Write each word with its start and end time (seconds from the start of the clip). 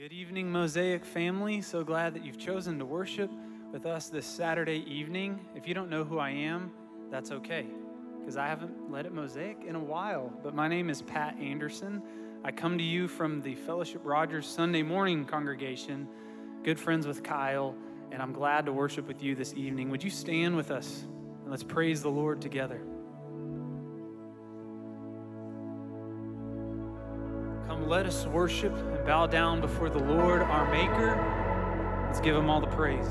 Good 0.00 0.14
evening, 0.14 0.50
Mosaic 0.50 1.04
family. 1.04 1.60
So 1.60 1.84
glad 1.84 2.14
that 2.14 2.24
you've 2.24 2.38
chosen 2.38 2.78
to 2.78 2.86
worship 2.86 3.30
with 3.70 3.84
us 3.84 4.08
this 4.08 4.24
Saturday 4.24 4.82
evening. 4.90 5.38
If 5.54 5.68
you 5.68 5.74
don't 5.74 5.90
know 5.90 6.04
who 6.04 6.18
I 6.18 6.30
am, 6.30 6.70
that's 7.10 7.30
okay, 7.30 7.66
because 8.18 8.38
I 8.38 8.46
haven't 8.46 8.90
led 8.90 9.04
at 9.04 9.12
Mosaic 9.12 9.58
in 9.68 9.76
a 9.76 9.78
while. 9.78 10.32
But 10.42 10.54
my 10.54 10.68
name 10.68 10.88
is 10.88 11.02
Pat 11.02 11.36
Anderson. 11.38 12.02
I 12.42 12.50
come 12.50 12.78
to 12.78 12.82
you 12.82 13.08
from 13.08 13.42
the 13.42 13.54
Fellowship 13.54 14.00
Rogers 14.02 14.46
Sunday 14.46 14.82
morning 14.82 15.26
congregation, 15.26 16.08
good 16.64 16.80
friends 16.80 17.06
with 17.06 17.22
Kyle, 17.22 17.74
and 18.10 18.22
I'm 18.22 18.32
glad 18.32 18.64
to 18.64 18.72
worship 18.72 19.06
with 19.06 19.22
you 19.22 19.34
this 19.34 19.52
evening. 19.52 19.90
Would 19.90 20.02
you 20.02 20.08
stand 20.08 20.56
with 20.56 20.70
us 20.70 21.04
and 21.42 21.50
let's 21.50 21.62
praise 21.62 22.00
the 22.00 22.08
Lord 22.08 22.40
together? 22.40 22.80
Let 27.90 28.06
us 28.06 28.24
worship 28.24 28.72
and 28.72 29.04
bow 29.04 29.26
down 29.26 29.60
before 29.60 29.90
the 29.90 29.98
Lord 29.98 30.42
our 30.42 30.70
Maker. 30.70 32.04
Let's 32.06 32.20
give 32.20 32.36
him 32.36 32.48
all 32.48 32.60
the 32.60 32.68
praise. 32.68 33.08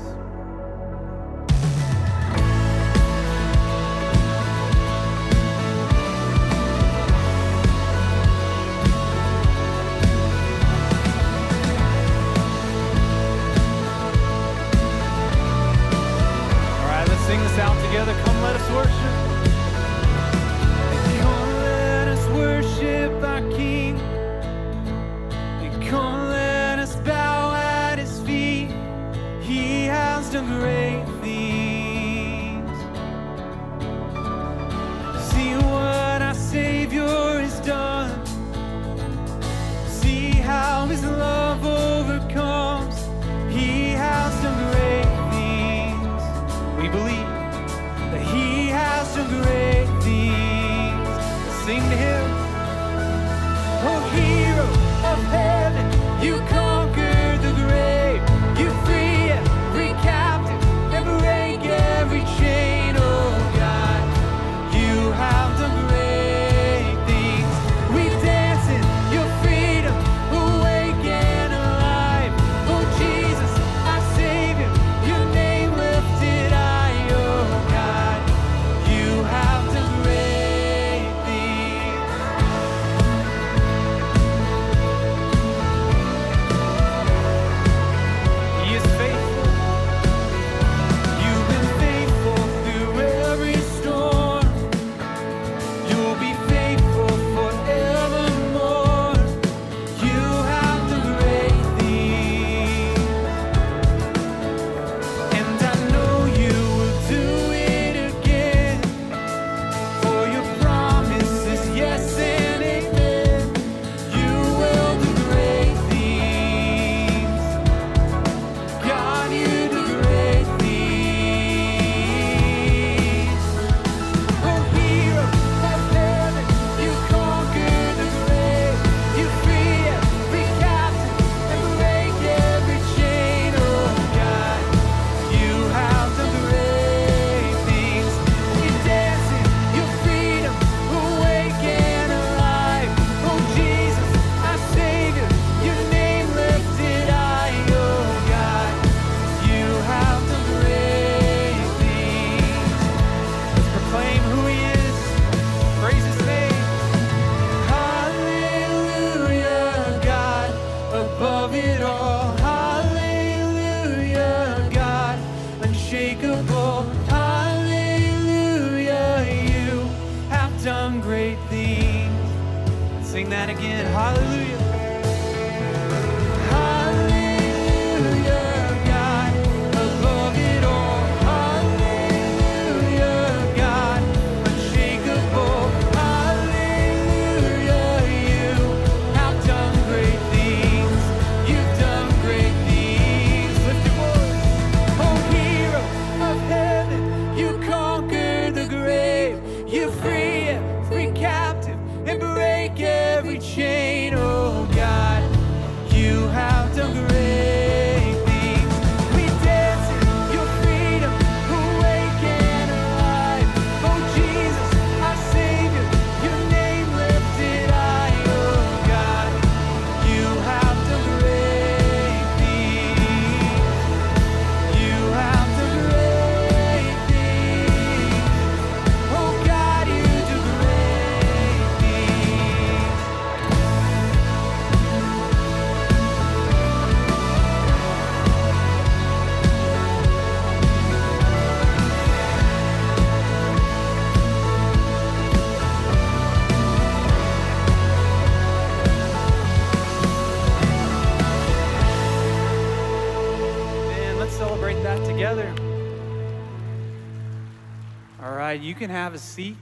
can 258.80 258.88
have 258.88 259.12
a 259.12 259.18
seat 259.18 259.58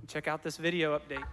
and 0.00 0.06
check 0.06 0.28
out 0.28 0.42
this 0.42 0.58
video 0.58 0.98
update. 0.98 1.24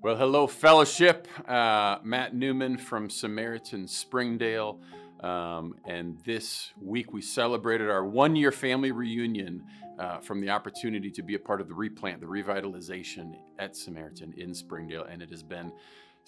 Well, 0.00 0.14
hello, 0.14 0.46
fellowship. 0.46 1.26
Uh, 1.44 1.98
Matt 2.04 2.36
Newman 2.36 2.78
from 2.78 3.10
Samaritan 3.10 3.88
Springdale. 3.88 4.78
Um, 5.18 5.74
and 5.84 6.16
this 6.24 6.70
week 6.80 7.12
we 7.12 7.20
celebrated 7.20 7.90
our 7.90 8.04
one 8.04 8.36
year 8.36 8.52
family 8.52 8.92
reunion 8.92 9.64
uh, 9.98 10.18
from 10.18 10.40
the 10.40 10.50
opportunity 10.50 11.10
to 11.10 11.22
be 11.24 11.34
a 11.34 11.40
part 11.40 11.60
of 11.60 11.66
the 11.66 11.74
replant, 11.74 12.20
the 12.20 12.26
revitalization 12.26 13.34
at 13.58 13.74
Samaritan 13.74 14.32
in 14.36 14.54
Springdale. 14.54 15.06
And 15.10 15.22
it 15.22 15.30
has 15.30 15.42
been 15.42 15.72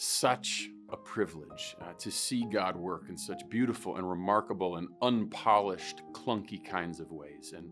such 0.01 0.71
a 0.89 0.97
privilege 0.97 1.77
uh, 1.83 1.93
to 1.99 2.11
see 2.11 2.47
God 2.51 2.75
work 2.75 3.11
in 3.11 3.19
such 3.19 3.47
beautiful 3.51 3.97
and 3.97 4.09
remarkable 4.09 4.77
and 4.77 4.89
unpolished, 5.03 6.01
clunky 6.13 6.65
kinds 6.65 7.01
of 7.01 7.13
ways. 7.13 7.53
And 7.55 7.71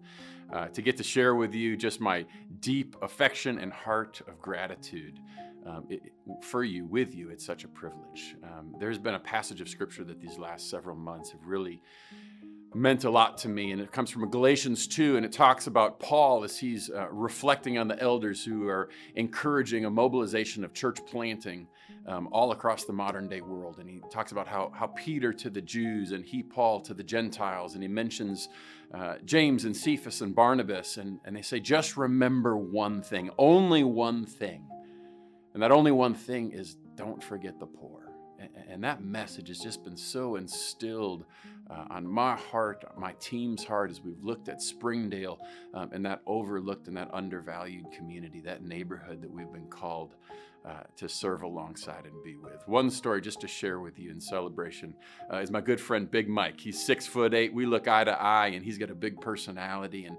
uh, 0.52 0.68
to 0.68 0.82
get 0.82 0.98
to 0.98 1.02
share 1.02 1.34
with 1.36 1.54
you 1.54 1.74
just 1.74 2.02
my 2.02 2.26
deep 2.60 2.96
affection 3.00 3.58
and 3.58 3.72
heart 3.72 4.20
of 4.28 4.38
gratitude 4.42 5.18
um, 5.66 5.86
it, 5.88 6.02
for 6.42 6.64
you, 6.64 6.84
with 6.84 7.14
you. 7.14 7.30
It's 7.30 7.46
such 7.46 7.64
a 7.64 7.68
privilege. 7.68 8.36
Um, 8.44 8.74
there's 8.78 8.98
been 8.98 9.14
a 9.14 9.20
passage 9.20 9.62
of 9.62 9.68
scripture 9.70 10.04
that 10.04 10.20
these 10.20 10.38
last 10.38 10.68
several 10.68 10.96
months 10.96 11.30
have 11.30 11.46
really 11.46 11.80
meant 12.74 13.04
a 13.04 13.10
lot 13.10 13.38
to 13.38 13.48
me, 13.48 13.72
and 13.72 13.80
it 13.80 13.90
comes 13.90 14.10
from 14.10 14.28
Galatians 14.30 14.86
2, 14.86 15.16
and 15.16 15.24
it 15.24 15.32
talks 15.32 15.66
about 15.66 15.98
Paul 15.98 16.44
as 16.44 16.58
he's 16.58 16.90
uh, 16.90 17.08
reflecting 17.10 17.78
on 17.78 17.88
the 17.88 17.98
elders 18.02 18.44
who 18.44 18.68
are 18.68 18.90
encouraging 19.14 19.86
a 19.86 19.90
mobilization 19.90 20.62
of 20.62 20.74
church 20.74 20.98
planting 21.06 21.66
um, 22.06 22.28
all 22.32 22.52
across 22.52 22.84
the 22.84 22.92
modern 22.92 23.28
day 23.28 23.40
world. 23.40 23.78
And 23.78 23.88
he 23.88 24.00
talks 24.10 24.32
about 24.32 24.46
how, 24.46 24.72
how 24.74 24.88
Peter 24.88 25.32
to 25.32 25.50
the 25.50 25.60
Jews 25.62 26.12
and 26.12 26.24
he, 26.24 26.42
Paul, 26.42 26.80
to 26.82 26.94
the 26.94 27.02
Gentiles, 27.02 27.74
and 27.74 27.82
he 27.82 27.88
mentions 27.88 28.48
uh, 28.94 29.16
James 29.24 29.64
and 29.64 29.76
Cephas 29.76 30.22
and 30.22 30.34
Barnabas, 30.34 30.96
and, 30.96 31.20
and 31.24 31.36
they 31.36 31.42
say, 31.42 31.60
just 31.60 31.96
remember 31.96 32.56
one 32.56 33.02
thing, 33.02 33.30
only 33.38 33.84
one 33.84 34.24
thing 34.24 34.64
and 35.58 35.62
that 35.64 35.72
only 35.72 35.90
one 35.90 36.14
thing 36.14 36.52
is 36.52 36.76
don't 36.94 37.20
forget 37.20 37.58
the 37.58 37.66
poor. 37.66 38.12
And 38.68 38.84
that 38.84 39.02
message 39.02 39.48
has 39.48 39.58
just 39.58 39.82
been 39.82 39.96
so 39.96 40.36
instilled 40.36 41.24
uh, 41.68 41.86
on 41.90 42.06
my 42.06 42.36
heart, 42.36 42.84
my 42.96 43.12
team's 43.18 43.64
heart, 43.64 43.90
as 43.90 44.00
we've 44.00 44.22
looked 44.22 44.48
at 44.48 44.62
Springdale 44.62 45.40
um, 45.74 45.90
and 45.92 46.06
that 46.06 46.22
overlooked 46.26 46.86
and 46.86 46.96
that 46.96 47.10
undervalued 47.12 47.90
community, 47.90 48.40
that 48.42 48.62
neighborhood 48.62 49.20
that 49.22 49.30
we've 49.32 49.50
been 49.52 49.66
called 49.66 50.14
uh, 50.68 50.82
to 50.96 51.08
serve 51.08 51.42
alongside 51.42 52.04
and 52.04 52.22
be 52.22 52.36
with. 52.36 52.66
One 52.66 52.90
story 52.90 53.20
just 53.20 53.40
to 53.40 53.48
share 53.48 53.80
with 53.80 53.98
you 53.98 54.10
in 54.10 54.20
celebration 54.20 54.94
uh, 55.32 55.38
is 55.38 55.50
my 55.50 55.60
good 55.60 55.80
friend 55.80 56.10
Big 56.10 56.28
Mike. 56.28 56.60
He's 56.60 56.84
six 56.84 57.06
foot 57.06 57.32
eight. 57.32 57.54
We 57.54 57.64
look 57.64 57.88
eye 57.88 58.04
to 58.04 58.20
eye, 58.20 58.48
and 58.48 58.64
he's 58.64 58.78
got 58.78 58.90
a 58.90 58.94
big 58.94 59.20
personality. 59.20 60.04
And 60.04 60.16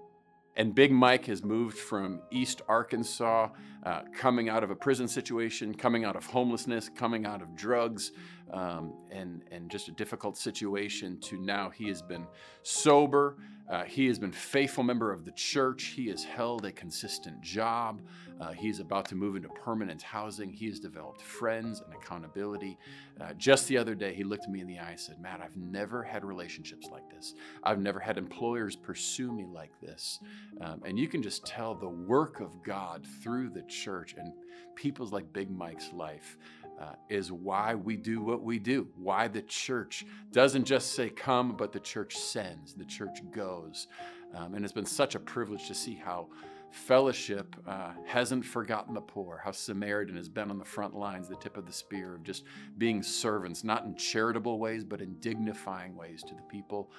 and 0.59 0.75
Big 0.75 0.91
Mike 0.91 1.25
has 1.27 1.41
moved 1.41 1.77
from 1.77 2.21
East 2.31 2.61
Arkansas, 2.67 3.47
uh, 3.85 4.01
coming 4.13 4.49
out 4.49 4.61
of 4.61 4.71
a 4.71 4.75
prison 4.75 5.07
situation, 5.07 5.73
coming 5.73 6.03
out 6.03 6.17
of 6.17 6.25
homelessness, 6.25 6.89
coming 6.89 7.25
out 7.25 7.41
of 7.41 7.55
drugs, 7.55 8.11
um, 8.51 8.93
and, 9.09 9.41
and 9.51 9.71
just 9.71 9.87
a 9.87 9.91
difficult 9.93 10.35
situation, 10.37 11.17
to 11.21 11.37
now 11.37 11.69
he 11.69 11.87
has 11.87 12.01
been 12.01 12.27
sober. 12.63 13.37
Uh, 13.69 13.83
he 13.83 14.07
has 14.07 14.19
been 14.19 14.33
faithful 14.33 14.83
member 14.83 15.13
of 15.13 15.23
the 15.23 15.31
church. 15.31 15.93
He 15.95 16.07
has 16.07 16.25
held 16.25 16.65
a 16.65 16.73
consistent 16.73 17.39
job. 17.39 18.01
Uh, 18.39 18.51
he's 18.51 18.79
about 18.79 19.05
to 19.05 19.15
move 19.15 19.35
into 19.35 19.49
permanent 19.49 20.01
housing. 20.01 20.51
He 20.51 20.67
has 20.67 20.79
developed 20.79 21.21
friends 21.21 21.81
and 21.81 21.93
accountability. 21.93 22.77
Uh, 23.19 23.33
just 23.33 23.67
the 23.67 23.77
other 23.77 23.95
day, 23.95 24.13
he 24.13 24.23
looked 24.23 24.47
me 24.47 24.61
in 24.61 24.67
the 24.67 24.79
eye 24.79 24.91
and 24.91 24.99
said, 24.99 25.19
Matt, 25.19 25.41
I've 25.41 25.57
never 25.57 26.03
had 26.03 26.23
relationships 26.23 26.87
like 26.91 27.09
this. 27.09 27.33
I've 27.63 27.79
never 27.79 27.99
had 27.99 28.17
employers 28.17 28.75
pursue 28.75 29.31
me 29.31 29.45
like 29.45 29.71
this. 29.81 30.19
Um, 30.61 30.81
and 30.85 30.97
you 30.97 31.07
can 31.07 31.21
just 31.21 31.45
tell 31.45 31.75
the 31.75 31.89
work 31.89 32.39
of 32.39 32.63
God 32.63 33.05
through 33.21 33.49
the 33.49 33.63
church 33.63 34.15
and 34.17 34.31
people's 34.75 35.11
like 35.11 35.31
Big 35.33 35.51
Mike's 35.51 35.91
life. 35.93 36.37
Uh, 36.79 36.93
is 37.09 37.29
why 37.29 37.75
we 37.75 37.97
do 37.97 38.21
what 38.21 38.41
we 38.41 38.57
do, 38.57 38.87
why 38.95 39.27
the 39.27 39.41
church 39.41 40.05
doesn't 40.31 40.63
just 40.63 40.93
say 40.93 41.09
come, 41.09 41.57
but 41.57 41.73
the 41.73 41.79
church 41.81 42.15
sends, 42.15 42.73
the 42.73 42.85
church 42.85 43.19
goes. 43.31 43.87
Um, 44.33 44.53
and 44.53 44.63
it's 44.63 44.73
been 44.73 44.85
such 44.85 45.13
a 45.15 45.19
privilege 45.19 45.67
to 45.67 45.75
see 45.75 45.95
how 45.95 46.29
fellowship 46.71 47.55
uh, 47.67 47.91
hasn't 48.05 48.45
forgotten 48.45 48.93
the 48.93 49.01
poor, 49.01 49.41
how 49.43 49.51
Samaritan 49.51 50.15
has 50.15 50.29
been 50.29 50.49
on 50.49 50.57
the 50.57 50.65
front 50.65 50.95
lines, 50.95 51.27
the 51.27 51.35
tip 51.35 51.57
of 51.57 51.65
the 51.65 51.73
spear 51.73 52.15
of 52.15 52.23
just 52.23 52.43
being 52.77 53.03
servants, 53.03 53.63
not 53.63 53.85
in 53.85 53.95
charitable 53.95 54.59
ways, 54.59 54.83
but 54.83 55.01
in 55.01 55.15
dignifying 55.19 55.95
ways 55.95 56.23
to 56.23 56.35
the 56.35 56.41
people, 56.43 56.91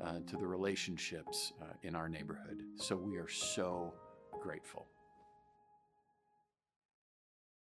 uh, 0.00 0.18
to 0.26 0.36
the 0.36 0.46
relationships 0.46 1.52
uh, 1.62 1.66
in 1.82 1.94
our 1.94 2.08
neighborhood. 2.08 2.62
So 2.76 2.96
we 2.96 3.16
are 3.16 3.28
so 3.28 3.92
grateful. 4.40 4.86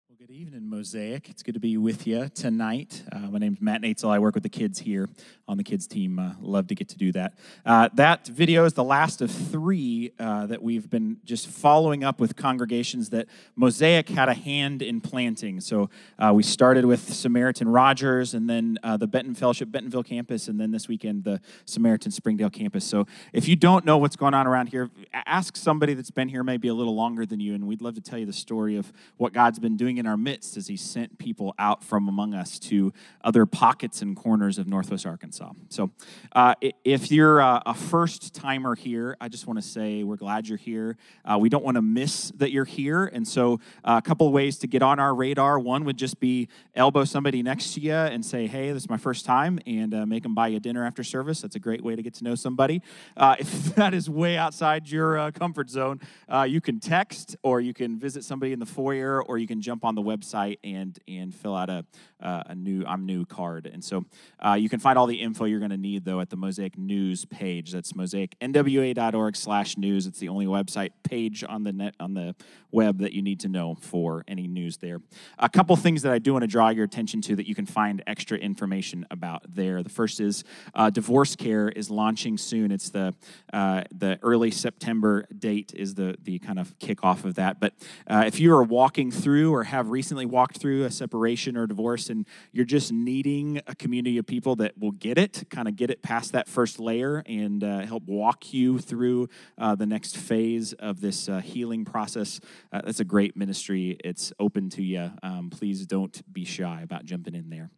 Well, 0.08 0.16
good 0.20 0.30
evening, 0.30 0.70
Mosaic. 0.70 1.28
It's 1.28 1.42
good 1.42 1.54
to 1.54 1.60
be 1.60 1.76
with 1.76 2.06
you 2.06 2.28
tonight. 2.28 3.02
Uh, 3.10 3.18
my 3.18 3.40
name's 3.40 3.60
Matt 3.60 3.82
Natzel. 3.82 4.08
I 4.08 4.20
work 4.20 4.34
with 4.34 4.44
the 4.44 4.48
kids 4.48 4.78
here 4.78 5.08
on 5.48 5.56
the 5.56 5.64
kids 5.64 5.88
team. 5.88 6.20
Uh, 6.20 6.34
love 6.40 6.68
to 6.68 6.76
get 6.76 6.88
to 6.90 6.96
do 6.96 7.10
that. 7.10 7.34
Uh, 7.64 7.88
that 7.94 8.24
video 8.24 8.64
is 8.64 8.74
the 8.74 8.84
last 8.84 9.20
of 9.20 9.32
three 9.32 10.12
uh, 10.20 10.46
that 10.46 10.62
we've 10.62 10.88
been 10.88 11.16
just 11.24 11.48
following 11.48 12.04
up 12.04 12.20
with 12.20 12.36
congregations 12.36 13.10
that 13.10 13.26
Mosaic 13.56 14.08
had 14.08 14.28
a 14.28 14.34
hand 14.34 14.80
in 14.80 15.00
planting. 15.00 15.60
So 15.60 15.90
uh, 16.20 16.32
we 16.32 16.44
started 16.44 16.84
with 16.84 17.12
Samaritan 17.12 17.68
Rogers, 17.68 18.32
and 18.32 18.48
then 18.48 18.78
uh, 18.84 18.96
the 18.96 19.08
Benton 19.08 19.34
Fellowship 19.34 19.72
Bentonville 19.72 20.04
campus, 20.04 20.46
and 20.46 20.60
then 20.60 20.70
this 20.70 20.86
weekend 20.86 21.24
the 21.24 21.40
Samaritan 21.64 22.12
Springdale 22.12 22.50
campus. 22.50 22.84
So 22.84 23.08
if 23.32 23.48
you 23.48 23.56
don't 23.56 23.84
know 23.84 23.98
what's 23.98 24.16
going 24.16 24.34
on 24.34 24.46
around 24.46 24.68
here, 24.68 24.88
ask 25.12 25.56
somebody 25.56 25.94
that's 25.94 26.12
been 26.12 26.28
here 26.28 26.44
maybe 26.44 26.68
a 26.68 26.74
little 26.74 26.94
longer 26.94 27.26
than 27.26 27.40
you, 27.40 27.54
and 27.54 27.66
we'd 27.66 27.82
love 27.82 27.96
to 27.96 28.00
tell 28.00 28.20
you 28.20 28.26
the 28.26 28.32
story 28.32 28.76
of 28.76 28.92
what 29.16 29.32
God's 29.32 29.58
been 29.58 29.76
doing 29.76 29.95
in 29.98 30.06
our 30.06 30.16
midst 30.16 30.56
as 30.56 30.66
He 30.68 30.76
sent 30.76 31.18
people 31.18 31.54
out 31.58 31.82
from 31.82 32.08
among 32.08 32.34
us 32.34 32.58
to 32.60 32.92
other 33.22 33.46
pockets 33.46 34.02
and 34.02 34.16
corners 34.16 34.58
of 34.58 34.66
Northwest 34.66 35.06
Arkansas. 35.06 35.52
So, 35.68 35.90
uh, 36.32 36.54
if 36.84 37.10
you're 37.10 37.40
a 37.40 37.74
first 37.74 38.34
timer 38.34 38.74
here, 38.74 39.16
I 39.20 39.28
just 39.28 39.46
want 39.46 39.60
to 39.60 39.66
say 39.66 40.02
we're 40.02 40.16
glad 40.16 40.48
you're 40.48 40.58
here. 40.58 40.96
Uh, 41.24 41.38
we 41.38 41.48
don't 41.48 41.64
want 41.64 41.76
to 41.76 41.82
miss 41.82 42.32
that 42.36 42.52
you're 42.52 42.64
here. 42.64 43.06
And 43.06 43.26
so, 43.26 43.60
uh, 43.84 44.00
a 44.04 44.06
couple 44.06 44.30
ways 44.32 44.58
to 44.58 44.66
get 44.66 44.82
on 44.82 44.98
our 44.98 45.14
radar 45.14 45.58
one 45.58 45.84
would 45.84 45.96
just 45.96 46.20
be 46.20 46.48
elbow 46.74 47.04
somebody 47.04 47.42
next 47.42 47.74
to 47.74 47.80
you 47.80 47.92
and 47.92 48.24
say, 48.24 48.46
Hey, 48.46 48.72
this 48.72 48.82
is 48.84 48.90
my 48.90 48.96
first 48.96 49.24
time, 49.24 49.58
and 49.66 49.94
uh, 49.94 50.06
make 50.06 50.22
them 50.22 50.34
buy 50.34 50.48
you 50.48 50.60
dinner 50.60 50.84
after 50.84 51.02
service. 51.02 51.40
That's 51.40 51.56
a 51.56 51.60
great 51.60 51.82
way 51.82 51.96
to 51.96 52.02
get 52.02 52.14
to 52.14 52.24
know 52.24 52.34
somebody. 52.34 52.82
Uh, 53.16 53.36
if 53.40 53.74
that 53.74 53.94
is 53.94 54.10
way 54.10 54.36
outside 54.36 54.88
your 54.88 55.18
uh, 55.18 55.30
comfort 55.30 55.70
zone, 55.70 56.00
you 56.46 56.60
can 56.60 56.80
text 56.80 57.36
or 57.42 57.60
you 57.60 57.72
can 57.72 57.98
visit 57.98 58.24
somebody 58.24 58.52
in 58.52 58.58
the 58.58 58.66
foyer 58.66 59.22
or 59.22 59.38
you 59.38 59.46
can 59.46 59.60
jump 59.60 59.84
on 59.86 59.94
the 59.94 60.02
website 60.02 60.58
and 60.62 60.98
and 61.08 61.34
fill 61.34 61.56
out 61.56 61.70
a 61.70 61.86
uh, 62.20 62.42
a 62.46 62.54
new 62.54 62.84
I'm 62.86 63.06
new 63.06 63.24
card. 63.24 63.66
And 63.66 63.82
so 63.84 64.04
uh, 64.44 64.54
you 64.54 64.68
can 64.68 64.80
find 64.80 64.98
all 64.98 65.06
the 65.06 65.20
info 65.20 65.44
you're 65.44 65.60
going 65.60 65.70
to 65.70 65.76
need 65.76 66.04
though 66.04 66.20
at 66.20 66.30
the 66.30 66.36
Mosaic 66.36 66.76
News 66.78 67.24
page. 67.24 67.72
That's 67.72 67.92
mosaicnwa.org/news. 67.92 70.06
It's 70.06 70.18
the 70.18 70.28
only 70.28 70.46
website 70.46 70.90
page 71.02 71.44
on 71.48 71.64
the 71.64 71.72
net 71.72 71.94
on 72.00 72.14
the 72.14 72.34
web 72.70 72.98
that 72.98 73.12
you 73.12 73.22
need 73.22 73.40
to 73.40 73.48
know 73.48 73.76
for 73.80 74.24
any 74.28 74.46
news 74.46 74.78
there. 74.78 75.00
A 75.38 75.48
couple 75.48 75.74
things 75.76 76.02
that 76.02 76.12
I 76.12 76.18
do 76.18 76.32
want 76.32 76.42
to 76.42 76.48
draw 76.48 76.68
your 76.68 76.84
attention 76.84 77.22
to 77.22 77.36
that 77.36 77.46
you 77.46 77.54
can 77.54 77.66
find 77.66 78.02
extra 78.06 78.36
information 78.36 79.06
about 79.10 79.54
there. 79.54 79.82
The 79.82 79.88
first 79.88 80.20
is 80.20 80.44
uh, 80.74 80.90
Divorce 80.90 81.36
Care 81.36 81.68
is 81.68 81.90
launching 81.90 82.36
soon. 82.36 82.70
It's 82.70 82.90
the 82.90 83.14
uh, 83.52 83.84
the 83.92 84.18
early 84.22 84.50
September 84.50 85.26
date 85.36 85.72
is 85.74 85.94
the 85.94 86.16
the 86.22 86.38
kind 86.38 86.58
of 86.58 86.78
kickoff 86.78 87.24
of 87.24 87.34
that. 87.36 87.60
But 87.60 87.74
uh, 88.06 88.24
if 88.26 88.40
you 88.40 88.54
are 88.54 88.62
walking 88.62 89.10
through 89.10 89.54
or 89.54 89.64
have 89.76 89.90
recently 89.90 90.26
walked 90.26 90.58
through 90.58 90.84
a 90.84 90.90
separation 90.90 91.56
or 91.56 91.66
divorce 91.66 92.08
and 92.08 92.26
you're 92.52 92.64
just 92.64 92.92
needing 92.92 93.60
a 93.66 93.74
community 93.74 94.18
of 94.18 94.26
people 94.26 94.56
that 94.56 94.76
will 94.78 94.92
get 94.92 95.18
it, 95.18 95.44
kind 95.50 95.68
of 95.68 95.76
get 95.76 95.90
it 95.90 96.02
past 96.02 96.32
that 96.32 96.48
first 96.48 96.80
layer 96.80 97.22
and 97.26 97.62
uh, 97.62 97.80
help 97.80 98.04
walk 98.06 98.52
you 98.52 98.78
through 98.78 99.28
uh, 99.58 99.74
the 99.74 99.86
next 99.86 100.16
phase 100.16 100.72
of 100.74 101.00
this 101.00 101.28
uh, 101.28 101.40
healing 101.40 101.84
process. 101.84 102.40
Uh, 102.72 102.80
that's 102.84 103.00
a 103.00 103.04
great 103.04 103.36
ministry. 103.36 103.98
It's 104.02 104.32
open 104.38 104.70
to 104.70 104.82
you. 104.82 105.10
Um, 105.22 105.50
please 105.50 105.86
don't 105.86 106.22
be 106.32 106.44
shy 106.44 106.80
about 106.82 107.04
jumping 107.04 107.34
in 107.34 107.50
there. 107.50 107.70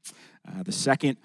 Uh, 0.46 0.62
the 0.62 0.72
second 0.72 1.18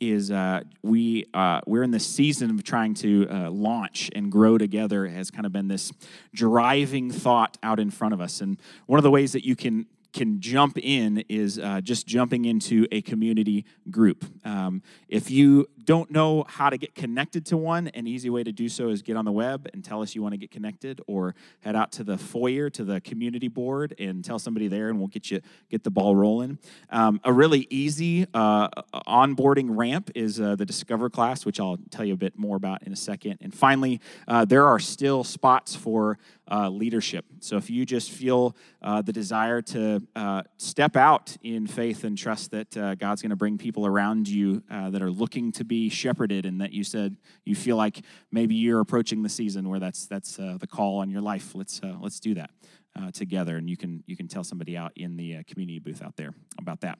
is 0.00 0.30
uh, 0.30 0.62
we 0.82 1.26
uh, 1.34 1.60
we're 1.66 1.82
in 1.82 1.90
the 1.90 2.00
season 2.00 2.50
of 2.50 2.64
trying 2.64 2.94
to 2.94 3.28
uh, 3.30 3.50
launch 3.50 4.10
and 4.14 4.32
grow 4.32 4.56
together 4.56 5.06
has 5.06 5.30
kind 5.30 5.46
of 5.46 5.52
been 5.52 5.68
this 5.68 5.92
driving 6.34 7.10
thought 7.10 7.58
out 7.62 7.78
in 7.78 7.90
front 7.90 8.14
of 8.14 8.20
us 8.20 8.40
and 8.40 8.60
one 8.86 8.98
of 8.98 9.02
the 9.02 9.10
ways 9.10 9.32
that 9.32 9.44
you 9.44 9.54
can 9.54 9.86
can 10.12 10.40
jump 10.40 10.78
in 10.78 11.24
is 11.28 11.58
uh, 11.58 11.80
just 11.80 12.06
jumping 12.06 12.44
into 12.44 12.86
a 12.90 13.02
community 13.02 13.64
group. 13.90 14.24
Um, 14.44 14.82
if 15.08 15.30
you 15.30 15.68
don't 15.90 16.08
know 16.12 16.44
how 16.46 16.70
to 16.70 16.78
get 16.78 16.94
connected 16.94 17.44
to 17.46 17.56
one, 17.56 17.88
an 17.88 18.06
easy 18.06 18.30
way 18.30 18.44
to 18.44 18.52
do 18.52 18.68
so 18.68 18.90
is 18.90 19.02
get 19.02 19.16
on 19.16 19.24
the 19.24 19.32
web 19.32 19.68
and 19.72 19.84
tell 19.84 20.02
us 20.02 20.14
you 20.14 20.22
want 20.22 20.32
to 20.34 20.38
get 20.38 20.52
connected, 20.52 21.00
or 21.08 21.34
head 21.62 21.74
out 21.74 21.90
to 21.90 22.04
the 22.04 22.16
foyer 22.16 22.70
to 22.70 22.84
the 22.84 23.00
community 23.00 23.48
board 23.48 23.96
and 23.98 24.24
tell 24.24 24.38
somebody 24.38 24.68
there, 24.68 24.88
and 24.88 25.00
we'll 25.00 25.08
get 25.08 25.32
you 25.32 25.40
get 25.68 25.82
the 25.82 25.90
ball 25.90 26.14
rolling. 26.14 26.58
Um, 26.90 27.20
a 27.24 27.32
really 27.32 27.66
easy 27.70 28.24
uh, 28.32 28.68
onboarding 29.08 29.76
ramp 29.76 30.12
is 30.14 30.40
uh, 30.40 30.54
the 30.54 30.64
Discover 30.64 31.10
class, 31.10 31.44
which 31.44 31.58
I'll 31.58 31.78
tell 31.90 32.04
you 32.04 32.14
a 32.14 32.16
bit 32.16 32.38
more 32.38 32.56
about 32.56 32.84
in 32.84 32.92
a 32.92 32.96
second. 33.10 33.38
And 33.40 33.52
finally, 33.52 34.00
uh, 34.28 34.44
there 34.44 34.66
are 34.66 34.78
still 34.78 35.24
spots 35.24 35.74
for 35.74 36.18
uh, 36.50 36.68
leadership. 36.68 37.24
So 37.40 37.56
if 37.56 37.70
you 37.70 37.86
just 37.86 38.10
feel 38.10 38.56
uh, 38.82 39.02
the 39.02 39.12
desire 39.12 39.62
to 39.62 40.02
uh, 40.16 40.42
step 40.56 40.96
out 40.96 41.36
in 41.42 41.66
faith 41.66 42.04
and 42.04 42.18
trust 42.18 42.50
that 42.50 42.76
uh, 42.76 42.94
God's 42.96 43.22
going 43.22 43.30
to 43.30 43.36
bring 43.36 43.56
people 43.56 43.86
around 43.86 44.28
you 44.28 44.62
uh, 44.70 44.90
that 44.90 45.00
are 45.00 45.10
looking 45.10 45.52
to 45.52 45.64
be 45.64 45.79
shepherded, 45.88 46.46
and 46.46 46.60
that 46.60 46.72
you 46.72 46.84
said 46.84 47.16
you 47.44 47.54
feel 47.54 47.76
like 47.76 48.02
maybe 48.30 48.54
you're 48.54 48.80
approaching 48.80 49.22
the 49.22 49.28
season 49.28 49.68
where 49.68 49.80
that's 49.80 50.06
that's 50.06 50.38
uh, 50.38 50.56
the 50.60 50.66
call 50.66 50.98
on 50.98 51.10
your 51.10 51.22
life. 51.22 51.54
Let's 51.54 51.80
uh, 51.82 51.96
let's 52.00 52.20
do 52.20 52.34
that 52.34 52.50
uh, 52.96 53.10
together, 53.12 53.56
and 53.56 53.68
you 53.68 53.76
can 53.76 54.02
you 54.06 54.16
can 54.16 54.28
tell 54.28 54.44
somebody 54.44 54.76
out 54.76 54.92
in 54.96 55.16
the 55.16 55.36
uh, 55.36 55.42
community 55.46 55.78
booth 55.78 56.02
out 56.02 56.16
there 56.16 56.34
about 56.58 56.80
that. 56.80 56.98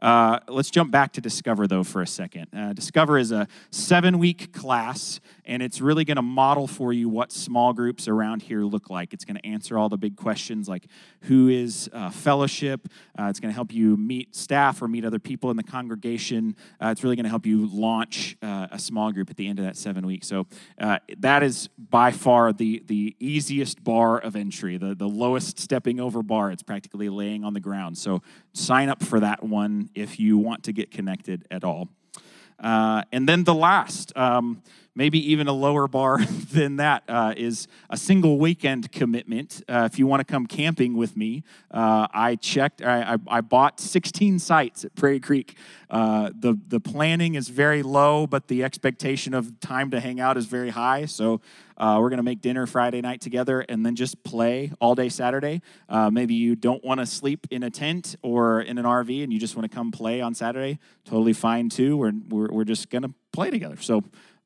Uh, 0.00 0.38
let's 0.48 0.70
jump 0.70 0.90
back 0.90 1.12
to 1.12 1.20
Discover 1.20 1.66
though 1.66 1.84
for 1.84 2.02
a 2.02 2.06
second. 2.06 2.46
Uh, 2.56 2.72
Discover 2.72 3.18
is 3.18 3.32
a 3.32 3.46
seven 3.70 4.18
week 4.18 4.52
class, 4.52 5.20
and 5.46 5.62
it's 5.62 5.80
really 5.80 6.04
going 6.04 6.16
to 6.16 6.22
model 6.22 6.66
for 6.66 6.92
you 6.92 7.08
what 7.08 7.32
small 7.32 7.72
groups 7.72 8.08
around 8.08 8.42
here 8.42 8.62
look 8.62 8.90
like. 8.90 9.12
It's 9.12 9.24
going 9.24 9.36
to 9.36 9.46
answer 9.46 9.78
all 9.78 9.88
the 9.88 9.96
big 9.96 10.16
questions 10.16 10.68
like 10.68 10.86
who 11.22 11.48
is 11.48 11.88
uh, 11.92 12.10
fellowship. 12.10 12.88
Uh, 13.18 13.24
it's 13.24 13.40
going 13.40 13.50
to 13.50 13.54
help 13.54 13.72
you 13.72 13.96
meet 13.96 14.34
staff 14.34 14.82
or 14.82 14.88
meet 14.88 15.04
other 15.04 15.18
people 15.18 15.50
in 15.50 15.56
the 15.56 15.62
congregation. 15.62 16.56
it's 16.80 17.02
really 17.02 17.16
going 17.16 17.24
to 17.24 17.30
help 17.30 17.46
you 17.46 17.66
launch 17.66 18.36
a 18.42 18.78
small 18.78 19.12
group 19.12 19.30
at 19.30 19.36
the 19.36 19.48
end 19.48 19.58
of 19.58 19.64
that 19.64 19.76
seven 19.76 20.06
weeks. 20.06 20.26
So 20.26 20.46
that 20.78 21.42
is 21.42 21.68
by 21.78 22.10
far 22.10 22.52
the 22.52 22.82
the 22.86 23.16
easiest 23.18 23.82
bar 23.82 24.18
of 24.18 24.36
entry. 24.36 24.76
The 24.76 24.94
the 24.94 25.08
lowest 25.08 25.58
stepping 25.58 26.00
over 26.00 26.22
bar. 26.22 26.50
It's 26.50 26.62
practically 26.62 27.08
laying 27.08 27.44
on 27.44 27.54
the 27.54 27.60
ground. 27.60 27.98
So 27.98 28.22
sign 28.52 28.88
up 28.88 29.02
for 29.02 29.20
that 29.20 29.42
one 29.42 29.90
if 29.94 30.18
you 30.18 30.38
want 30.38 30.64
to 30.64 30.72
get 30.72 30.90
connected 30.90 31.46
at 31.50 31.64
all. 31.64 31.88
Uh, 32.58 33.02
and 33.12 33.28
then 33.28 33.44
the 33.44 33.54
last, 33.54 34.16
um, 34.16 34.62
maybe 34.96 35.30
even 35.30 35.46
a 35.46 35.52
lower 35.52 35.86
bar 35.86 36.24
than 36.52 36.76
that, 36.76 37.04
uh, 37.06 37.34
is 37.36 37.68
a 37.90 37.96
single 37.96 38.38
weekend 38.38 38.90
commitment. 38.90 39.62
Uh, 39.68 39.88
if 39.90 39.98
you 39.98 40.06
want 40.06 40.20
to 40.20 40.24
come 40.24 40.46
camping 40.46 40.96
with 40.96 41.16
me, 41.16 41.44
uh, 41.70 42.08
I 42.12 42.34
checked, 42.36 42.82
I, 42.82 43.14
I, 43.14 43.16
I, 43.28 43.40
bought 43.42 43.78
16 43.78 44.38
sites 44.38 44.84
at 44.84 44.94
Prairie 44.96 45.20
Creek. 45.20 45.56
Uh, 45.90 46.30
the, 46.36 46.58
the 46.66 46.80
planning 46.80 47.34
is 47.34 47.48
very 47.48 47.82
low, 47.82 48.26
but 48.26 48.48
the 48.48 48.64
expectation 48.64 49.34
of 49.34 49.60
time 49.60 49.90
to 49.90 50.00
hang 50.00 50.18
out 50.18 50.36
is 50.36 50.46
very 50.46 50.70
high. 50.70 51.04
So 51.04 51.40
uh, 51.76 51.98
we're 52.00 52.08
going 52.08 52.16
to 52.16 52.22
make 52.22 52.40
dinner 52.40 52.66
Friday 52.66 53.02
night 53.02 53.20
together 53.20 53.60
and 53.60 53.84
then 53.84 53.94
just 53.94 54.24
play 54.24 54.72
all 54.80 54.94
day 54.94 55.10
Saturday. 55.10 55.60
Uh, 55.88 56.10
maybe 56.10 56.34
you 56.34 56.56
don't 56.56 56.82
want 56.82 57.00
to 57.00 57.06
sleep 57.06 57.46
in 57.50 57.62
a 57.62 57.70
tent 57.70 58.16
or 58.22 58.62
in 58.62 58.78
an 58.78 58.84
RV 58.84 59.22
and 59.22 59.32
you 59.32 59.38
just 59.38 59.54
want 59.54 59.70
to 59.70 59.74
come 59.74 59.92
play 59.92 60.20
on 60.22 60.34
Saturday. 60.34 60.78
Totally 61.04 61.34
fine 61.34 61.68
too. 61.68 61.96
We're, 61.96 62.12
we're, 62.28 62.48
we're 62.48 62.64
just 62.64 62.88
going 62.88 63.02
to 63.02 63.12
play 63.32 63.50
together. 63.50 63.76
So 63.78 64.02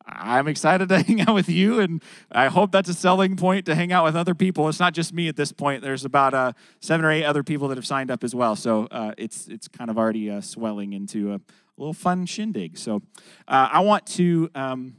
I'm 0.07 0.49
excited 0.49 0.88
to 0.88 0.99
hang 1.02 1.21
out 1.23 1.35
with 1.35 1.49
you, 1.49 1.80
and 1.80 2.02
I 2.30 2.47
hope 2.47 2.73
that's 2.73 2.88
a 2.88 2.95
selling 2.95 3.37
point 3.37 3.66
to 3.66 3.75
hang 3.75 3.92
out 3.92 4.04
with 4.04 4.16
other 4.16 4.35
people. 4.35 4.69
It's 4.69 4.80
not 4.80 4.95
just 4.95 5.12
me 5.12 5.28
at 5.28 5.37
this 5.37 5.52
point. 5.52 5.83
There's 5.83 6.04
about 6.04 6.35
uh, 6.35 6.52
seven 6.80 7.04
or 7.04 7.11
eight 7.11 7.25
other 7.25 7.42
people 7.42 7.69
that 7.69 7.76
have 7.76 7.87
signed 7.87 8.11
up 8.11 8.25
as 8.25 8.35
well, 8.35 8.57
so 8.57 8.87
uh, 8.90 9.12
it's 9.19 9.49
it's 9.49 9.69
kind 9.69 9.90
of 9.90 9.99
already 9.99 10.30
uh, 10.30 10.40
swelling 10.40 10.92
into 10.92 11.35
a 11.35 11.40
little 11.76 11.95
fun 11.95 12.26
shindig. 12.26 12.78
So 12.78 13.02
uh, 13.49 13.69
I 13.73 13.80
want 13.80 14.07
to. 14.07 14.50
Um, 14.54 14.95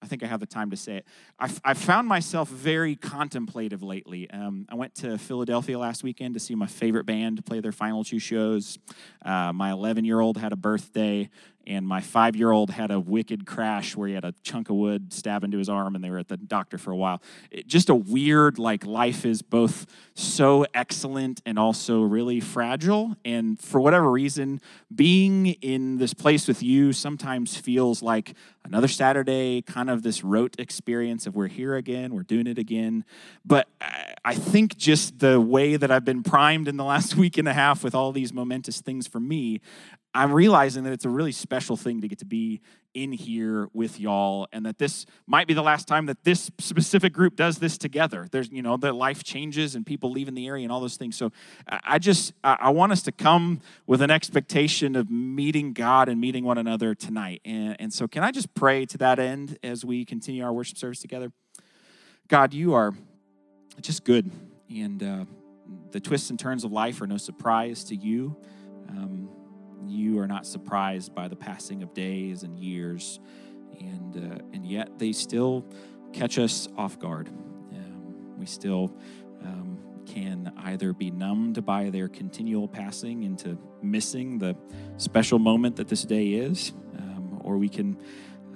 I 0.00 0.06
think 0.06 0.22
I 0.22 0.26
have 0.26 0.38
the 0.38 0.46
time 0.46 0.70
to 0.70 0.76
say 0.76 0.98
it. 0.98 1.06
I've, 1.40 1.60
I've 1.64 1.78
found 1.78 2.06
myself 2.06 2.48
very 2.48 2.94
contemplative 2.94 3.82
lately. 3.82 4.30
Um, 4.30 4.64
I 4.68 4.76
went 4.76 4.94
to 4.96 5.18
Philadelphia 5.18 5.76
last 5.76 6.04
weekend 6.04 6.34
to 6.34 6.40
see 6.40 6.54
my 6.54 6.66
favorite 6.68 7.04
band 7.04 7.44
play 7.44 7.58
their 7.58 7.72
final 7.72 8.04
two 8.04 8.20
shows. 8.20 8.78
Uh, 9.24 9.52
my 9.52 9.72
11 9.72 10.04
year 10.04 10.20
old 10.20 10.36
had 10.36 10.52
a 10.52 10.56
birthday, 10.56 11.28
and 11.68 11.86
my 11.86 12.00
five 12.00 12.34
year 12.34 12.50
old 12.50 12.70
had 12.70 12.90
a 12.90 12.98
wicked 12.98 13.46
crash 13.46 13.94
where 13.94 14.08
he 14.08 14.14
had 14.14 14.24
a 14.24 14.34
chunk 14.42 14.70
of 14.70 14.76
wood 14.76 15.12
stab 15.12 15.44
into 15.44 15.58
his 15.58 15.68
arm 15.68 15.94
and 15.94 16.02
they 16.02 16.08
were 16.08 16.18
at 16.18 16.28
the 16.28 16.38
doctor 16.38 16.78
for 16.78 16.90
a 16.90 16.96
while. 16.96 17.22
It, 17.50 17.66
just 17.66 17.90
a 17.90 17.94
weird 17.94 18.58
like 18.58 18.86
life 18.86 19.26
is 19.26 19.42
both 19.42 19.86
so 20.14 20.64
excellent 20.72 21.42
and 21.44 21.58
also 21.58 22.00
really 22.00 22.40
fragile 22.40 23.16
and 23.24 23.60
for 23.60 23.80
whatever 23.80 24.10
reason 24.10 24.60
being 24.94 25.46
in 25.46 25.98
this 25.98 26.14
place 26.14 26.48
with 26.48 26.62
you 26.62 26.92
sometimes 26.92 27.56
feels 27.56 28.02
like 28.02 28.34
another 28.64 28.88
saturday 28.88 29.62
kind 29.62 29.88
of 29.88 30.02
this 30.02 30.24
rote 30.24 30.58
experience 30.58 31.26
of 31.26 31.36
we're 31.36 31.46
here 31.46 31.76
again 31.76 32.14
we're 32.14 32.22
doing 32.22 32.46
it 32.46 32.58
again. 32.58 33.04
But 33.44 33.68
i 34.24 34.34
think 34.34 34.76
just 34.76 35.18
the 35.20 35.40
way 35.40 35.76
that 35.76 35.90
i've 35.90 36.04
been 36.04 36.22
primed 36.22 36.66
in 36.66 36.76
the 36.76 36.84
last 36.84 37.14
week 37.22 37.38
and 37.38 37.46
a 37.46 37.52
half 37.52 37.84
with 37.84 37.94
all 37.94 38.10
these 38.10 38.32
momentous 38.32 38.80
things 38.80 39.06
for 39.06 39.20
me 39.20 39.60
I'm 40.14 40.32
realizing 40.32 40.84
that 40.84 40.92
it's 40.92 41.04
a 41.04 41.10
really 41.10 41.32
special 41.32 41.76
thing 41.76 42.00
to 42.00 42.08
get 42.08 42.18
to 42.20 42.24
be 42.24 42.60
in 42.94 43.12
here 43.12 43.68
with 43.72 44.00
y'all 44.00 44.48
and 44.52 44.64
that 44.66 44.78
this 44.78 45.06
might 45.26 45.46
be 45.46 45.54
the 45.54 45.62
last 45.62 45.86
time 45.86 46.06
that 46.06 46.24
this 46.24 46.50
specific 46.58 47.12
group 47.12 47.36
does 47.36 47.58
this 47.58 47.78
together. 47.78 48.26
There's, 48.30 48.50
you 48.50 48.62
know, 48.62 48.76
that 48.78 48.94
life 48.94 49.22
changes 49.22 49.74
and 49.74 49.84
people 49.86 50.10
leave 50.10 50.26
in 50.26 50.34
the 50.34 50.46
area 50.48 50.64
and 50.64 50.72
all 50.72 50.80
those 50.80 50.96
things. 50.96 51.14
So 51.16 51.30
I 51.68 51.98
just, 51.98 52.32
I 52.42 52.70
want 52.70 52.92
us 52.92 53.02
to 53.02 53.12
come 53.12 53.60
with 53.86 54.00
an 54.00 54.10
expectation 54.10 54.96
of 54.96 55.10
meeting 55.10 55.72
God 55.74 56.08
and 56.08 56.20
meeting 56.20 56.44
one 56.44 56.58
another 56.58 56.94
tonight. 56.94 57.40
And, 57.44 57.76
and 57.78 57.92
so 57.92 58.08
can 58.08 58.24
I 58.24 58.30
just 58.30 58.52
pray 58.54 58.86
to 58.86 58.98
that 58.98 59.18
end 59.18 59.58
as 59.62 59.84
we 59.84 60.04
continue 60.04 60.42
our 60.42 60.52
worship 60.52 60.78
service 60.78 61.00
together? 61.00 61.30
God, 62.26 62.54
you 62.54 62.74
are 62.74 62.94
just 63.80 64.04
good. 64.04 64.30
And 64.70 65.02
uh, 65.02 65.24
the 65.92 66.00
twists 66.00 66.30
and 66.30 66.38
turns 66.38 66.64
of 66.64 66.72
life 66.72 67.00
are 67.00 67.06
no 67.06 67.18
surprise 67.18 67.84
to 67.84 67.94
you. 67.94 68.36
Um, 68.88 69.28
you 69.90 70.18
are 70.18 70.26
not 70.26 70.46
surprised 70.46 71.14
by 71.14 71.28
the 71.28 71.36
passing 71.36 71.82
of 71.82 71.94
days 71.94 72.42
and 72.42 72.58
years, 72.58 73.20
and 73.80 74.16
uh, 74.16 74.38
and 74.52 74.66
yet 74.66 74.98
they 74.98 75.12
still 75.12 75.64
catch 76.12 76.38
us 76.38 76.68
off 76.76 76.98
guard. 76.98 77.28
Um, 77.28 78.38
we 78.38 78.46
still 78.46 78.96
um, 79.44 79.78
can 80.06 80.52
either 80.58 80.92
be 80.92 81.10
numbed 81.10 81.64
by 81.64 81.90
their 81.90 82.08
continual 82.08 82.68
passing 82.68 83.22
into 83.22 83.58
missing 83.82 84.38
the 84.38 84.56
special 84.96 85.38
moment 85.38 85.76
that 85.76 85.88
this 85.88 86.02
day 86.02 86.28
is, 86.28 86.72
um, 86.98 87.40
or 87.44 87.58
we 87.58 87.68
can 87.68 87.96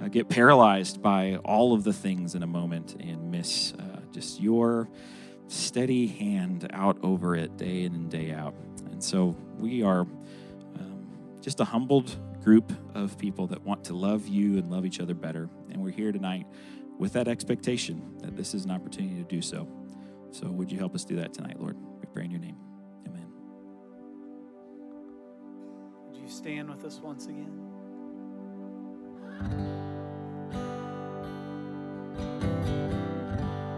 uh, 0.02 0.08
get 0.08 0.28
paralyzed 0.28 1.02
by 1.02 1.36
all 1.44 1.74
of 1.74 1.84
the 1.84 1.92
things 1.92 2.34
in 2.34 2.42
a 2.42 2.46
moment 2.46 2.96
and 3.00 3.30
miss 3.30 3.74
uh, 3.74 4.00
just 4.12 4.40
your 4.40 4.88
steady 5.48 6.06
hand 6.06 6.66
out 6.72 6.98
over 7.02 7.36
it 7.36 7.56
day 7.56 7.84
in 7.84 7.94
and 7.94 8.10
day 8.10 8.32
out. 8.32 8.54
And 8.90 9.02
so 9.02 9.36
we 9.58 9.82
are 9.82 10.06
just 11.42 11.60
a 11.60 11.64
humbled 11.64 12.16
group 12.42 12.72
of 12.94 13.18
people 13.18 13.46
that 13.48 13.62
want 13.62 13.84
to 13.84 13.94
love 13.94 14.28
you 14.28 14.56
and 14.58 14.70
love 14.70 14.86
each 14.86 15.00
other 15.00 15.14
better. 15.14 15.50
And 15.70 15.82
we're 15.82 15.90
here 15.90 16.12
tonight 16.12 16.46
with 16.98 17.12
that 17.14 17.26
expectation 17.28 18.16
that 18.22 18.36
this 18.36 18.54
is 18.54 18.64
an 18.64 18.70
opportunity 18.70 19.16
to 19.16 19.24
do 19.24 19.42
so. 19.42 19.68
So, 20.30 20.46
would 20.46 20.70
you 20.72 20.78
help 20.78 20.94
us 20.94 21.04
do 21.04 21.16
that 21.16 21.34
tonight, 21.34 21.60
Lord? 21.60 21.76
We 22.00 22.06
pray 22.12 22.24
in 22.24 22.30
your 22.30 22.40
name. 22.40 22.56
Amen. 23.06 23.26
Would 26.06 26.16
you 26.16 26.28
stand 26.28 26.70
with 26.70 26.84
us 26.84 27.00
once 27.00 27.26
again? 27.26 27.58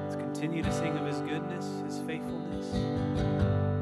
Let's 0.02 0.16
continue 0.16 0.62
to 0.62 0.72
sing 0.72 0.96
of 0.96 1.06
his 1.06 1.20
goodness, 1.22 1.66
his 1.86 1.98
faithfulness. 2.06 3.73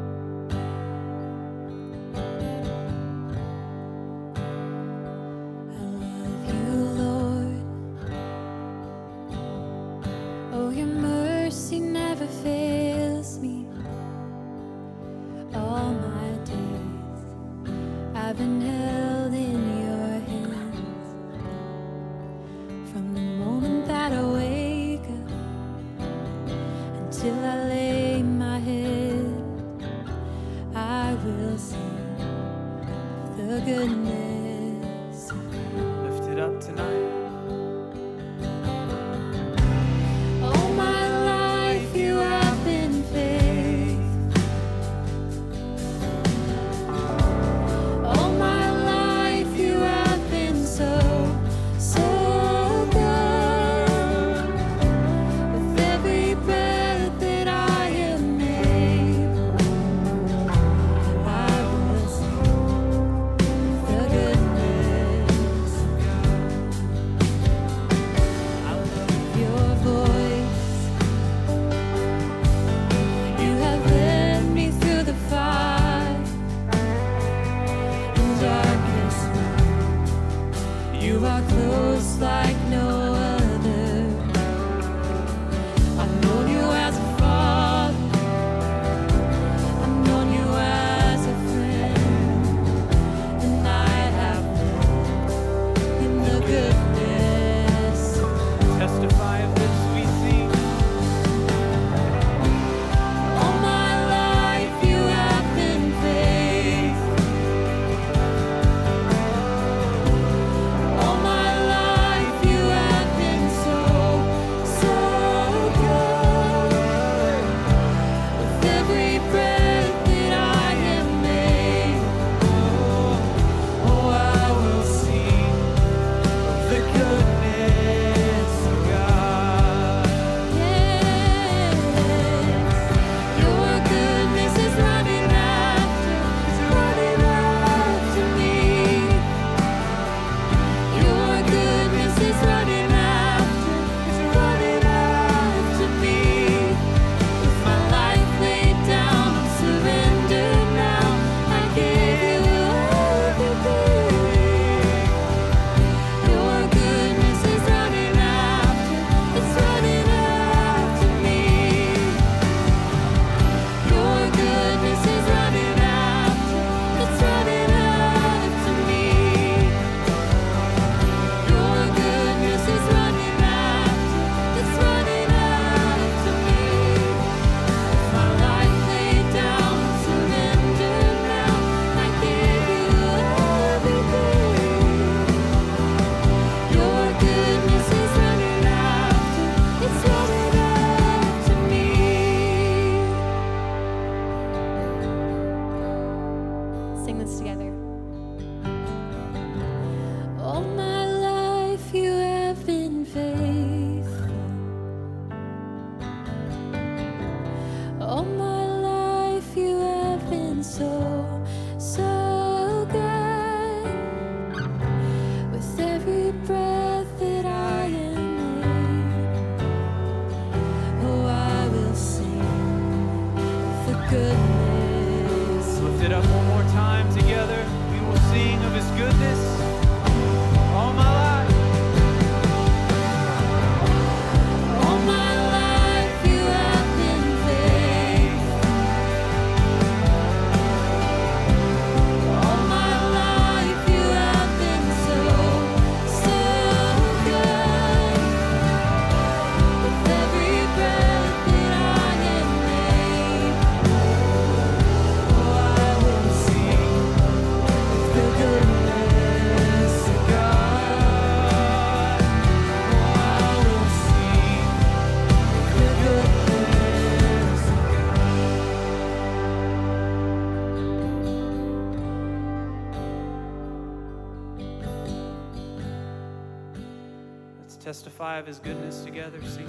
Testify 278.23 278.39
of 278.39 278.47
his 278.47 278.61
goodness 278.61 279.03
together. 279.05 279.41
Sing 279.45 279.62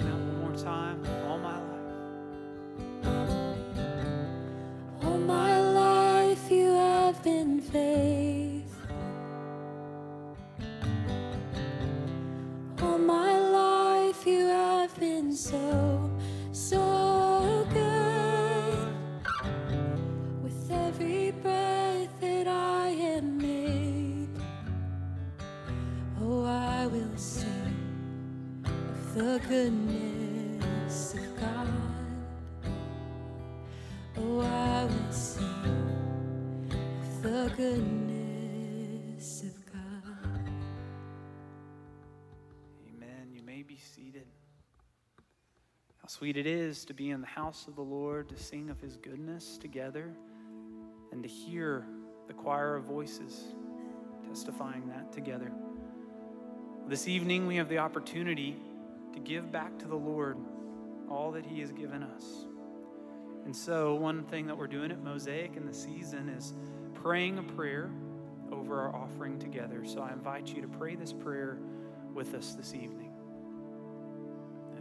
How 46.04 46.08
sweet 46.08 46.36
it 46.36 46.46
is 46.46 46.84
to 46.84 46.92
be 46.92 47.12
in 47.12 47.22
the 47.22 47.26
house 47.26 47.66
of 47.66 47.76
the 47.76 47.82
Lord, 47.82 48.28
to 48.28 48.36
sing 48.36 48.68
of 48.68 48.78
his 48.78 48.98
goodness 48.98 49.56
together, 49.56 50.14
and 51.12 51.22
to 51.22 51.28
hear 51.30 51.86
the 52.26 52.34
choir 52.34 52.76
of 52.76 52.84
voices 52.84 53.42
testifying 54.28 54.86
that 54.88 55.14
together. 55.14 55.50
This 56.88 57.08
evening, 57.08 57.46
we 57.46 57.56
have 57.56 57.70
the 57.70 57.78
opportunity 57.78 58.54
to 59.14 59.18
give 59.18 59.50
back 59.50 59.78
to 59.78 59.86
the 59.86 59.96
Lord 59.96 60.36
all 61.08 61.32
that 61.32 61.46
he 61.46 61.60
has 61.60 61.72
given 61.72 62.02
us. 62.02 62.44
And 63.46 63.56
so, 63.56 63.94
one 63.94 64.24
thing 64.24 64.46
that 64.48 64.58
we're 64.58 64.66
doing 64.66 64.90
at 64.90 65.02
Mosaic 65.02 65.56
in 65.56 65.64
the 65.64 65.72
season 65.72 66.28
is 66.28 66.52
praying 66.92 67.38
a 67.38 67.42
prayer 67.42 67.90
over 68.52 68.78
our 68.78 68.94
offering 68.94 69.38
together. 69.38 69.86
So, 69.86 70.02
I 70.02 70.12
invite 70.12 70.54
you 70.54 70.60
to 70.60 70.68
pray 70.68 70.96
this 70.96 71.14
prayer 71.14 71.56
with 72.12 72.34
us 72.34 72.52
this 72.52 72.74
evening. 72.74 73.12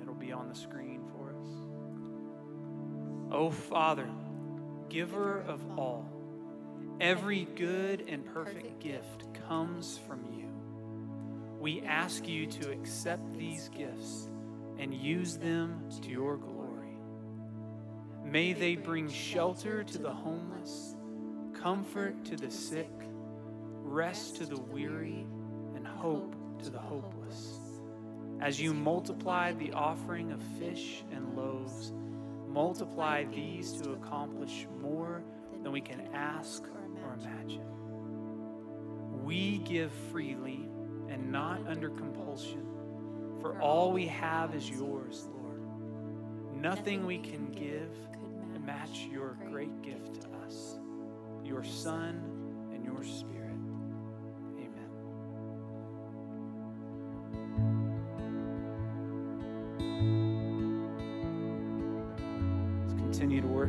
It'll 0.02 0.14
be 0.14 0.34
on 0.34 0.50
the 0.50 0.56
screen 0.56 1.04
O 3.34 3.48
oh, 3.48 3.50
Father, 3.50 4.08
giver 4.90 5.42
of 5.48 5.60
all, 5.76 6.08
every 7.02 7.48
good 7.56 8.06
and 8.08 8.24
perfect 8.32 8.80
gift 8.80 9.26
comes 9.48 10.00
from 10.08 10.24
you. 10.32 10.48
We 11.60 11.82
ask 11.82 12.28
you 12.28 12.46
to 12.46 12.72
accept 12.72 13.34
these 13.36 13.70
gifts 13.70 14.30
and 14.78 14.94
use 14.94 15.38
them 15.38 15.90
to 16.04 16.12
your 16.12 16.38
glory. 16.38 17.00
May 18.24 18.54
they 18.54 18.76
bring 18.76 19.10
shelter 19.10 19.84
to 19.84 19.98
the 19.98 20.14
homeless, 20.14 20.96
comfort 21.60 22.24
to 22.26 22.36
the 22.36 22.52
sick, 22.52 22.92
rest 23.82 24.36
to 24.36 24.46
the 24.46 24.62
weary, 24.62 25.26
and 25.76 25.88
hope 25.88 26.36
to 26.62 26.70
the 26.70 26.78
hopeless. 26.78 27.58
As 28.42 28.62
you 28.62 28.76
multiply 28.76 29.54
the 29.54 29.74
offering 29.74 30.32
of 30.32 30.44
fish 30.60 31.04
and 31.12 31.36
loaves, 31.36 31.94
multiply 32.54 33.26
these 33.26 33.74
to 33.82 33.94
accomplish 33.94 34.68
more 34.80 35.24
than 35.62 35.72
we 35.72 35.82
can 35.82 36.08
ask 36.14 36.64
or 37.04 37.18
imagine. 37.20 37.66
We 39.24 39.58
give 39.60 39.92
freely 40.12 40.70
and 41.10 41.32
not 41.32 41.68
under 41.68 41.90
compulsion, 41.90 42.66
for 43.42 43.60
all 43.60 43.92
we 43.92 44.08
have 44.08 44.56
is 44.56 44.70
yours, 44.70 45.28
Lord. 45.42 45.62
Nothing 46.56 47.06
we 47.06 47.18
can 47.18 47.52
give 47.52 47.90
match 48.66 49.08
your 49.12 49.38
great 49.50 49.82
gift 49.82 50.22
to 50.22 50.28
us, 50.46 50.80
your 51.44 51.64
Son 51.64 52.22
and 52.74 52.84
your 52.86 53.04
Spirit. 53.04 53.43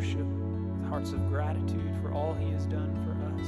worship 0.04 0.18
with 0.18 0.84
hearts 0.90 1.12
of 1.12 1.28
gratitude 1.30 1.96
for 2.02 2.12
all 2.12 2.34
He 2.34 2.50
has 2.50 2.66
done 2.66 2.94
for 3.04 3.12
us. 3.40 3.46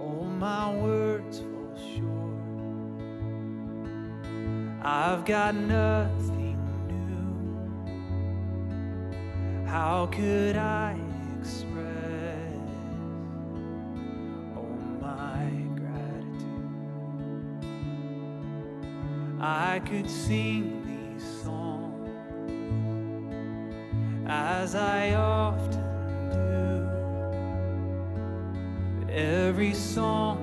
All 0.00 0.24
my 0.24 0.74
words 0.76 1.40
fall 1.40 1.76
short. 1.94 2.40
I've 4.82 5.26
got 5.26 5.54
nothing 5.54 6.58
new. 6.88 7.76
How 9.66 10.06
could 10.06 10.56
I? 10.56 11.11
I 19.44 19.80
could 19.80 20.08
sing 20.08 20.86
these 20.86 21.24
songs 21.42 22.08
as 24.24 24.76
I 24.76 25.14
often 25.14 26.30
do. 29.08 29.12
Every 29.12 29.74
song 29.74 30.41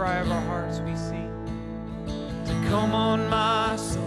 cry 0.00 0.20
of 0.20 0.32
our 0.32 0.40
hearts 0.40 0.80
we 0.80 0.96
sing. 0.96 1.30
Come 2.70 2.94
on, 2.94 3.28
my 3.28 3.76
soul. 3.76 4.02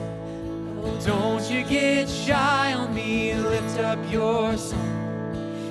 Oh, 0.83 0.99
don't 1.05 1.47
you 1.51 1.63
get 1.63 2.09
shy 2.09 2.73
on 2.73 2.95
me. 2.95 3.35
Lift 3.35 3.77
up 3.77 3.99
your 4.11 4.57
soul. 4.57 4.79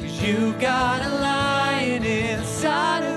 Cause 0.00 0.22
you 0.22 0.52
got 0.60 1.02
a 1.04 1.12
lion 1.16 2.04
inside 2.04 3.02
of 3.02 3.11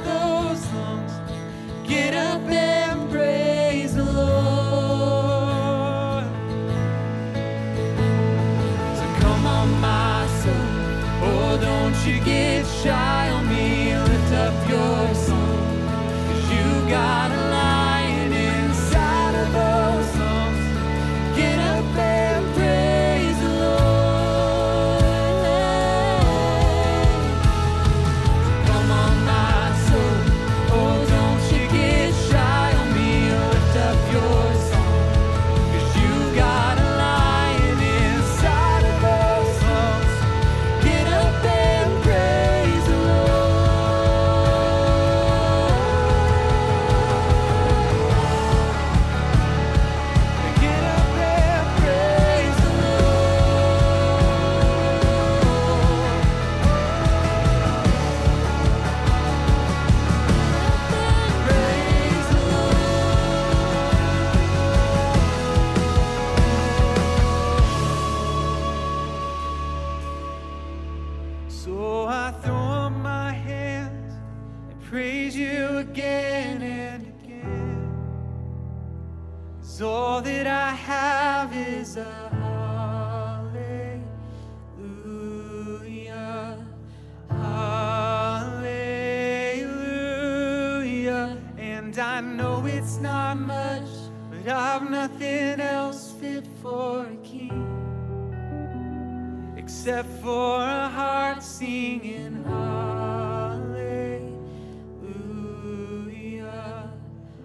except 99.85 100.09
for 100.23 100.61
a 100.61 100.89
heart 100.89 101.43
singing 101.43 102.43
hallelujah, 102.43 103.29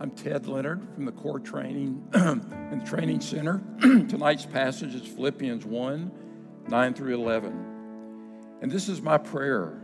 I'm 0.00 0.10
Ted 0.10 0.48
Leonard 0.48 0.84
from 0.96 1.04
the 1.04 1.12
Core 1.12 1.38
Training 1.38 2.04
and 2.12 2.84
Training 2.84 3.20
Center. 3.20 3.62
Tonight's 3.80 4.46
passage 4.46 4.96
is 4.96 5.06
Philippians 5.06 5.64
1 5.64 6.31
9 6.68 6.94
through 6.94 7.14
11. 7.14 8.58
And 8.60 8.70
this 8.70 8.88
is 8.88 9.02
my 9.02 9.18
prayer 9.18 9.80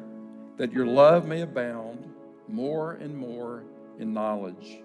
that 0.57 0.73
your 0.73 0.87
love 0.87 1.27
may 1.27 1.43
abound 1.43 2.13
more 2.49 2.93
and 2.95 3.17
more 3.17 3.65
in 3.99 4.13
knowledge 4.13 4.81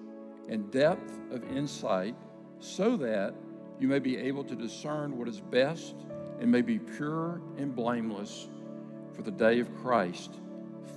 and 0.50 0.72
depth 0.72 1.20
of 1.32 1.44
insight, 1.56 2.16
so 2.60 2.98
that 2.98 3.34
you 3.80 3.88
may 3.88 4.00
be 4.00 4.18
able 4.18 4.44
to 4.44 4.56
discern 4.56 5.18
what 5.18 5.28
is 5.28 5.40
best 5.40 5.96
and 6.40 6.52
may 6.52 6.62
be 6.62 6.78
pure 6.78 7.42
and 7.58 7.76
blameless 7.76 8.50
for 9.14 9.22
the 9.22 9.32
day 9.32 9.60
of 9.60 9.74
Christ, 9.76 10.40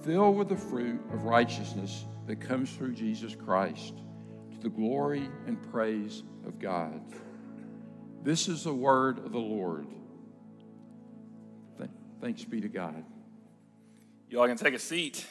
filled 0.03 0.37
with 0.37 0.49
the 0.49 0.57
fruit 0.57 1.01
of 1.13 1.25
righteousness 1.25 2.07
that 2.27 2.41
comes 2.41 2.73
through 2.73 2.95
Jesus 2.95 3.35
Christ, 3.35 3.95
to 4.53 4.59
the 4.59 4.69
glory 4.69 5.29
and 5.47 5.63
praise 5.71 6.25
of 6.47 6.59
God. 6.59 7.01
This 8.23 8.49
is 8.49 8.65
the 8.65 8.75
word 8.75 9.19
of 9.19 9.33
the 9.33 9.39
Lord. 9.39 9.87
Th- 12.17 12.23
Thanks 12.23 12.45
be 12.45 12.61
to 12.61 12.69
God. 12.69 13.05
You 14.29 14.41
all 14.41 14.47
can 14.47 14.57
take 14.57 14.75
a 14.75 14.79
seat. 14.79 15.27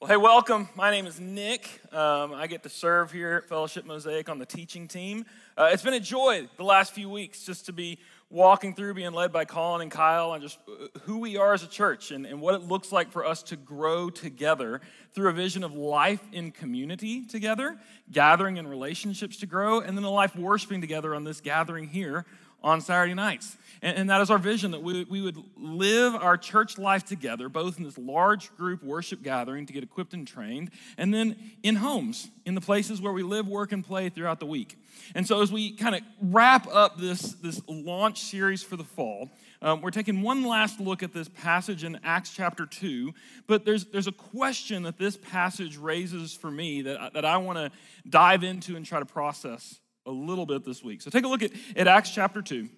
Well, 0.00 0.08
hey, 0.08 0.16
welcome. 0.16 0.68
My 0.76 0.90
name 0.90 1.06
is 1.06 1.18
Nick. 1.18 1.68
Um, 1.92 2.32
I 2.32 2.46
get 2.46 2.62
to 2.62 2.68
serve 2.68 3.10
here 3.10 3.32
at 3.42 3.48
Fellowship 3.48 3.84
Mosaic 3.84 4.28
on 4.28 4.38
the 4.38 4.46
teaching 4.46 4.86
team. 4.86 5.24
Uh, 5.56 5.70
it's 5.72 5.82
been 5.82 5.94
a 5.94 6.00
joy 6.00 6.48
the 6.56 6.64
last 6.64 6.92
few 6.92 7.08
weeks 7.08 7.44
just 7.44 7.66
to 7.66 7.72
be 7.72 7.98
walking 8.30 8.74
through, 8.74 8.94
being 8.94 9.12
led 9.12 9.32
by 9.32 9.44
Colin 9.44 9.80
and 9.82 9.90
Kyle, 9.90 10.34
and 10.34 10.42
just 10.42 10.58
uh, 10.68 10.86
who 11.00 11.18
we 11.18 11.36
are 11.36 11.54
as 11.54 11.62
a 11.62 11.68
church 11.68 12.10
and, 12.10 12.26
and 12.26 12.40
what 12.40 12.54
it 12.54 12.62
looks 12.62 12.92
like 12.92 13.10
for 13.10 13.24
us 13.24 13.42
to 13.44 13.56
grow 13.56 14.10
together 14.10 14.80
through 15.14 15.30
a 15.30 15.32
vision 15.32 15.64
of 15.64 15.74
life 15.74 16.22
in 16.32 16.52
community 16.52 17.24
together, 17.24 17.76
gathering 18.12 18.58
and 18.58 18.68
relationships 18.70 19.38
to 19.38 19.46
grow, 19.46 19.80
and 19.80 19.96
then 19.96 20.04
a 20.04 20.10
life 20.10 20.36
worshiping 20.36 20.80
together 20.80 21.14
on 21.14 21.24
this 21.24 21.40
gathering 21.40 21.88
here 21.88 22.24
on 22.62 22.80
Saturday 22.80 23.14
nights. 23.14 23.56
And, 23.82 23.96
and 23.96 24.10
that 24.10 24.20
is 24.20 24.30
our 24.30 24.38
vision 24.38 24.72
that 24.72 24.82
we, 24.82 25.04
we 25.04 25.22
would 25.22 25.36
live 25.56 26.14
our 26.14 26.36
church 26.36 26.78
life 26.78 27.04
together, 27.04 27.48
both 27.48 27.78
in 27.78 27.84
this 27.84 27.98
large 27.98 28.54
group 28.56 28.82
worship 28.82 29.22
gathering 29.22 29.66
to 29.66 29.72
get 29.72 29.82
equipped 29.82 30.14
and 30.14 30.26
trained, 30.26 30.70
and 30.96 31.12
then 31.14 31.36
in 31.62 31.76
homes, 31.76 32.28
in 32.44 32.54
the 32.54 32.60
places 32.60 33.00
where 33.00 33.12
we 33.12 33.22
live, 33.22 33.46
work, 33.46 33.72
and 33.72 33.84
play 33.84 34.08
throughout 34.08 34.40
the 34.40 34.46
week. 34.46 34.78
And 35.14 35.26
so, 35.26 35.42
as 35.42 35.52
we 35.52 35.72
kind 35.72 35.94
of 35.94 36.00
wrap 36.20 36.66
up 36.72 36.98
this, 36.98 37.34
this 37.34 37.60
launch 37.68 38.20
series 38.20 38.62
for 38.62 38.76
the 38.76 38.84
fall, 38.84 39.30
um, 39.60 39.80
we're 39.80 39.90
taking 39.90 40.22
one 40.22 40.44
last 40.44 40.80
look 40.80 41.02
at 41.02 41.12
this 41.12 41.28
passage 41.28 41.84
in 41.84 41.98
Acts 42.04 42.30
chapter 42.30 42.64
2, 42.64 43.12
but 43.46 43.64
there's, 43.64 43.86
there's 43.86 44.06
a 44.06 44.12
question 44.12 44.84
that 44.84 44.98
this 44.98 45.16
passage 45.16 45.76
raises 45.76 46.34
for 46.34 46.50
me 46.50 46.82
that, 46.82 47.14
that 47.14 47.24
I 47.24 47.36
want 47.38 47.58
to 47.58 47.70
dive 48.08 48.44
into 48.44 48.76
and 48.76 48.86
try 48.86 48.98
to 48.98 49.06
process 49.06 49.80
a 50.08 50.10
little 50.10 50.46
bit 50.46 50.64
this 50.64 50.82
week. 50.82 51.02
So 51.02 51.10
take 51.10 51.24
a 51.24 51.28
look 51.28 51.42
at, 51.42 51.52
at 51.76 51.86
Acts 51.86 52.10
chapter 52.10 52.40
2, 52.40 52.68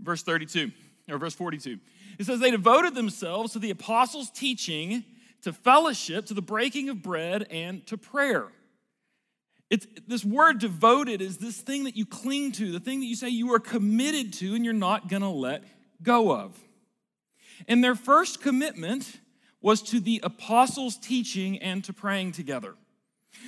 verse 0.00 0.22
32, 0.22 0.70
or 1.08 1.18
verse 1.18 1.34
42. 1.34 1.78
It 2.18 2.26
says, 2.26 2.40
They 2.40 2.50
devoted 2.50 2.94
themselves 2.94 3.54
to 3.54 3.58
the 3.58 3.70
apostles' 3.70 4.30
teaching, 4.30 5.04
to 5.42 5.52
fellowship, 5.52 6.26
to 6.26 6.34
the 6.34 6.42
breaking 6.42 6.90
of 6.90 7.02
bread, 7.02 7.46
and 7.50 7.86
to 7.86 7.96
prayer. 7.96 8.48
It's, 9.70 9.86
this 10.06 10.24
word 10.24 10.58
devoted 10.58 11.20
is 11.20 11.38
this 11.38 11.60
thing 11.60 11.84
that 11.84 11.96
you 11.96 12.06
cling 12.06 12.52
to, 12.52 12.70
the 12.72 12.80
thing 12.80 13.00
that 13.00 13.06
you 13.06 13.16
say 13.16 13.28
you 13.28 13.52
are 13.54 13.58
committed 13.58 14.32
to 14.34 14.54
and 14.54 14.64
you're 14.64 14.74
not 14.74 15.08
going 15.08 15.22
to 15.22 15.28
let 15.28 15.64
go 16.02 16.34
of. 16.34 16.58
And 17.66 17.82
their 17.82 17.94
first 17.94 18.40
commitment 18.40 19.20
was 19.60 19.82
to 19.82 20.00
the 20.00 20.20
apostles' 20.22 20.96
teaching 20.96 21.58
and 21.58 21.82
to 21.84 21.92
praying 21.92 22.32
together. 22.32 22.76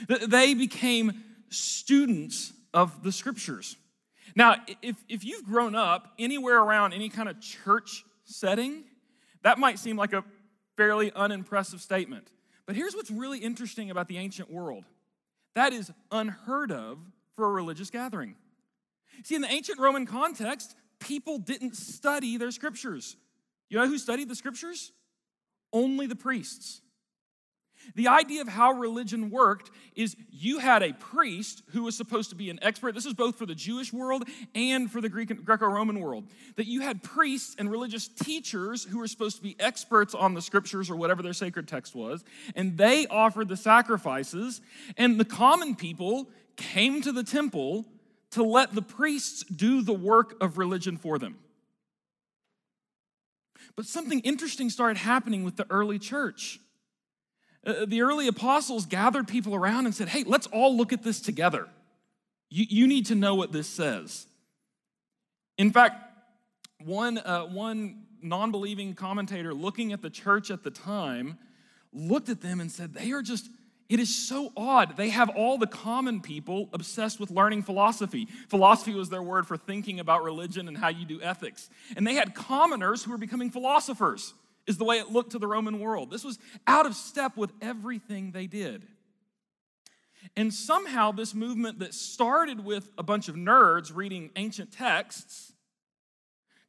They 0.09 0.55
became 0.55 1.25
students 1.51 2.53
of 2.73 3.03
the 3.03 3.13
scriptures. 3.13 3.77
Now, 4.35 4.57
if, 4.83 4.97
if 5.09 5.25
you've 5.25 5.45
grown 5.45 5.75
up 5.75 6.15
anywhere 6.19 6.59
around 6.59 6.93
any 6.93 7.09
kind 7.09 7.29
of 7.29 7.41
church 7.41 8.05
setting, 8.25 8.85
that 9.43 9.59
might 9.59 9.79
seem 9.79 9.97
like 9.97 10.13
a 10.13 10.25
fairly 10.77 11.13
unimpressive 11.15 11.81
statement. 11.81 12.29
But 12.67 12.77
here's 12.77 12.95
what's 12.95 13.11
really 13.11 13.39
interesting 13.39 13.91
about 13.91 14.09
the 14.09 14.19
ancient 14.19 14.51
world 14.51 14.85
that 15.57 15.73
is 15.73 15.91
unheard 16.13 16.71
of 16.71 16.99
for 17.35 17.47
a 17.47 17.51
religious 17.51 17.91
gathering. 17.91 18.37
See, 19.25 19.35
in 19.35 19.43
the 19.43 19.51
ancient 19.51 19.81
Roman 19.81 20.07
context, 20.07 20.77
people 21.01 21.39
didn't 21.39 21.77
study 21.77 22.37
their 22.37 22.53
scriptures. 22.53 23.17
You 23.69 23.79
know 23.79 23.89
who 23.89 23.99
studied 23.99 24.29
the 24.29 24.35
scriptures? 24.35 24.93
Only 25.73 26.07
the 26.07 26.17
priests. 26.17 26.81
The 27.95 28.09
idea 28.09 28.41
of 28.43 28.49
how 28.49 28.73
religion 28.73 29.31
worked 29.31 29.71
is 29.97 30.17
you 30.31 30.59
had 30.59 30.83
a 30.83 30.93
priest 30.93 31.63
who 31.71 31.85
was 31.85 31.97
supposed 31.97 32.31
to 32.31 32.37
be 32.37 32.51
an 32.51 32.59
expert. 32.63 32.95
This 32.95 33.07
is 33.07 33.15
both 33.15 33.37
for 33.37 33.47
the 33.47 33.55
Jewish 33.55 33.93
world 33.93 34.25
and 34.55 34.91
for 34.91 35.01
the 35.01 35.09
Greek 35.09 35.45
Greco-Roman 35.45 36.01
world. 36.01 36.25
That 36.57 36.67
you 36.67 36.83
had 36.83 37.03
priests 37.03 37.57
and 37.59 37.71
religious 37.71 38.07
teachers 38.09 38.85
who 38.85 38.99
were 38.99 39.09
supposed 39.09 39.37
to 39.37 39.43
be 39.43 39.57
experts 39.59 40.15
on 40.15 40.35
the 40.35 40.43
scriptures 40.43 40.91
or 40.91 40.97
whatever 40.97 41.23
their 41.23 41.33
sacred 41.33 41.69
text 41.69 41.95
was, 41.95 42.25
and 42.55 42.77
they 42.77 43.07
offered 43.07 43.49
the 43.49 43.57
sacrifices, 43.57 44.61
and 44.97 45.19
the 45.19 45.25
common 45.25 45.75
people 45.75 46.29
came 46.57 47.01
to 47.03 47.13
the 47.13 47.25
temple 47.25 47.87
to 48.31 48.43
let 48.43 48.75
the 48.75 48.83
priests 48.83 49.45
do 49.45 49.83
the 49.83 49.93
work 49.93 50.37
of 50.41 50.59
religion 50.59 50.97
for 50.97 51.19
them. 51.19 51.39
But 53.77 53.87
something 53.87 54.21
interesting 54.21 54.71
started 54.71 54.99
happening 54.99 55.45
with 55.45 55.57
the 55.57 55.67
early 55.71 55.99
church. 55.99 56.61
Uh, 57.65 57.85
the 57.87 58.03
early 58.03 58.27
apostles 58.27 58.87
gathered 58.87 59.29
people 59.29 59.55
around 59.55 59.87
and 59.87 59.95
said, 59.95 60.09
Hey, 60.09 60.25
let's 60.25 60.47
all 60.49 60.77
look 60.77 60.93
at 60.93 61.03
this 61.03 61.21
together. 61.21 61.69
You, 62.49 62.67
you 62.69 62.87
need 62.87 63.07
to 63.07 63.15
know 63.15 63.35
what 63.35 63.53
this 63.53 63.69
says. 63.69 64.27
In 65.59 65.71
fact, 65.71 66.03
one, 66.85 67.19
uh, 67.19 67.43
one 67.43 68.05
non 68.23 68.51
believing 68.51 68.95
commentator 68.95 69.53
looking 69.53 69.93
at 69.93 70.03
the 70.03 70.11
church 70.11 70.51
at 70.51 70.63
the 70.63 70.71
time 70.71 71.39
looked 71.93 72.29
at 72.29 72.41
them 72.41 72.61
and 72.61 72.71
said, 72.71 72.95
They 72.95 73.13
are 73.13 73.23
just, 73.23 73.49
it 73.91 74.01
is 74.01 74.15
so 74.15 74.53
odd. 74.57 74.97
They 74.97 75.11
have 75.11 75.29
all 75.29 75.59
the 75.59 75.67
common 75.67 76.23
people 76.23 76.71
obsessed 76.73 77.21
with 77.21 77.31
learning 77.31 77.65
philosophy. 77.65 78.27
Philosophy 78.49 78.95
was 78.95 79.11
their 79.11 79.23
word 79.23 79.47
for 79.47 79.59
thinking 79.59 80.01
about 80.01 80.23
religion 80.23 80.67
and 80.67 80.79
how 80.79 80.89
you 80.89 81.05
do 81.05 81.21
ethics. 81.21 81.69
And 81.95 82.07
they 82.07 82.15
had 82.15 82.35
commoners 82.35 83.05
who 83.05 83.11
were 83.11 83.19
becoming 83.19 83.51
philosophers 83.51 84.33
is 84.71 84.79
the 84.79 84.85
way 84.85 84.99
it 84.99 85.11
looked 85.11 85.33
to 85.33 85.39
the 85.39 85.49
Roman 85.49 85.81
world. 85.81 86.11
This 86.11 86.25
was 86.25 86.39
out 86.67 86.87
of 86.87 86.95
step 86.95 87.37
with 87.37 87.53
everything 87.61 88.31
they 88.31 88.47
did. 88.47 88.87
And 90.37 90.55
somehow, 90.55 91.13
this 91.13 91.35
movement 91.35 91.81
that 91.81 91.93
started 91.93 92.65
with 92.65 92.89
a 92.97 93.03
bunch 93.03 93.29
of 93.29 93.35
nerds 93.35 93.95
reading 93.95 94.31
ancient 94.37 94.73
texts 94.73 95.53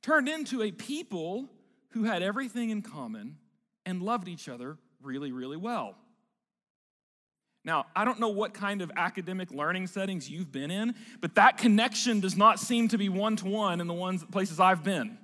turned 0.01 0.27
into 0.27 0.63
a 0.63 0.71
people 0.71 1.47
who 1.89 2.05
had 2.05 2.23
everything 2.23 2.71
in 2.71 2.81
common 2.81 3.37
and 3.85 4.01
loved 4.01 4.27
each 4.27 4.49
other 4.49 4.77
really, 5.01 5.31
really 5.31 5.57
well. 5.57 5.95
Now, 7.63 7.85
I 7.95 8.05
don't 8.05 8.19
know 8.19 8.29
what 8.29 8.55
kind 8.55 8.81
of 8.81 8.91
academic 8.97 9.51
learning 9.51 9.85
settings 9.87 10.27
you've 10.27 10.51
been 10.51 10.71
in, 10.71 10.95
but 11.19 11.35
that 11.35 11.59
connection 11.59 12.19
does 12.19 12.35
not 12.35 12.59
seem 12.59 12.87
to 12.87 12.97
be 12.97 13.09
one 13.09 13.35
to 13.35 13.45
one 13.45 13.79
in 13.79 13.85
the 13.85 13.93
ones 13.93 14.23
places 14.23 14.59
I've 14.59 14.83
been. 14.83 15.19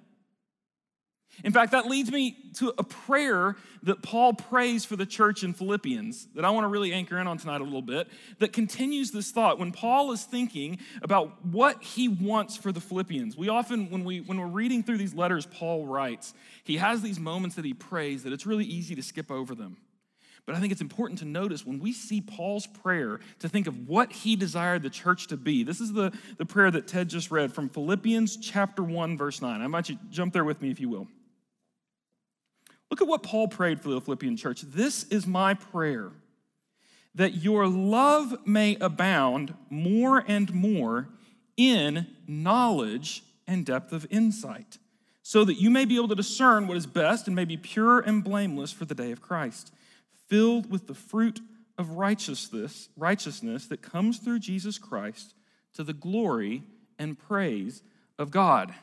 In 1.43 1.53
fact, 1.53 1.71
that 1.73 1.85
leads 1.85 2.11
me 2.11 2.35
to 2.55 2.73
a 2.77 2.83
prayer 2.83 3.55
that 3.83 4.01
Paul 4.01 4.33
prays 4.33 4.85
for 4.85 4.95
the 4.95 5.05
church 5.05 5.43
in 5.43 5.53
Philippians 5.53 6.27
that 6.35 6.43
I 6.43 6.49
want 6.49 6.63
to 6.63 6.67
really 6.67 6.93
anchor 6.93 7.19
in 7.19 7.27
on 7.27 7.37
tonight 7.37 7.61
a 7.61 7.63
little 7.63 7.81
bit 7.81 8.07
that 8.39 8.53
continues 8.53 9.11
this 9.11 9.31
thought. 9.31 9.59
When 9.59 9.71
Paul 9.71 10.11
is 10.11 10.23
thinking 10.23 10.79
about 11.01 11.45
what 11.45 11.83
he 11.83 12.07
wants 12.07 12.57
for 12.57 12.71
the 12.71 12.81
Philippians, 12.81 13.37
we 13.37 13.49
often, 13.49 13.89
when, 13.91 14.03
we, 14.03 14.21
when 14.21 14.39
we're 14.39 14.47
reading 14.47 14.81
through 14.81 14.97
these 14.97 15.13
letters 15.13 15.45
Paul 15.45 15.85
writes, 15.85 16.33
he 16.63 16.77
has 16.77 17.01
these 17.01 17.19
moments 17.19 17.55
that 17.55 17.65
he 17.65 17.73
prays 17.73 18.23
that 18.23 18.33
it's 18.33 18.45
really 18.45 18.65
easy 18.65 18.95
to 18.95 19.03
skip 19.03 19.29
over 19.29 19.53
them. 19.53 19.77
But 20.47 20.55
I 20.55 20.59
think 20.59 20.71
it's 20.71 20.81
important 20.81 21.19
to 21.19 21.25
notice 21.25 21.65
when 21.65 21.79
we 21.79 21.91
see 21.91 22.21
Paul's 22.21 22.67
prayer 22.67 23.19
to 23.39 23.49
think 23.49 23.67
of 23.67 23.87
what 23.89 24.13
he 24.13 24.37
desired 24.37 24.81
the 24.81 24.89
church 24.89 25.27
to 25.27 25.37
be. 25.37 25.63
This 25.63 25.81
is 25.81 25.91
the, 25.91 26.13
the 26.37 26.45
prayer 26.45 26.71
that 26.71 26.87
Ted 26.87 27.09
just 27.09 27.31
read 27.31 27.53
from 27.53 27.67
Philippians 27.67 28.37
chapter 28.37 28.81
1, 28.81 29.17
verse 29.17 29.41
9. 29.41 29.61
I 29.61 29.65
invite 29.65 29.89
you 29.89 29.97
jump 30.09 30.33
there 30.33 30.45
with 30.45 30.61
me 30.61 30.71
if 30.71 30.79
you 30.79 30.87
will. 30.87 31.07
Look 32.89 33.01
at 33.01 33.07
what 33.07 33.23
Paul 33.23 33.47
prayed 33.47 33.81
for 33.81 33.89
the 33.89 34.01
Philippian 34.01 34.37
church. 34.37 34.61
This 34.61 35.03
is 35.05 35.27
my 35.27 35.53
prayer 35.53 36.11
that 37.15 37.35
your 37.35 37.67
love 37.67 38.45
may 38.45 38.77
abound 38.79 39.53
more 39.69 40.23
and 40.27 40.53
more 40.53 41.09
in 41.57 42.05
knowledge 42.27 43.23
and 43.47 43.65
depth 43.65 43.91
of 43.91 44.05
insight, 44.11 44.77
so 45.23 45.43
that 45.43 45.59
you 45.59 45.69
may 45.69 45.83
be 45.83 45.95
able 45.95 46.07
to 46.07 46.15
discern 46.15 46.67
what 46.67 46.77
is 46.77 46.85
best 46.85 47.25
and 47.25 47.35
may 47.35 47.45
be 47.45 47.57
pure 47.57 47.99
and 47.99 48.23
blameless 48.23 48.71
for 48.71 48.85
the 48.85 48.93
day 48.93 49.11
of 49.11 49.21
Christ, 49.21 49.73
filled 50.27 50.69
with 50.69 50.87
the 50.87 50.93
fruit 50.93 51.39
of 51.77 51.91
righteousness, 51.91 52.89
righteousness 52.95 53.65
that 53.67 53.81
comes 53.81 54.19
through 54.19 54.39
Jesus 54.39 54.77
Christ 54.77 55.33
to 55.73 55.83
the 55.83 55.93
glory 55.93 56.63
and 56.99 57.17
praise 57.17 57.81
of 58.19 58.31
God. 58.31 58.73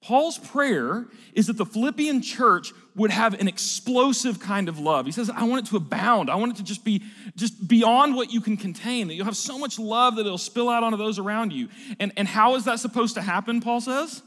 Paul's 0.00 0.38
prayer 0.38 1.06
is 1.32 1.48
that 1.48 1.56
the 1.56 1.66
Philippian 1.66 2.22
church 2.22 2.72
would 2.94 3.10
have 3.10 3.34
an 3.34 3.48
explosive 3.48 4.38
kind 4.38 4.68
of 4.68 4.78
love. 4.78 5.06
He 5.06 5.12
says, 5.12 5.28
I 5.28 5.44
want 5.44 5.66
it 5.66 5.70
to 5.70 5.76
abound. 5.76 6.30
I 6.30 6.36
want 6.36 6.52
it 6.52 6.56
to 6.58 6.64
just 6.64 6.84
be 6.84 7.02
just 7.36 7.66
beyond 7.66 8.14
what 8.14 8.32
you 8.32 8.40
can 8.40 8.56
contain, 8.56 9.08
that 9.08 9.14
you'll 9.14 9.24
have 9.24 9.36
so 9.36 9.58
much 9.58 9.78
love 9.78 10.16
that 10.16 10.26
it'll 10.26 10.38
spill 10.38 10.68
out 10.68 10.84
onto 10.84 10.96
those 10.96 11.18
around 11.18 11.52
you. 11.52 11.68
And, 11.98 12.12
and 12.16 12.28
how 12.28 12.54
is 12.54 12.64
that 12.64 12.78
supposed 12.78 13.14
to 13.14 13.22
happen, 13.22 13.60
Paul 13.60 13.80
says? 13.80 14.22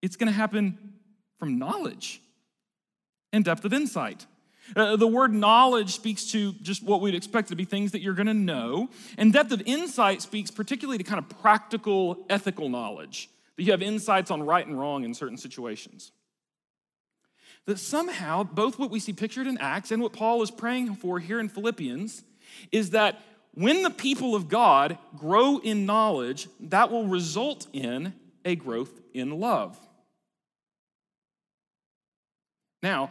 It's 0.00 0.16
going 0.16 0.28
to 0.28 0.36
happen 0.36 0.94
from 1.38 1.58
knowledge 1.58 2.20
and 3.32 3.44
depth 3.44 3.64
of 3.64 3.72
insight. 3.72 4.26
Uh, 4.74 4.96
the 4.96 5.06
word 5.06 5.34
knowledge 5.34 5.94
speaks 5.94 6.30
to 6.32 6.54
just 6.54 6.82
what 6.82 7.02
we'd 7.02 7.14
expect 7.14 7.48
to 7.48 7.56
be 7.56 7.66
things 7.66 7.92
that 7.92 8.00
you're 8.00 8.14
going 8.14 8.26
to 8.26 8.34
know, 8.34 8.88
and 9.18 9.34
depth 9.34 9.52
of 9.52 9.60
insight 9.66 10.22
speaks 10.22 10.50
particularly 10.50 10.96
to 10.96 11.04
kind 11.04 11.18
of 11.18 11.28
practical, 11.40 12.24
ethical 12.30 12.70
knowledge 12.70 13.28
that 13.56 13.62
you 13.62 13.72
have 13.72 13.82
insights 13.82 14.30
on 14.30 14.42
right 14.42 14.66
and 14.66 14.78
wrong 14.78 15.04
in 15.04 15.14
certain 15.14 15.36
situations. 15.36 16.12
That 17.66 17.78
somehow, 17.78 18.42
both 18.42 18.78
what 18.78 18.90
we 18.90 19.00
see 19.00 19.12
pictured 19.12 19.46
in 19.46 19.58
Acts 19.58 19.90
and 19.90 20.02
what 20.02 20.12
Paul 20.12 20.42
is 20.42 20.50
praying 20.50 20.96
for 20.96 21.18
here 21.18 21.40
in 21.40 21.48
Philippians, 21.48 22.22
is 22.72 22.90
that 22.90 23.20
when 23.54 23.82
the 23.82 23.90
people 23.90 24.34
of 24.34 24.48
God 24.48 24.98
grow 25.16 25.58
in 25.58 25.86
knowledge, 25.86 26.48
that 26.60 26.90
will 26.90 27.06
result 27.06 27.66
in 27.72 28.12
a 28.44 28.56
growth 28.56 29.00
in 29.14 29.38
love. 29.40 29.78
Now, 32.82 33.10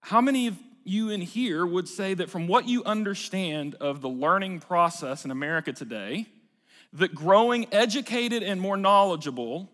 how 0.00 0.20
many 0.20 0.46
of 0.46 0.56
you 0.84 1.10
in 1.10 1.20
here 1.20 1.66
would 1.66 1.86
say 1.86 2.14
that 2.14 2.30
from 2.30 2.46
what 2.48 2.66
you 2.66 2.82
understand 2.84 3.74
of 3.74 4.00
the 4.00 4.08
learning 4.08 4.60
process 4.60 5.26
in 5.26 5.30
America 5.30 5.72
today, 5.72 6.26
that 6.94 7.14
growing 7.14 7.66
educated 7.72 8.42
and 8.42 8.60
more 8.60 8.76
knowledgeable 8.76 9.70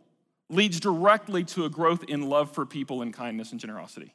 leads 0.50 0.80
directly 0.80 1.44
to 1.44 1.64
a 1.64 1.70
growth 1.70 2.04
in 2.04 2.28
love 2.28 2.52
for 2.52 2.66
people 2.66 3.02
and 3.02 3.14
kindness 3.14 3.52
and 3.52 3.60
generosity. 3.60 4.12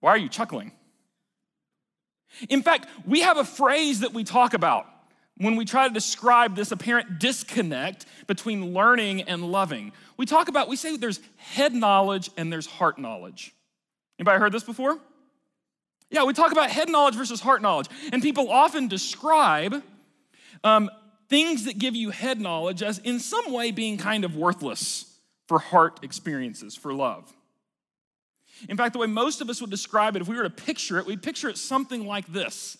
Why 0.00 0.10
are 0.10 0.18
you 0.18 0.28
chuckling? 0.28 0.72
In 2.48 2.62
fact, 2.62 2.88
we 3.06 3.20
have 3.20 3.38
a 3.38 3.44
phrase 3.44 4.00
that 4.00 4.12
we 4.12 4.24
talk 4.24 4.54
about 4.54 4.86
when 5.38 5.56
we 5.56 5.64
try 5.64 5.88
to 5.88 5.94
describe 5.94 6.54
this 6.54 6.72
apparent 6.72 7.18
disconnect 7.18 8.06
between 8.26 8.72
learning 8.72 9.22
and 9.22 9.50
loving. 9.50 9.92
We 10.16 10.26
talk 10.26 10.48
about, 10.48 10.68
we 10.68 10.76
say 10.76 10.96
there's 10.96 11.20
head 11.36 11.74
knowledge 11.74 12.30
and 12.36 12.52
there's 12.52 12.66
heart 12.66 12.98
knowledge. 12.98 13.54
Anybody 14.18 14.38
heard 14.40 14.52
this 14.52 14.64
before? 14.64 14.98
Yeah, 16.10 16.24
we 16.24 16.32
talk 16.32 16.52
about 16.52 16.70
head 16.70 16.88
knowledge 16.88 17.16
versus 17.16 17.40
heart 17.40 17.62
knowledge. 17.62 17.88
And 18.12 18.22
people 18.22 18.50
often 18.50 18.88
describe 18.88 19.82
um, 20.64 20.90
things 21.28 21.66
that 21.66 21.78
give 21.78 21.94
you 21.94 22.10
head 22.10 22.40
knowledge 22.40 22.82
as 22.82 22.98
in 22.98 23.20
some 23.20 23.52
way 23.52 23.70
being 23.70 23.98
kind 23.98 24.24
of 24.24 24.34
worthless 24.36 25.18
for 25.46 25.58
heart 25.58 26.00
experiences, 26.02 26.74
for 26.74 26.92
love. 26.92 27.32
In 28.68 28.76
fact, 28.76 28.94
the 28.94 28.98
way 28.98 29.06
most 29.06 29.40
of 29.40 29.50
us 29.50 29.60
would 29.60 29.70
describe 29.70 30.16
it, 30.16 30.22
if 30.22 30.28
we 30.28 30.36
were 30.36 30.44
to 30.44 30.50
picture 30.50 30.98
it, 30.98 31.06
we'd 31.06 31.22
picture 31.22 31.48
it 31.48 31.58
something 31.58 32.06
like 32.06 32.26
this 32.26 32.78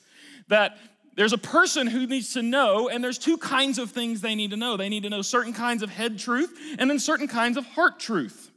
that 0.48 0.76
there's 1.16 1.32
a 1.32 1.38
person 1.38 1.86
who 1.86 2.06
needs 2.06 2.34
to 2.34 2.42
know, 2.42 2.88
and 2.88 3.02
there's 3.02 3.18
two 3.18 3.38
kinds 3.38 3.78
of 3.78 3.90
things 3.90 4.20
they 4.20 4.34
need 4.34 4.50
to 4.50 4.56
know. 4.56 4.76
They 4.76 4.88
need 4.88 5.04
to 5.04 5.10
know 5.10 5.22
certain 5.22 5.52
kinds 5.52 5.82
of 5.82 5.90
head 5.90 6.18
truth 6.18 6.58
and 6.78 6.90
then 6.90 6.98
certain 6.98 7.28
kinds 7.28 7.56
of 7.56 7.64
heart 7.66 8.00
truth. 8.00 8.50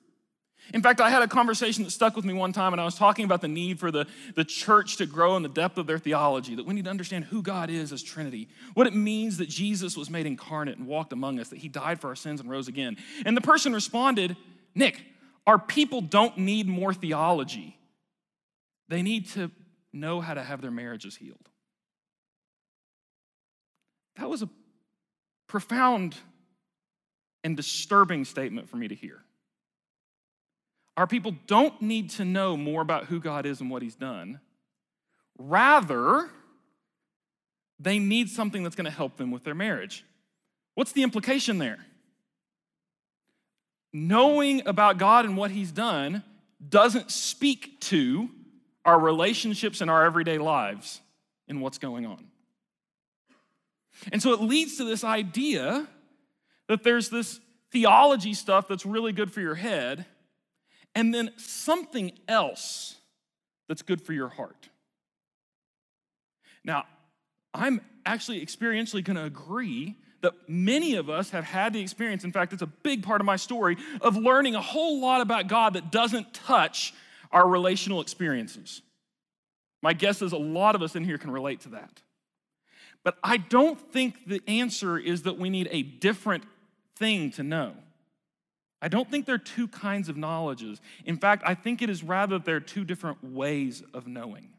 In 0.73 0.81
fact, 0.81 0.99
I 0.99 1.09
had 1.09 1.21
a 1.21 1.27
conversation 1.27 1.83
that 1.83 1.91
stuck 1.91 2.15
with 2.15 2.25
me 2.25 2.33
one 2.33 2.51
time, 2.51 2.73
and 2.73 2.81
I 2.81 2.85
was 2.85 2.95
talking 2.95 3.25
about 3.25 3.41
the 3.41 3.47
need 3.47 3.79
for 3.79 3.91
the, 3.91 4.05
the 4.35 4.43
church 4.43 4.97
to 4.97 5.05
grow 5.05 5.37
in 5.37 5.43
the 5.43 5.49
depth 5.49 5.77
of 5.77 5.87
their 5.87 5.97
theology, 5.97 6.55
that 6.55 6.65
we 6.65 6.73
need 6.73 6.85
to 6.85 6.89
understand 6.89 7.25
who 7.25 7.41
God 7.41 7.69
is 7.69 7.93
as 7.93 8.03
Trinity, 8.03 8.49
what 8.73 8.87
it 8.87 8.93
means 8.93 9.37
that 9.37 9.49
Jesus 9.49 9.95
was 9.95 10.09
made 10.09 10.25
incarnate 10.25 10.77
and 10.77 10.87
walked 10.87 11.13
among 11.13 11.39
us, 11.39 11.49
that 11.49 11.59
he 11.59 11.69
died 11.69 12.01
for 12.01 12.07
our 12.07 12.15
sins 12.15 12.41
and 12.41 12.49
rose 12.49 12.67
again. 12.67 12.97
And 13.25 13.37
the 13.37 13.41
person 13.41 13.73
responded, 13.73 14.35
Nick, 14.75 15.01
our 15.45 15.57
people 15.57 16.01
don't 16.01 16.37
need 16.37 16.67
more 16.67 16.93
theology, 16.93 17.77
they 18.89 19.01
need 19.01 19.29
to 19.29 19.51
know 19.93 20.21
how 20.21 20.33
to 20.33 20.43
have 20.43 20.61
their 20.61 20.71
marriages 20.71 21.15
healed. 21.15 21.49
That 24.17 24.29
was 24.29 24.41
a 24.41 24.49
profound 25.47 26.15
and 27.43 27.55
disturbing 27.55 28.25
statement 28.25 28.67
for 28.69 28.77
me 28.77 28.87
to 28.87 28.95
hear. 28.95 29.23
Our 30.97 31.07
people 31.07 31.35
don't 31.45 31.79
need 31.79 32.09
to 32.11 32.25
know 32.25 32.57
more 32.57 32.81
about 32.81 33.05
who 33.05 33.19
God 33.19 33.45
is 33.45 33.61
and 33.61 33.69
what 33.69 33.83
He's 33.83 33.95
done. 33.95 34.39
Rather, 35.37 36.27
they 37.79 37.99
need 37.99 38.29
something 38.29 38.63
that's 38.63 38.75
going 38.75 38.85
to 38.85 38.91
help 38.91 39.17
them 39.17 39.29
with 39.29 39.43
their 39.43 39.53
marriage. 39.53 40.03
What's 40.73 40.91
the 40.91 41.03
implication 41.03 41.59
there? 41.59 41.77
Knowing 43.93 44.67
about 44.67 44.97
God 44.97 45.25
and 45.25 45.37
what 45.37 45.51
He's 45.51 45.71
done 45.71 46.23
doesn't 46.67 47.11
speak 47.11 47.79
to 47.81 48.29
our 48.83 48.99
relationships 48.99 49.81
in 49.81 49.89
our 49.89 50.03
everyday 50.03 50.39
lives 50.39 51.01
and 51.47 51.61
what's 51.61 51.77
going 51.77 52.07
on. 52.07 52.25
And 54.11 54.21
so 54.21 54.33
it 54.33 54.41
leads 54.41 54.77
to 54.77 54.83
this 54.83 55.03
idea 55.03 55.87
that 56.67 56.83
there's 56.83 57.09
this 57.09 57.39
theology 57.71 58.33
stuff 58.33 58.67
that's 58.67 58.85
really 58.85 59.11
good 59.11 59.31
for 59.31 59.41
your 59.41 59.55
head, 59.55 60.05
and 60.97 61.13
then 61.13 61.29
something 61.37 62.11
else 62.27 62.95
that's 63.69 63.83
good 63.83 64.01
for 64.01 64.13
your 64.13 64.29
heart. 64.29 64.69
Now, 66.65 66.85
I'm 67.53 67.81
actually 68.03 68.43
experientially 68.43 69.03
going 69.03 69.15
to 69.15 69.23
agree 69.23 69.95
that 70.21 70.33
many 70.47 70.95
of 70.95 71.07
us 71.07 71.29
have 71.29 71.43
had 71.43 71.73
the 71.73 71.81
experience, 71.81 72.23
in 72.23 72.31
fact, 72.31 72.51
it's 72.51 72.63
a 72.63 72.67
big 72.67 73.03
part 73.03 73.21
of 73.21 73.25
my 73.25 73.35
story, 73.35 73.77
of 74.01 74.17
learning 74.17 74.55
a 74.55 74.61
whole 74.61 74.99
lot 74.99 75.21
about 75.21 75.47
God 75.47 75.73
that 75.73 75.91
doesn't 75.91 76.33
touch 76.33 76.95
our 77.31 77.47
relational 77.47 78.01
experiences. 78.01 78.81
My 79.83 79.93
guess 79.93 80.23
is 80.23 80.31
a 80.31 80.37
lot 80.37 80.73
of 80.73 80.81
us 80.81 80.95
in 80.95 81.03
here 81.03 81.19
can 81.19 81.29
relate 81.29 81.59
to 81.61 81.69
that. 81.69 82.01
But 83.03 83.19
I 83.23 83.37
don't 83.37 83.79
think 83.93 84.25
the 84.25 84.41
answer 84.47 84.97
is 84.97 85.21
that 85.23 85.37
we 85.37 85.51
need 85.51 85.69
a 85.69 85.83
different 85.83 86.43
thing 86.95 87.29
to 87.33 87.43
know. 87.43 87.73
I 88.81 88.87
don't 88.87 89.09
think 89.09 89.25
there 89.25 89.35
are 89.35 89.39
two 89.39 89.67
kinds 89.67 90.07
of 90.07 90.17
knowledges. 90.17 90.79
In 91.05 91.17
fact, 91.17 91.43
I 91.45 91.55
think 91.55 91.81
it 91.81 91.89
is 91.89 92.03
rather 92.03 92.37
there 92.37 92.57
are 92.57 92.61
two 92.61 92.85
different 92.85 93.23
ways 93.23 93.83
of 93.93 94.07
knowing. 94.07 94.49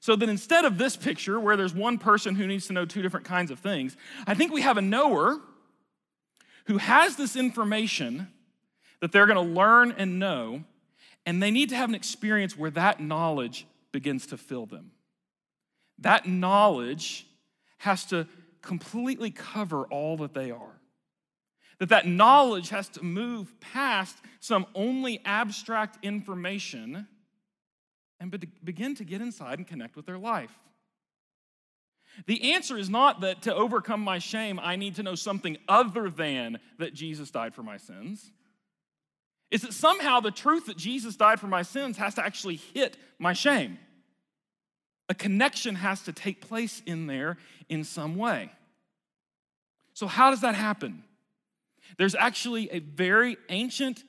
So 0.00 0.14
that 0.16 0.28
instead 0.28 0.64
of 0.64 0.78
this 0.78 0.96
picture 0.96 1.40
where 1.40 1.56
there's 1.56 1.74
one 1.74 1.98
person 1.98 2.34
who 2.34 2.46
needs 2.46 2.66
to 2.66 2.72
know 2.72 2.84
two 2.84 3.02
different 3.02 3.26
kinds 3.26 3.50
of 3.50 3.58
things, 3.58 3.96
I 4.26 4.34
think 4.34 4.52
we 4.52 4.60
have 4.60 4.76
a 4.76 4.82
knower 4.82 5.40
who 6.66 6.78
has 6.78 7.16
this 7.16 7.36
information 7.36 8.28
that 9.00 9.12
they're 9.12 9.26
going 9.26 9.48
to 9.48 9.54
learn 9.54 9.92
and 9.92 10.18
know, 10.18 10.64
and 11.26 11.42
they 11.42 11.50
need 11.50 11.70
to 11.70 11.76
have 11.76 11.88
an 11.88 11.94
experience 11.94 12.56
where 12.56 12.70
that 12.70 13.00
knowledge 13.00 13.66
begins 13.92 14.26
to 14.26 14.36
fill 14.36 14.66
them. 14.66 14.92
That 15.98 16.28
knowledge 16.28 17.26
has 17.78 18.04
to 18.06 18.26
completely 18.62 19.30
cover 19.30 19.84
all 19.84 20.16
that 20.18 20.34
they 20.34 20.50
are. 20.50 20.80
That 21.84 21.90
that 21.90 22.06
knowledge 22.06 22.70
has 22.70 22.88
to 22.88 23.04
move 23.04 23.60
past 23.60 24.16
some 24.40 24.64
only 24.74 25.20
abstract 25.26 26.02
information 26.02 27.06
and 28.18 28.30
be- 28.30 28.48
begin 28.64 28.94
to 28.94 29.04
get 29.04 29.20
inside 29.20 29.58
and 29.58 29.68
connect 29.68 29.94
with 29.94 30.06
their 30.06 30.16
life. 30.16 30.58
The 32.26 32.54
answer 32.54 32.78
is 32.78 32.88
not 32.88 33.20
that 33.20 33.42
to 33.42 33.54
overcome 33.54 34.00
my 34.00 34.18
shame, 34.18 34.58
I 34.62 34.76
need 34.76 34.94
to 34.94 35.02
know 35.02 35.14
something 35.14 35.58
other 35.68 36.08
than 36.08 36.58
that 36.78 36.94
Jesus 36.94 37.30
died 37.30 37.54
for 37.54 37.62
my 37.62 37.76
sins. 37.76 38.32
Is 39.50 39.60
that 39.60 39.74
somehow 39.74 40.20
the 40.20 40.30
truth 40.30 40.64
that 40.66 40.78
Jesus 40.78 41.16
died 41.16 41.38
for 41.38 41.48
my 41.48 41.60
sins 41.60 41.98
has 41.98 42.14
to 42.14 42.24
actually 42.24 42.56
hit 42.56 42.96
my 43.18 43.34
shame. 43.34 43.78
A 45.10 45.14
connection 45.14 45.74
has 45.74 46.00
to 46.04 46.14
take 46.14 46.40
place 46.40 46.80
in 46.86 47.08
there 47.08 47.36
in 47.68 47.84
some 47.84 48.16
way. 48.16 48.52
So, 49.92 50.06
how 50.06 50.30
does 50.30 50.40
that 50.40 50.54
happen? 50.54 51.04
There's 51.98 52.14
actually 52.14 52.70
a 52.70 52.78
very 52.80 53.36
ancient 53.48 54.04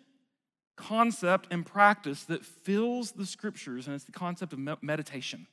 concept 0.76 1.47
and 1.51 1.65
practice 1.65 2.23
that 2.26 2.43
fills 2.45 3.11
the 3.11 3.26
scriptures, 3.26 3.88
and 3.88 3.95
it's 3.95 4.05
the 4.05 4.11
concept 4.11 4.53
of 4.53 4.59
meditation. 4.82 5.47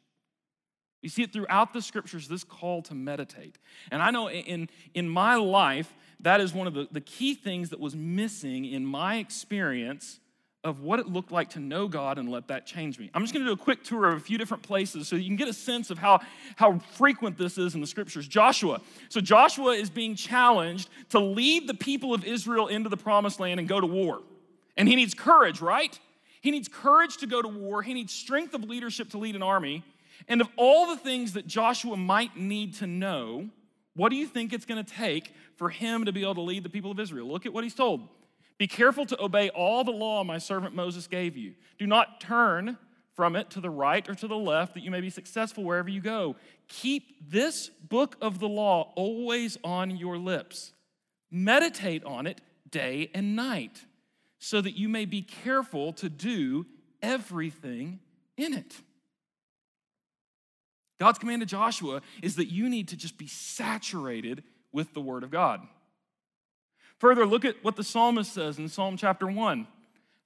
You 1.03 1.09
see 1.09 1.23
it 1.23 1.33
throughout 1.33 1.73
the 1.73 1.83
scriptures, 1.83 2.29
this 2.29 2.45
call 2.45 2.81
to 2.83 2.95
meditate. 2.95 3.59
And 3.91 4.01
I 4.01 4.11
know 4.11 4.31
in, 4.31 4.68
in 4.95 5.09
my 5.09 5.35
life, 5.35 5.93
that 6.20 6.41
is 6.41 6.55
one 6.55 6.68
of 6.68 6.75
the, 6.75 6.89
the 6.91 7.01
key 7.01 7.35
things 7.35 7.70
that 7.70 7.81
was 7.81 7.97
missing 7.97 8.64
in 8.64 8.87
my 8.87 9.16
experience 9.16 10.20
of 10.65 10.81
what 10.81 11.01
it 11.01 11.09
looked 11.09 11.33
like 11.33 11.51
to 11.51 11.61
know 11.61 11.89
God 11.89 12.19
and 12.19 12.29
let 12.29 12.47
that 12.49 12.67
change 12.67 12.99
me. 12.99 13.11
I'm 13.15 13.23
just 13.23 13.35
going 13.35 13.45
to 13.45 13.49
do 13.49 13.53
a 13.53 13.63
quick 13.63 13.83
tour 13.83 14.09
of 14.09 14.17
a 14.17 14.21
few 14.21 14.39
different 14.39 14.63
places 14.63 15.09
so 15.09 15.17
you 15.17 15.27
can 15.27 15.35
get 15.35 15.49
a 15.49 15.53
sense 15.53 15.91
of 15.91 15.99
how, 15.99 16.21
how 16.55 16.79
frequent 16.95 17.37
this 17.37 17.59
is 17.59 17.75
in 17.75 17.81
the 17.81 17.87
scriptures. 17.87 18.29
Joshua. 18.29 18.81
So, 19.09 19.21
Joshua 19.21 19.73
is 19.73 19.91
being 19.91 20.15
challenged 20.15 20.89
to 21.11 21.19
lead 21.19 21.67
the 21.67 21.75
people 21.75 22.15
of 22.15 22.25
Israel 22.25 22.69
into 22.69 22.89
the 22.89 22.97
promised 22.97 23.41
land 23.41 23.59
and 23.59 23.69
go 23.69 23.81
to 23.81 23.87
war. 23.87 24.21
And 24.77 24.89
he 24.89 24.95
needs 24.95 25.15
courage, 25.15 25.61
right? 25.61 25.99
He 26.41 26.51
needs 26.51 26.69
courage 26.69 27.19
to 27.19 27.27
go 27.27 27.43
to 27.43 27.49
war. 27.49 27.83
He 27.83 27.93
needs 27.93 28.13
strength 28.13 28.55
of 28.55 28.63
leadership 28.65 29.11
to 29.11 29.19
lead 29.19 29.35
an 29.35 29.43
army. 29.43 29.85
And 30.29 30.41
of 30.41 30.49
all 30.57 30.87
the 30.87 30.97
things 30.97 31.33
that 31.33 31.47
Joshua 31.47 31.97
might 31.97 32.37
need 32.37 32.75
to 32.75 32.87
know, 32.87 33.49
what 33.95 34.11
do 34.11 34.17
you 34.17 34.27
think 34.27 34.53
it's 34.53 34.65
going 34.65 34.83
to 34.83 34.95
take 34.95 35.33
for 35.57 35.69
him 35.71 36.05
to 36.05 36.13
be 36.13 36.23
able 36.23 36.37
to 36.37 36.41
lead 36.41 36.63
the 36.63 36.71
people 36.71 36.91
of 36.91 37.01
Israel? 37.01 37.27
Look 37.27 37.47
at 37.47 37.53
what 37.53 37.65
he's 37.65 37.75
told. 37.75 38.09
Be 38.63 38.69
careful 38.69 39.05
to 39.07 39.21
obey 39.21 39.49
all 39.49 39.83
the 39.83 39.91
law 39.91 40.23
my 40.23 40.39
servant 40.39 40.73
Moses 40.73 41.09
gave 41.09 41.37
you. 41.37 41.55
Do 41.79 41.87
not 41.89 42.21
turn 42.21 42.79
from 43.13 43.35
it 43.35 43.51
to 43.51 43.61
the 43.61 43.69
right 43.69 44.09
or 44.09 44.15
to 44.15 44.29
the 44.29 44.37
left, 44.37 44.75
that 44.75 44.85
you 44.85 44.91
may 44.93 45.01
be 45.01 45.11
successful 45.11 45.65
wherever 45.65 45.89
you 45.89 46.01
go. 46.01 46.37
Keep 46.69 47.29
this 47.29 47.71
book 47.71 48.17
of 48.21 48.39
the 48.39 48.47
law 48.47 48.93
always 48.95 49.59
on 49.65 49.97
your 49.97 50.17
lips. 50.17 50.75
Meditate 51.29 52.05
on 52.05 52.29
it 52.29 52.41
day 52.71 53.11
and 53.15 53.35
night, 53.35 53.85
so 54.39 54.61
that 54.61 54.79
you 54.79 54.89
may 54.89 55.07
be 55.07 55.23
careful 55.23 55.93
to 55.95 56.09
do 56.09 56.65
everything 57.03 57.99
in 58.37 58.55
it. 58.55 58.77
God's 61.01 61.19
command 61.19 61.41
to 61.41 61.47
Joshua 61.47 62.01
is 62.23 62.37
that 62.37 62.47
you 62.47 62.71
need 62.71 62.87
to 62.91 62.97
just 62.97 63.19
be 63.19 63.27
saturated 63.27 64.45
with 64.71 64.95
the 64.95 65.01
Word 65.01 65.25
of 65.25 65.33
God. 65.33 65.67
Further, 67.03 67.27
look 67.27 67.45
at 67.45 67.65
what 67.65 67.75
the 67.75 67.83
psalmist 67.83 68.33
says 68.33 68.61
in 68.61 68.69
Psalm 68.69 68.97
chapter 68.97 69.27
1 69.27 69.67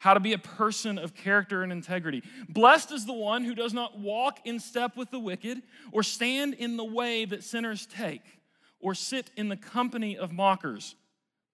how 0.00 0.12
to 0.12 0.20
be 0.20 0.34
a 0.34 0.38
person 0.38 0.98
of 0.98 1.14
character 1.14 1.62
and 1.62 1.72
integrity. 1.72 2.22
Blessed 2.50 2.92
is 2.92 3.06
the 3.06 3.14
one 3.14 3.44
who 3.44 3.54
does 3.54 3.72
not 3.72 3.98
walk 3.98 4.40
in 4.44 4.60
step 4.60 4.94
with 4.94 5.10
the 5.10 5.18
wicked, 5.18 5.62
or 5.90 6.02
stand 6.02 6.52
in 6.52 6.76
the 6.76 6.84
way 6.84 7.24
that 7.24 7.42
sinners 7.42 7.86
take, 7.86 8.20
or 8.78 8.94
sit 8.94 9.30
in 9.38 9.48
the 9.48 9.56
company 9.56 10.18
of 10.18 10.32
mockers, 10.32 10.96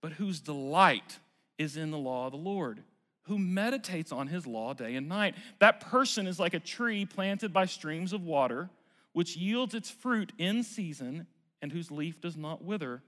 but 0.01 0.11
whose 0.11 0.41
delight 0.41 1.21
is 1.57 1.77
in 1.77 1.93
the 1.93 1.99
law 1.99 2.27
of 2.27 2.33
the 2.33 2.37
Lord, 2.39 2.83
who 3.27 3.39
meditates 3.39 4.11
on 4.11 4.27
his 4.27 4.45
law 4.45 4.75
day 4.75 4.97
and 4.97 5.09
night. 5.09 5.37
That 5.61 5.79
person 5.79 6.27
is 6.27 6.41
like 6.41 6.55
a 6.55 6.59
tree 6.59 7.07
planted 7.07 7.53
by 7.53 7.67
streams 7.67 8.13
of 8.13 8.25
water, 8.25 8.71
which 9.13 9.37
yields 9.37 9.73
its 9.73 9.89
fruit 9.89 10.33
in 10.37 10.65
season, 10.65 11.29
and 11.63 11.71
whose 11.71 11.93
leaf 11.93 12.21
does 12.21 12.37
not 12.37 12.65
wither 12.65 13.05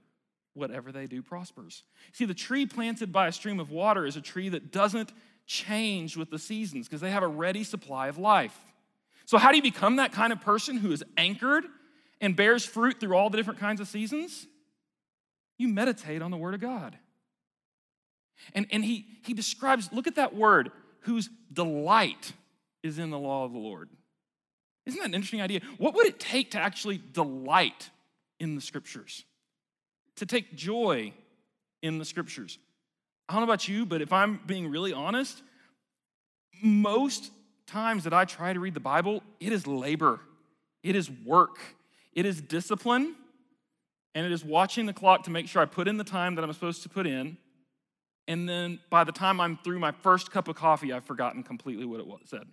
whatever 0.55 0.91
they 0.91 1.05
do 1.05 1.21
prospers. 1.21 1.83
See, 2.13 2.25
the 2.25 2.33
tree 2.33 2.65
planted 2.65 3.11
by 3.11 3.27
a 3.27 3.31
stream 3.31 3.59
of 3.59 3.69
water 3.69 4.05
is 4.05 4.15
a 4.15 4.21
tree 4.21 4.49
that 4.49 4.71
doesn't 4.71 5.11
change 5.45 6.17
with 6.17 6.31
the 6.31 6.39
seasons 6.39 6.87
because 6.87 7.01
they 7.01 7.11
have 7.11 7.23
a 7.23 7.27
ready 7.27 7.63
supply 7.63 8.07
of 8.07 8.17
life. 8.17 8.57
So, 9.25 9.37
how 9.37 9.51
do 9.51 9.57
you 9.57 9.63
become 9.63 9.97
that 9.97 10.11
kind 10.11 10.33
of 10.33 10.41
person 10.41 10.77
who 10.77 10.91
is 10.91 11.03
anchored 11.17 11.65
and 12.21 12.35
bears 12.35 12.65
fruit 12.65 12.99
through 12.99 13.15
all 13.15 13.29
the 13.29 13.37
different 13.37 13.59
kinds 13.59 13.81
of 13.81 13.87
seasons? 13.87 14.47
You 15.57 15.67
meditate 15.67 16.21
on 16.21 16.31
the 16.31 16.37
Word 16.37 16.53
of 16.53 16.61
God. 16.61 16.97
And, 18.53 18.67
and 18.71 18.83
he, 18.83 19.05
he 19.23 19.33
describes, 19.33 19.89
look 19.91 20.07
at 20.07 20.15
that 20.15 20.35
word, 20.35 20.71
whose 21.01 21.29
delight 21.51 22.33
is 22.83 22.99
in 22.99 23.09
the 23.09 23.19
law 23.19 23.45
of 23.45 23.53
the 23.53 23.59
Lord. 23.59 23.89
Isn't 24.85 24.99
that 24.99 25.07
an 25.07 25.13
interesting 25.15 25.41
idea? 25.41 25.61
What 25.77 25.95
would 25.95 26.05
it 26.05 26.19
take 26.19 26.51
to 26.51 26.59
actually 26.59 27.01
delight 27.11 27.89
in 28.39 28.55
the 28.55 28.61
scriptures? 28.61 29.23
To 30.17 30.25
take 30.25 30.55
joy 30.55 31.13
in 31.81 31.97
the 31.97 32.05
scriptures. 32.05 32.57
I 33.27 33.33
don't 33.33 33.41
know 33.41 33.51
about 33.51 33.67
you, 33.67 33.85
but 33.85 34.01
if 34.01 34.13
I'm 34.13 34.39
being 34.45 34.69
really 34.69 34.93
honest, 34.93 35.41
most 36.61 37.31
times 37.67 38.03
that 38.03 38.13
I 38.13 38.25
try 38.25 38.53
to 38.53 38.59
read 38.59 38.73
the 38.73 38.79
Bible, 38.79 39.23
it 39.39 39.51
is 39.51 39.65
labor, 39.67 40.19
it 40.83 40.95
is 40.95 41.09
work, 41.09 41.57
it 42.13 42.25
is 42.25 42.41
discipline, 42.41 43.15
and 44.13 44.25
it 44.25 44.31
is 44.31 44.45
watching 44.45 44.85
the 44.85 44.93
clock 44.93 45.23
to 45.23 45.31
make 45.31 45.47
sure 45.47 45.61
I 45.61 45.65
put 45.65 45.87
in 45.87 45.97
the 45.97 46.03
time 46.03 46.35
that 46.35 46.43
I'm 46.43 46.53
supposed 46.53 46.83
to 46.83 46.89
put 46.89 47.05
in. 47.07 47.37
And 48.27 48.47
then 48.47 48.79
by 48.89 49.03
the 49.03 49.11
time 49.11 49.39
I'm 49.39 49.57
through 49.57 49.79
my 49.79 49.91
first 49.91 50.31
cup 50.31 50.47
of 50.47 50.55
coffee, 50.55 50.93
I've 50.93 51.05
forgotten 51.05 51.43
completely 51.43 51.85
what 51.85 51.99
it 51.99 52.07
said. 52.29 52.41
I'm 52.41 52.47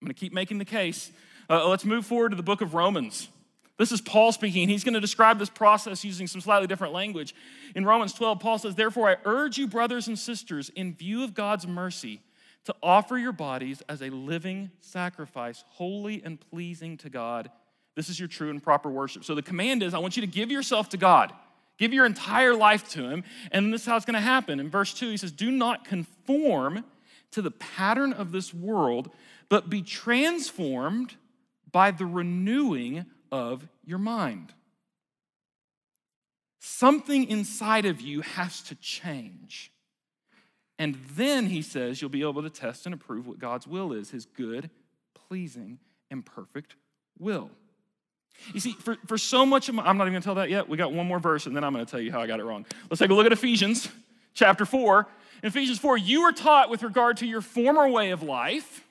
going 0.00 0.14
to 0.14 0.18
keep 0.18 0.32
making 0.32 0.58
the 0.58 0.64
case. 0.64 1.12
Uh, 1.48 1.68
let's 1.68 1.84
move 1.84 2.06
forward 2.06 2.30
to 2.30 2.36
the 2.36 2.42
book 2.42 2.62
of 2.62 2.74
Romans. 2.74 3.28
This 3.76 3.90
is 3.90 4.00
Paul 4.00 4.30
speaking. 4.30 4.68
He's 4.68 4.84
going 4.84 4.94
to 4.94 5.00
describe 5.00 5.38
this 5.38 5.50
process 5.50 6.04
using 6.04 6.28
some 6.28 6.40
slightly 6.40 6.68
different 6.68 6.92
language. 6.92 7.34
In 7.74 7.84
Romans 7.84 8.12
12, 8.12 8.38
Paul 8.38 8.58
says, 8.58 8.76
Therefore, 8.76 9.08
I 9.08 9.16
urge 9.24 9.58
you, 9.58 9.66
brothers 9.66 10.06
and 10.06 10.18
sisters, 10.18 10.70
in 10.70 10.94
view 10.94 11.24
of 11.24 11.34
God's 11.34 11.66
mercy, 11.66 12.20
to 12.66 12.74
offer 12.82 13.18
your 13.18 13.32
bodies 13.32 13.82
as 13.88 14.00
a 14.00 14.10
living 14.10 14.70
sacrifice, 14.80 15.64
holy 15.70 16.22
and 16.24 16.40
pleasing 16.40 16.96
to 16.98 17.10
God. 17.10 17.50
This 17.96 18.08
is 18.08 18.18
your 18.18 18.28
true 18.28 18.50
and 18.50 18.62
proper 18.62 18.90
worship. 18.90 19.24
So 19.24 19.34
the 19.34 19.42
command 19.42 19.82
is 19.82 19.92
I 19.92 19.98
want 19.98 20.16
you 20.16 20.22
to 20.22 20.26
give 20.26 20.50
yourself 20.50 20.88
to 20.90 20.96
God, 20.96 21.32
give 21.76 21.92
your 21.92 22.06
entire 22.06 22.54
life 22.54 22.88
to 22.90 23.08
Him. 23.08 23.24
And 23.50 23.72
this 23.72 23.82
is 23.82 23.86
how 23.86 23.96
it's 23.96 24.06
going 24.06 24.14
to 24.14 24.20
happen. 24.20 24.60
In 24.60 24.70
verse 24.70 24.94
2, 24.94 25.10
he 25.10 25.16
says, 25.16 25.32
Do 25.32 25.50
not 25.50 25.84
conform 25.84 26.84
to 27.32 27.42
the 27.42 27.50
pattern 27.50 28.12
of 28.12 28.30
this 28.30 28.54
world, 28.54 29.10
but 29.48 29.68
be 29.68 29.82
transformed 29.82 31.16
by 31.70 31.90
the 31.90 32.06
renewing 32.06 33.06
of 33.34 33.66
your 33.84 33.98
mind. 33.98 34.52
Something 36.60 37.28
inside 37.28 37.84
of 37.84 38.00
you 38.00 38.20
has 38.20 38.62
to 38.62 38.76
change. 38.76 39.72
And 40.78 40.96
then 41.16 41.46
he 41.46 41.60
says 41.60 42.00
you'll 42.00 42.10
be 42.10 42.22
able 42.22 42.44
to 42.44 42.50
test 42.50 42.86
and 42.86 42.94
approve 42.94 43.26
what 43.26 43.40
God's 43.40 43.66
will 43.66 43.92
is 43.92 44.10
his 44.10 44.24
good, 44.24 44.70
pleasing, 45.14 45.80
and 46.12 46.24
perfect 46.24 46.76
will. 47.18 47.50
You 48.52 48.60
see, 48.60 48.72
for, 48.72 48.96
for 49.06 49.18
so 49.18 49.44
much 49.44 49.68
of 49.68 49.74
my, 49.74 49.84
I'm 49.84 49.98
not 49.98 50.04
even 50.04 50.12
gonna 50.12 50.22
tell 50.24 50.36
that 50.36 50.48
yet. 50.48 50.68
We 50.68 50.76
got 50.76 50.92
one 50.92 51.08
more 51.08 51.18
verse, 51.18 51.46
and 51.46 51.56
then 51.56 51.64
I'm 51.64 51.72
gonna 51.72 51.86
tell 51.86 52.00
you 52.00 52.12
how 52.12 52.20
I 52.20 52.28
got 52.28 52.38
it 52.38 52.44
wrong. 52.44 52.64
Let's 52.88 53.00
take 53.00 53.10
a 53.10 53.14
look 53.14 53.26
at 53.26 53.32
Ephesians 53.32 53.88
chapter 54.32 54.64
4. 54.64 55.08
In 55.42 55.48
Ephesians 55.48 55.80
4, 55.80 55.98
you 55.98 56.22
were 56.22 56.32
taught 56.32 56.70
with 56.70 56.84
regard 56.84 57.16
to 57.16 57.26
your 57.26 57.40
former 57.40 57.88
way 57.88 58.10
of 58.10 58.22
life 58.22 58.84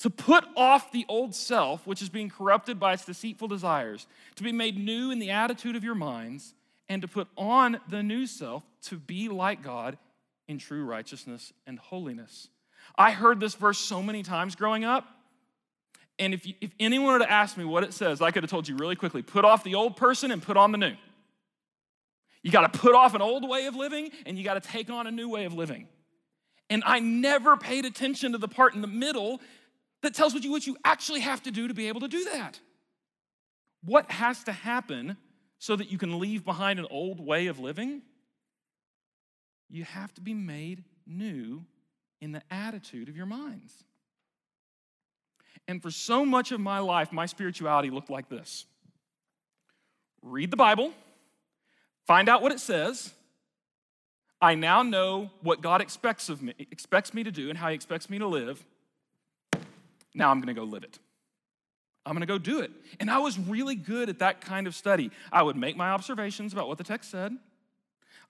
to 0.00 0.10
put 0.10 0.44
off 0.56 0.92
the 0.92 1.04
old 1.08 1.34
self, 1.34 1.86
which 1.86 2.02
is 2.02 2.08
being 2.08 2.30
corrupted 2.30 2.80
by 2.80 2.94
its 2.94 3.04
deceitful 3.04 3.48
desires, 3.48 4.06
to 4.34 4.42
be 4.42 4.50
made 4.50 4.78
new 4.78 5.10
in 5.10 5.18
the 5.18 5.30
attitude 5.30 5.76
of 5.76 5.84
your 5.84 5.94
minds, 5.94 6.54
and 6.88 7.02
to 7.02 7.08
put 7.08 7.28
on 7.36 7.78
the 7.88 8.02
new 8.02 8.26
self 8.26 8.64
to 8.82 8.96
be 8.96 9.28
like 9.28 9.62
God 9.62 9.98
in 10.48 10.58
true 10.58 10.84
righteousness 10.84 11.52
and 11.66 11.78
holiness. 11.78 12.48
I 12.96 13.12
heard 13.12 13.40
this 13.40 13.54
verse 13.54 13.78
so 13.78 14.02
many 14.02 14.22
times 14.22 14.56
growing 14.56 14.84
up. 14.84 15.06
And 16.18 16.34
if, 16.34 16.46
you, 16.46 16.54
if 16.60 16.70
anyone 16.80 17.12
were 17.12 17.18
to 17.20 17.30
ask 17.30 17.56
me 17.56 17.64
what 17.64 17.84
it 17.84 17.94
says, 17.94 18.20
I 18.20 18.30
could 18.30 18.42
have 18.42 18.50
told 18.50 18.68
you 18.68 18.76
really 18.76 18.96
quickly 18.96 19.22
put 19.22 19.44
off 19.44 19.64
the 19.64 19.74
old 19.74 19.96
person 19.96 20.30
and 20.30 20.42
put 20.42 20.56
on 20.56 20.72
the 20.72 20.78
new. 20.78 20.94
You 22.42 22.50
got 22.50 22.72
to 22.72 22.78
put 22.78 22.94
off 22.94 23.14
an 23.14 23.22
old 23.22 23.48
way 23.48 23.66
of 23.66 23.76
living 23.76 24.10
and 24.24 24.38
you 24.38 24.44
got 24.44 24.60
to 24.60 24.66
take 24.66 24.90
on 24.90 25.06
a 25.06 25.10
new 25.10 25.28
way 25.28 25.44
of 25.44 25.52
living. 25.52 25.88
And 26.70 26.82
I 26.86 27.00
never 27.00 27.56
paid 27.56 27.84
attention 27.84 28.32
to 28.32 28.38
the 28.38 28.48
part 28.48 28.74
in 28.74 28.80
the 28.80 28.86
middle 28.86 29.40
that 30.02 30.14
tells 30.14 30.34
you 30.34 30.50
what 30.50 30.66
you 30.66 30.76
actually 30.84 31.20
have 31.20 31.42
to 31.42 31.50
do 31.50 31.68
to 31.68 31.74
be 31.74 31.88
able 31.88 32.00
to 32.00 32.08
do 32.08 32.24
that. 32.24 32.58
What 33.84 34.10
has 34.10 34.44
to 34.44 34.52
happen 34.52 35.16
so 35.58 35.76
that 35.76 35.90
you 35.90 35.98
can 35.98 36.18
leave 36.18 36.44
behind 36.44 36.78
an 36.78 36.86
old 36.90 37.20
way 37.20 37.46
of 37.46 37.58
living? 37.58 38.02
You 39.68 39.84
have 39.84 40.12
to 40.14 40.20
be 40.20 40.34
made 40.34 40.84
new 41.06 41.64
in 42.20 42.32
the 42.32 42.42
attitude 42.50 43.08
of 43.08 43.16
your 43.16 43.26
minds. 43.26 43.84
And 45.68 45.82
for 45.82 45.90
so 45.90 46.24
much 46.24 46.52
of 46.52 46.60
my 46.60 46.78
life, 46.78 47.12
my 47.12 47.26
spirituality 47.26 47.90
looked 47.90 48.10
like 48.10 48.28
this 48.28 48.66
read 50.22 50.50
the 50.50 50.56
Bible, 50.56 50.92
find 52.06 52.28
out 52.28 52.42
what 52.42 52.52
it 52.52 52.60
says. 52.60 53.12
I 54.42 54.54
now 54.54 54.82
know 54.82 55.30
what 55.42 55.60
God 55.60 55.82
expects 55.82 56.30
of 56.30 56.42
me, 56.42 56.54
expects 56.58 57.12
me 57.12 57.22
to 57.24 57.30
do 57.30 57.50
and 57.50 57.58
how 57.58 57.68
he 57.68 57.74
expects 57.74 58.08
me 58.08 58.18
to 58.18 58.26
live. 58.26 58.64
Now 60.14 60.30
I'm 60.30 60.40
going 60.40 60.54
to 60.54 60.60
go 60.60 60.64
live 60.64 60.84
it. 60.84 60.98
I'm 62.06 62.14
going 62.14 62.20
to 62.20 62.26
go 62.26 62.38
do 62.38 62.60
it. 62.60 62.70
And 62.98 63.10
I 63.10 63.18
was 63.18 63.38
really 63.38 63.74
good 63.74 64.08
at 64.08 64.20
that 64.20 64.40
kind 64.40 64.66
of 64.66 64.74
study. 64.74 65.10
I 65.30 65.42
would 65.42 65.56
make 65.56 65.76
my 65.76 65.90
observations 65.90 66.52
about 66.52 66.66
what 66.66 66.78
the 66.78 66.84
text 66.84 67.10
said, 67.10 67.36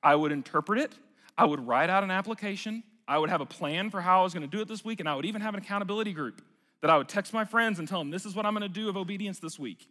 I 0.02 0.14
would 0.14 0.32
interpret 0.32 0.78
it, 0.78 0.92
I 1.36 1.44
would 1.44 1.66
write 1.66 1.90
out 1.90 2.02
an 2.02 2.10
application, 2.10 2.82
I 3.06 3.18
would 3.18 3.30
have 3.30 3.40
a 3.40 3.46
plan 3.46 3.90
for 3.90 4.00
how 4.00 4.20
I 4.20 4.22
was 4.24 4.34
going 4.34 4.48
to 4.48 4.56
do 4.56 4.62
it 4.62 4.68
this 4.68 4.84
week, 4.84 5.00
and 5.00 5.08
I 5.08 5.14
would 5.14 5.24
even 5.24 5.40
have 5.40 5.54
an 5.54 5.60
accountability 5.60 6.12
group 6.12 6.42
that 6.80 6.90
I 6.90 6.96
would 6.96 7.08
text 7.08 7.32
my 7.32 7.44
friends 7.44 7.78
and 7.78 7.86
tell 7.86 7.98
them, 7.98 8.10
this 8.10 8.24
is 8.24 8.34
what 8.34 8.46
I'm 8.46 8.54
going 8.54 8.62
to 8.62 8.68
do 8.68 8.88
of 8.88 8.96
obedience 8.96 9.38
this 9.38 9.58
week. 9.58 9.86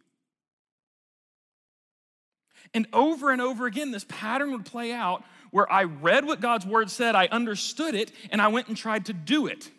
And 2.74 2.86
over 2.92 3.30
and 3.30 3.40
over 3.40 3.66
again, 3.66 3.90
this 3.90 4.04
pattern 4.08 4.52
would 4.52 4.64
play 4.64 4.92
out 4.92 5.24
where 5.50 5.70
I 5.70 5.84
read 5.84 6.24
what 6.24 6.40
God's 6.40 6.66
word 6.66 6.90
said, 6.90 7.14
I 7.14 7.26
understood 7.26 7.94
it, 7.94 8.12
and 8.30 8.40
I 8.40 8.48
went 8.48 8.68
and 8.68 8.76
tried 8.76 9.06
to 9.06 9.12
do 9.12 9.46
it. 9.46 9.70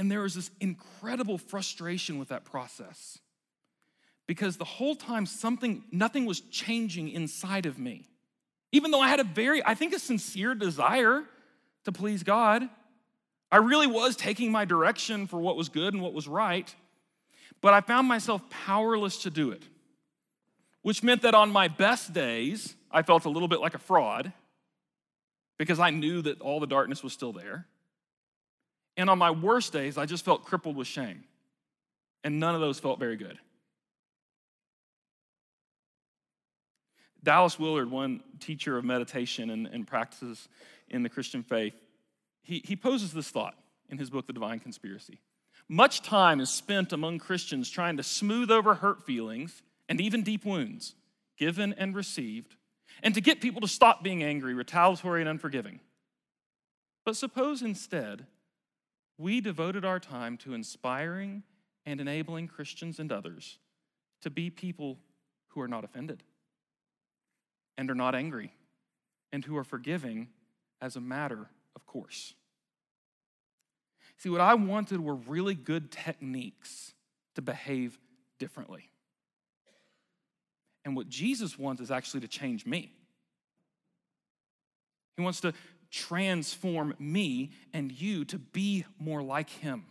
And 0.00 0.10
there 0.10 0.22
was 0.22 0.32
this 0.32 0.50
incredible 0.60 1.36
frustration 1.36 2.18
with 2.18 2.28
that 2.28 2.46
process 2.46 3.18
because 4.26 4.56
the 4.56 4.64
whole 4.64 4.94
time 4.94 5.26
something, 5.26 5.84
nothing 5.92 6.24
was 6.24 6.40
changing 6.40 7.10
inside 7.10 7.66
of 7.66 7.78
me. 7.78 8.06
Even 8.72 8.92
though 8.92 9.02
I 9.02 9.08
had 9.08 9.20
a 9.20 9.24
very, 9.24 9.62
I 9.62 9.74
think, 9.74 9.92
a 9.92 9.98
sincere 9.98 10.54
desire 10.54 11.24
to 11.84 11.92
please 11.92 12.22
God, 12.22 12.66
I 13.52 13.58
really 13.58 13.86
was 13.86 14.16
taking 14.16 14.50
my 14.50 14.64
direction 14.64 15.26
for 15.26 15.38
what 15.38 15.54
was 15.54 15.68
good 15.68 15.92
and 15.92 16.02
what 16.02 16.14
was 16.14 16.26
right, 16.26 16.74
but 17.60 17.74
I 17.74 17.82
found 17.82 18.08
myself 18.08 18.40
powerless 18.48 19.24
to 19.24 19.30
do 19.30 19.50
it, 19.50 19.64
which 20.80 21.02
meant 21.02 21.20
that 21.20 21.34
on 21.34 21.50
my 21.50 21.68
best 21.68 22.14
days, 22.14 22.74
I 22.90 23.02
felt 23.02 23.26
a 23.26 23.28
little 23.28 23.48
bit 23.48 23.60
like 23.60 23.74
a 23.74 23.78
fraud 23.78 24.32
because 25.58 25.78
I 25.78 25.90
knew 25.90 26.22
that 26.22 26.40
all 26.40 26.58
the 26.58 26.66
darkness 26.66 27.02
was 27.02 27.12
still 27.12 27.34
there. 27.34 27.66
And 28.96 29.08
on 29.08 29.18
my 29.18 29.30
worst 29.30 29.72
days, 29.72 29.96
I 29.96 30.06
just 30.06 30.24
felt 30.24 30.44
crippled 30.44 30.76
with 30.76 30.86
shame. 30.86 31.24
And 32.22 32.38
none 32.38 32.54
of 32.54 32.60
those 32.60 32.78
felt 32.78 32.98
very 32.98 33.16
good. 33.16 33.38
Dallas 37.22 37.58
Willard, 37.58 37.90
one 37.90 38.22
teacher 38.38 38.76
of 38.76 38.84
meditation 38.84 39.50
and, 39.50 39.66
and 39.66 39.86
practices 39.86 40.48
in 40.88 41.02
the 41.02 41.08
Christian 41.08 41.42
faith, 41.42 41.74
he, 42.42 42.62
he 42.64 42.76
poses 42.76 43.12
this 43.12 43.28
thought 43.30 43.54
in 43.88 43.98
his 43.98 44.10
book, 44.10 44.26
The 44.26 44.32
Divine 44.32 44.60
Conspiracy. 44.60 45.20
Much 45.68 46.02
time 46.02 46.40
is 46.40 46.50
spent 46.50 46.92
among 46.92 47.18
Christians 47.18 47.70
trying 47.70 47.96
to 47.96 48.02
smooth 48.02 48.50
over 48.50 48.74
hurt 48.74 49.04
feelings 49.04 49.62
and 49.88 50.00
even 50.00 50.22
deep 50.22 50.44
wounds, 50.44 50.94
given 51.36 51.74
and 51.74 51.94
received, 51.94 52.56
and 53.02 53.14
to 53.14 53.20
get 53.20 53.40
people 53.40 53.60
to 53.60 53.68
stop 53.68 54.02
being 54.02 54.22
angry, 54.22 54.54
retaliatory, 54.54 55.20
and 55.20 55.28
unforgiving. 55.28 55.80
But 57.04 57.16
suppose 57.16 57.62
instead 57.62 58.26
we 59.20 59.40
devoted 59.40 59.84
our 59.84 60.00
time 60.00 60.38
to 60.38 60.54
inspiring 60.54 61.42
and 61.84 62.00
enabling 62.00 62.48
Christians 62.48 62.98
and 62.98 63.12
others 63.12 63.58
to 64.22 64.30
be 64.30 64.48
people 64.48 64.98
who 65.48 65.60
are 65.60 65.68
not 65.68 65.84
offended 65.84 66.22
and 67.76 67.90
are 67.90 67.94
not 67.94 68.14
angry 68.14 68.52
and 69.30 69.44
who 69.44 69.56
are 69.58 69.64
forgiving 69.64 70.28
as 70.80 70.96
a 70.96 71.00
matter 71.00 71.50
of 71.76 71.86
course. 71.86 72.34
See, 74.16 74.30
what 74.30 74.40
I 74.40 74.54
wanted 74.54 75.00
were 75.00 75.14
really 75.14 75.54
good 75.54 75.90
techniques 75.90 76.92
to 77.34 77.42
behave 77.42 77.98
differently. 78.38 78.90
And 80.84 80.96
what 80.96 81.08
Jesus 81.08 81.58
wants 81.58 81.82
is 81.82 81.90
actually 81.90 82.20
to 82.20 82.28
change 82.28 82.64
me. 82.64 82.92
He 85.16 85.22
wants 85.22 85.40
to 85.42 85.52
transform 85.90 86.94
me 86.98 87.50
and 87.72 87.90
you 87.90 88.24
to 88.26 88.38
be 88.38 88.84
more 88.98 89.22
like 89.22 89.50
Him. 89.50 89.84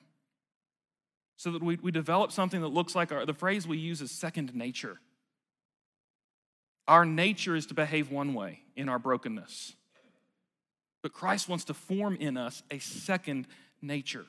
So 1.37 1.51
that 1.51 1.63
we, 1.63 1.77
we 1.81 1.91
develop 1.91 2.31
something 2.31 2.61
that 2.61 2.67
looks 2.67 2.95
like 2.95 3.11
our, 3.11 3.25
the 3.25 3.33
phrase 3.33 3.67
we 3.67 3.77
use 3.77 4.01
is 4.01 4.11
second 4.11 4.53
nature. 4.55 4.99
Our 6.87 7.05
nature 7.05 7.55
is 7.55 7.67
to 7.67 7.73
behave 7.73 8.11
one 8.11 8.33
way 8.33 8.61
in 8.75 8.89
our 8.89 8.99
brokenness. 8.99 9.73
But 11.01 11.13
Christ 11.13 11.47
wants 11.47 11.65
to 11.65 11.73
form 11.73 12.15
in 12.15 12.35
us 12.35 12.63
a 12.71 12.79
second 12.79 13.47
nature. 13.81 14.25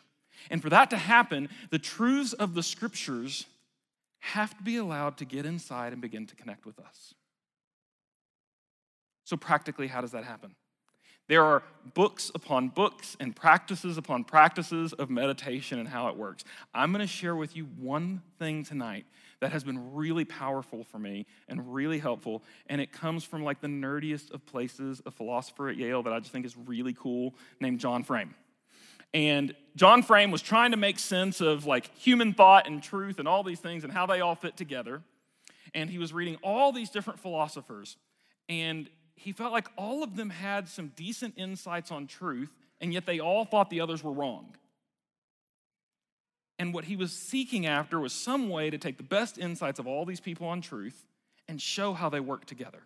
And 0.51 0.63
for 0.63 0.71
that 0.71 0.91
to 0.91 0.97
happen, 0.97 1.49
the 1.71 1.79
truths 1.79 2.33
of 2.33 2.55
the 2.55 2.63
scriptures 2.63 3.47
have 4.21 4.57
to 4.57 4.63
be 4.63 4.77
allowed 4.77 5.17
to 5.19 5.25
get 5.25 5.47
inside 5.47 5.93
and 5.93 6.01
begin 6.01 6.27
to 6.27 6.37
connect 6.37 6.67
with 6.67 6.79
us. 6.79 7.15
So, 9.25 9.37
practically, 9.37 9.87
how 9.87 10.01
does 10.01 10.13
that 10.13 10.25
happen? 10.25 10.55
There 11.31 11.45
are 11.45 11.63
books 11.95 12.33
upon 12.35 12.71
books 12.71 13.17
and 13.21 13.37
practices 13.37 13.97
upon 13.97 14.25
practices 14.25 14.93
of 14.93 15.11
meditation 15.11 15.79
and 15.79 15.89
how 15.89 16.09
it 16.09 16.17
works. 16.17 16.43
I'm 16.75 16.91
going 16.91 17.03
to 17.03 17.07
share 17.07 17.37
with 17.37 17.55
you 17.55 17.67
one 17.79 18.21
thing 18.41 18.65
tonight 18.65 19.07
that 19.39 19.53
has 19.53 19.63
been 19.63 19.95
really 19.95 20.25
powerful 20.25 20.83
for 20.83 20.99
me 20.99 21.27
and 21.47 21.73
really 21.73 22.01
helpful. 22.01 22.43
And 22.67 22.81
it 22.81 22.91
comes 22.91 23.23
from 23.23 23.45
like 23.45 23.61
the 23.61 23.69
nerdiest 23.69 24.33
of 24.33 24.45
places, 24.45 25.01
a 25.07 25.13
philosopher 25.13 25.69
at 25.69 25.77
Yale 25.77 26.03
that 26.03 26.13
I 26.13 26.19
just 26.19 26.33
think 26.33 26.45
is 26.45 26.57
really 26.57 26.95
cool 26.95 27.37
named 27.61 27.79
John 27.79 28.03
Frame. 28.03 28.35
And 29.15 29.55
John 29.77 30.03
Frame 30.03 30.33
was 30.33 30.43
trying 30.43 30.73
to 30.73 30.77
make 30.77 30.99
sense 30.99 31.41
of 31.41 31.65
like 31.65 31.97
human 31.97 32.35
thought 32.35 32.67
and 32.67 32.83
truth 32.83 33.21
and 33.21 33.29
all 33.29 33.45
these 33.45 33.61
things 33.61 33.85
and 33.85 33.93
how 33.93 34.05
they 34.05 34.21
all 34.21 34.35
fit 34.35 34.57
together. 34.57 35.01
And 35.77 35.91
he 35.91 35.99
was 35.99 36.13
reading 36.13 36.39
all 36.43 36.73
these 36.73 36.91
different 36.91 37.21
philosophers. 37.21 37.97
And 38.49 38.91
he 39.23 39.33
felt 39.33 39.53
like 39.53 39.69
all 39.77 40.03
of 40.03 40.17
them 40.17 40.31
had 40.31 40.67
some 40.67 40.93
decent 40.97 41.35
insights 41.37 41.93
on 41.93 42.07
truth, 42.07 42.51
and 42.81 42.93
yet 42.93 43.05
they 43.05 43.21
all 43.21 43.45
thought 43.45 43.69
the 43.69 43.83
others 43.83 44.03
were 44.03 44.13
wrong. 44.13 44.57
And 46.59 46.73
what 46.73 46.85
he 46.85 46.97
was 46.97 47.13
seeking 47.13 47.67
after 47.67 48.01
was 48.01 48.15
some 48.15 48.49
way 48.49 48.71
to 48.71 48.79
take 48.79 48.97
the 48.97 49.03
best 49.03 49.37
insights 49.37 49.79
of 49.79 49.87
all 49.87 50.07
these 50.07 50.21
people 50.21 50.47
on 50.47 50.63
truth 50.63 51.05
and 51.49 51.61
show 51.61 51.93
how 51.93 52.09
they 52.09 52.21
work 52.21 52.47
together. 52.47 52.81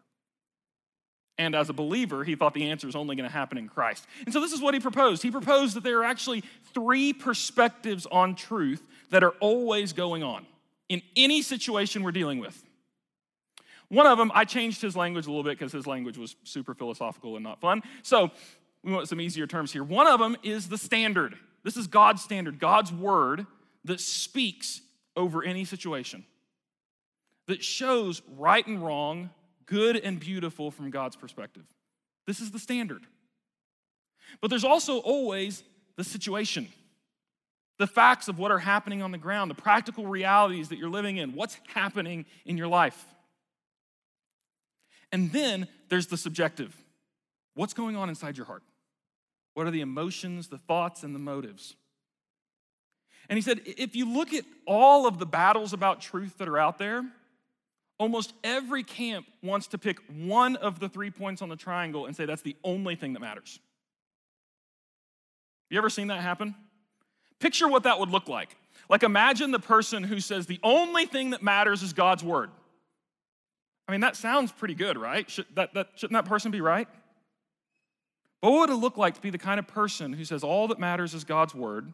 And 1.39 1.55
as 1.55 1.69
a 1.69 1.73
believer, 1.73 2.25
he 2.25 2.35
thought 2.35 2.53
the 2.53 2.69
answer 2.69 2.89
was 2.89 2.97
only 2.97 3.15
going 3.15 3.29
to 3.29 3.33
happen 3.33 3.57
in 3.57 3.69
Christ. 3.69 4.05
And 4.25 4.33
so 4.33 4.41
this 4.41 4.53
is 4.53 4.61
what 4.61 4.75
he 4.75 4.81
proposed. 4.81 5.23
He 5.23 5.31
proposed 5.31 5.77
that 5.77 5.85
there 5.85 6.01
are 6.01 6.05
actually 6.05 6.43
three 6.73 7.13
perspectives 7.13 8.07
on 8.07 8.35
truth 8.35 8.83
that 9.11 9.23
are 9.23 9.35
always 9.39 9.93
going 9.93 10.25
on 10.25 10.47
in 10.89 11.01
any 11.15 11.43
situation 11.43 12.03
we're 12.03 12.11
dealing 12.11 12.41
with. 12.41 12.64
One 13.89 14.07
of 14.07 14.19
them, 14.19 14.33
I 14.35 14.45
changed 14.45 14.83
his 14.83 14.97
language 14.97 15.27
a 15.27 15.31
little 15.31 15.45
bit 15.45 15.59
because 15.59 15.73
his 15.73 15.87
language 15.87 16.19
was 16.19 16.37
super 16.45 16.75
philosophical 16.75 17.37
and 17.37 17.45
not 17.45 17.61
fun. 17.61 17.83
So 18.03 18.31
we 18.83 18.93
want 18.93 19.09
some 19.09 19.21
easier 19.21 19.47
terms 19.47 19.73
here. 19.73 19.85
One 19.85 20.07
of 20.07 20.19
them 20.21 20.37
is 20.43 20.69
the 20.69 20.79
standard. 20.79 21.37
This 21.63 21.77
is 21.77 21.87
God's 21.87 22.23
standard, 22.23 22.59
God's 22.59 22.93
word 22.93 23.47
that 23.85 24.01
speaks 24.01 24.81
over 25.17 25.43
any 25.45 25.65
situation, 25.65 26.25
that 27.47 27.63
shows 27.63 28.23
right 28.37 28.67
and 28.67 28.85
wrong, 28.85 29.31
good 29.67 29.97
and 29.97 30.19
beautiful 30.19 30.71
from 30.71 30.91
God's 30.91 31.17
perspective. 31.17 31.63
This 32.27 32.41
is 32.41 32.51
the 32.51 32.59
standard. 32.59 33.07
But 34.41 34.51
there's 34.51 34.65
also 34.65 34.99
always 34.99 35.63
the 35.97 36.05
situation, 36.05 36.69
the 37.79 37.87
facts 37.87 38.29
of 38.29 38.39
what 38.39 38.51
are 38.51 38.59
happening 38.59 39.03
on 39.03 39.13
the 39.13 39.19
ground, 39.19 39.51
the 39.51 39.55
practical 39.55 40.07
realities 40.07 40.71
that 40.71 40.79
you're 40.79 40.91
living 40.91 41.19
in, 41.19 41.35
what's 41.35 41.59
happening 41.73 42.25
in 42.45 42.57
your 42.57 42.69
life. 42.69 43.07
And 45.15 45.31
then 45.31 45.69
there's 45.91 46.09
the 46.09 46.17
subjective. 46.17 46.75
What's 47.55 47.73
going 47.73 47.95
on 47.95 48.09
inside 48.09 48.37
your 48.37 48.47
heart? 48.47 48.65
What 49.55 49.65
are 49.65 49.71
the 49.71 49.81
emotions, 49.81 50.49
the 50.49 50.59
thoughts, 50.59 51.05
and 51.05 51.15
the 51.15 51.21
motives? 51.21 51.77
And 53.29 53.37
he 53.37 53.41
said, 53.41 53.61
if 53.65 53.95
you 53.95 54.13
look 54.13 54.35
at 54.35 54.45
all 54.67 55.07
of 55.07 55.21
the 55.21 55.25
battles 55.25 55.73
about 55.73 56.01
truth 56.01 56.39
that 56.39 56.49
are 56.49 56.59
out 56.59 56.79
there, 56.79 57.05
almost 57.97 58.33
every 58.43 58.83
camp 58.83 59.27
wants 59.41 59.69
to 59.69 59.79
pick 59.79 59.99
one 60.09 60.57
of 60.57 60.81
the 60.81 60.89
three 60.89 61.13
points 61.13 61.43
on 61.43 61.49
the 61.49 61.55
triangle 61.55 62.07
and 62.07 62.17
say 62.17 62.27
that's 62.27 62.43
the 62.43 62.57
only 62.65 62.97
thing 62.97 63.13
that 63.13 63.21
matters. 63.21 63.61
Have 65.67 65.77
you 65.77 65.79
ever 65.79 65.91
seen 65.91 66.09
that 66.09 66.23
happen? 66.23 66.57
Picture 67.39 67.69
what 67.69 67.85
that 67.85 68.01
would 68.01 68.11
look 68.11 68.29
like. 68.29 68.57
Like, 68.91 69.05
imagine 69.05 69.53
the 69.53 69.61
person 69.61 70.03
who 70.03 70.19
says 70.19 70.47
the 70.47 70.59
only 70.65 71.07
thing 71.07 71.31
that 71.31 71.41
matters 71.41 71.85
is 71.85 71.93
God's 71.93 72.25
word. 72.25 72.51
I 73.87 73.93
mean, 73.93 74.01
that 74.01 74.17
sounds 74.17 74.51
pretty 74.51 74.75
good, 74.75 74.97
right? 74.97 75.29
Should, 75.31 75.47
that, 75.55 75.75
that, 75.75 75.91
shouldn't 75.97 76.15
that 76.15 76.29
person 76.29 76.51
be 76.51 76.61
right? 76.61 76.89
But 78.41 78.51
what 78.51 78.61
would 78.69 78.71
it 78.71 78.81
look 78.81 78.97
like 78.97 79.15
to 79.15 79.21
be 79.21 79.31
the 79.31 79.39
kind 79.39 79.59
of 79.59 79.67
person 79.67 80.13
who 80.13 80.25
says 80.25 80.43
all 80.43 80.69
that 80.69 80.79
matters 80.79 81.15
is 81.15 81.25
God's 81.25 81.55
word? 81.55 81.93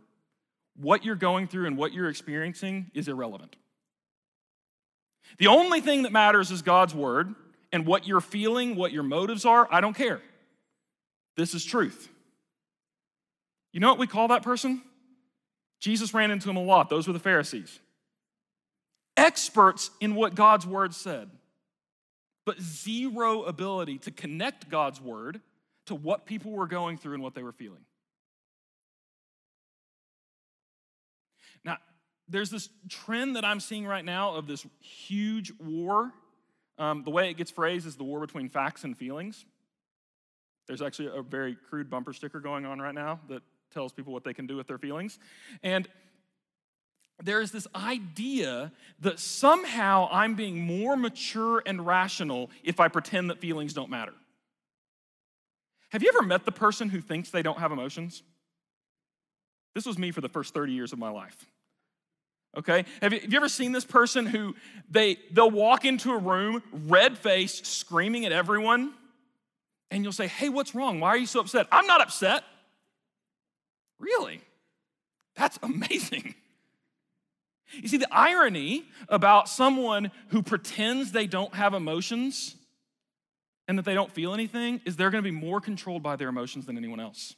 What 0.76 1.05
you're 1.05 1.16
going 1.16 1.49
through 1.49 1.66
and 1.66 1.76
what 1.76 1.93
you're 1.93 2.09
experiencing 2.09 2.91
is 2.95 3.09
irrelevant. 3.09 3.57
The 5.38 5.49
only 5.49 5.80
thing 5.80 6.03
that 6.03 6.12
matters 6.12 6.51
is 6.51 6.62
God's 6.62 6.95
word, 6.95 7.34
and 7.72 7.86
what 7.86 8.07
you're 8.07 8.20
feeling, 8.20 8.76
what 8.76 8.93
your 8.93 9.03
motives 9.03 9.45
are, 9.45 9.68
I 9.70 9.80
don't 9.80 9.95
care. 9.95 10.20
This 11.36 11.55
is 11.55 11.64
truth. 11.64 12.09
You 13.72 13.80
know 13.80 13.88
what 13.88 13.99
we 13.99 14.07
call 14.07 14.28
that 14.28 14.43
person? 14.43 14.82
Jesus 15.78 16.12
ran 16.12 16.30
into 16.30 16.51
him 16.51 16.57
a 16.57 16.62
lot. 16.62 16.91
Those 16.91 17.07
were 17.07 17.12
the 17.12 17.20
Pharisees. 17.20 17.78
Experts 19.16 19.91
in 20.01 20.14
what 20.14 20.34
God's 20.34 20.66
word 20.66 20.95
said 20.95 21.30
but 22.51 22.61
zero 22.61 23.45
ability 23.45 23.97
to 23.99 24.11
connect 24.11 24.69
God's 24.69 25.01
word 25.01 25.41
to 25.87 25.95
what 25.95 26.27
people 26.27 26.51
were 26.51 26.67
going 26.67 26.99
through 26.99 27.15
and 27.15 27.23
what 27.23 27.33
they 27.33 27.45
were 27.45 27.53
feeling. 27.53 27.85
Now, 31.65 31.77
there's 32.29 32.51
this 32.51 32.69
trend 32.89 33.37
that 33.37 33.45
I'm 33.45 33.61
seeing 33.61 33.87
right 33.87 34.05
now 34.05 34.35
of 34.35 34.49
this 34.49 34.67
huge 34.81 35.53
war. 35.61 36.11
Um, 36.77 37.05
the 37.05 37.11
way 37.13 37.31
it 37.31 37.37
gets 37.37 37.53
phrased 37.53 37.87
is 37.87 37.95
the 37.95 38.03
war 38.03 38.19
between 38.19 38.49
facts 38.49 38.83
and 38.83 38.99
feelings. 38.99 39.45
There's 40.67 40.83
actually 40.83 41.17
a 41.17 41.23
very 41.23 41.57
crude 41.69 41.89
bumper 41.89 42.13
sticker 42.13 42.41
going 42.41 42.67
on 42.67 42.81
right 42.81 42.97
now 42.97 43.21
that 43.29 43.45
tells 43.73 43.93
people 43.93 44.13
what 44.13 44.25
they 44.25 44.35
can 44.35 44.49
do 44.49 44.57
with 44.57 44.67
their 44.67 44.79
feelings. 44.79 45.21
And 45.63 45.87
there 47.23 47.41
is 47.41 47.53
this 47.53 47.66
idea 47.75 48.73
that 49.01 49.18
somehow 49.18 50.09
I'm 50.11 50.35
being 50.35 50.61
more 50.61 50.97
mature 50.97 51.62
and 51.66 51.87
rational 51.87 52.51
if 52.62 52.81
I 52.81 52.89
pretend 52.89 53.31
that 53.31 53.39
feelings 53.39 53.73
don't 53.73 53.91
matter. 53.91 54.14
Have 55.91 56.03
you 56.03 56.11
ever 56.14 56.27
met 56.27 56.45
the 56.45 56.53
person 56.53 56.89
who 56.89 57.01
thinks 57.01 57.31
they 57.31 57.43
don't 57.43 57.59
have 57.59 57.73
emotions? 57.73 58.23
This 59.75 59.87
was 59.87 59.99
me 59.99 60.11
for 60.11 60.21
the 60.21 60.29
first 60.29 60.55
30 60.55 60.73
years 60.73 60.93
of 60.93 60.99
my 60.99 61.11
life. 61.11 61.47
Okay? 62.57 62.85
Have 63.03 63.12
you, 63.12 63.21
have 63.21 63.33
you 63.33 63.37
ever 63.37 63.49
seen 63.49 63.73
this 63.73 63.85
person 63.85 64.27
who 64.27 64.57
they 64.91 65.18
they'll 65.31 65.51
walk 65.51 65.85
into 65.85 66.12
a 66.12 66.18
room, 66.18 66.62
red 66.87 67.16
faced, 67.16 67.66
screaming 67.66 68.25
at 68.27 68.33
everyone, 68.33 68.93
And 69.93 70.05
you'll 70.05 70.12
say, 70.12 70.27
Hey, 70.27 70.49
what's 70.49 70.75
wrong? 70.75 71.01
Why 71.01 71.09
are 71.09 71.16
you 71.16 71.27
so 71.27 71.41
upset? 71.41 71.66
I'm 71.71 71.87
not 71.87 72.01
upset. 72.01 72.45
Really? 73.99 74.41
That's 75.37 75.59
amazing. 75.62 76.35
You 77.73 77.89
see, 77.89 77.99
the 77.99 78.12
irony 78.12 78.85
about 79.09 79.49
someone 79.49 80.11
who 80.29 80.43
pretends 80.43 81.12
they 81.12 81.27
don't 81.27 81.55
have 81.55 81.75
emotions 81.75 82.57
and 83.68 83.79
that 83.79 83.85
they 83.85 83.95
don't 83.95 84.11
feel 84.11 84.35
anything 84.35 84.81
is 84.85 84.97
they're 84.97 85.11
going 85.11 85.23
to 85.23 85.31
be 85.31 85.37
more 85.37 85.61
controlled 85.61 86.03
by 86.03 86.16
their 86.16 86.29
emotions 86.29 86.66
than 86.66 86.77
anyone 86.77 87.01
else. 87.01 87.35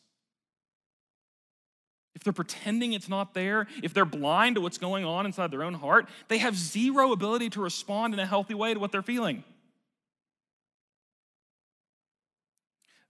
If 2.15 2.25
they're 2.25 2.33
pretending 2.33 2.93
it's 2.93 3.09
not 3.09 3.35
there, 3.35 3.67
if 3.83 3.95
they're 3.95 4.05
blind 4.05 4.57
to 4.57 4.61
what's 4.61 4.79
going 4.79 5.05
on 5.05 5.27
inside 5.27 5.51
their 5.51 5.63
own 5.63 5.75
heart, 5.75 6.09
they 6.29 6.39
have 6.39 6.57
zero 6.57 7.13
ability 7.13 7.51
to 7.51 7.61
respond 7.63 8.15
in 8.15 8.21
a 8.21 8.27
healthy 8.27 8.55
way 8.55 8.75
to 8.75 8.81
what 8.81 8.93
they're 8.93 9.03
feeling. 9.03 9.45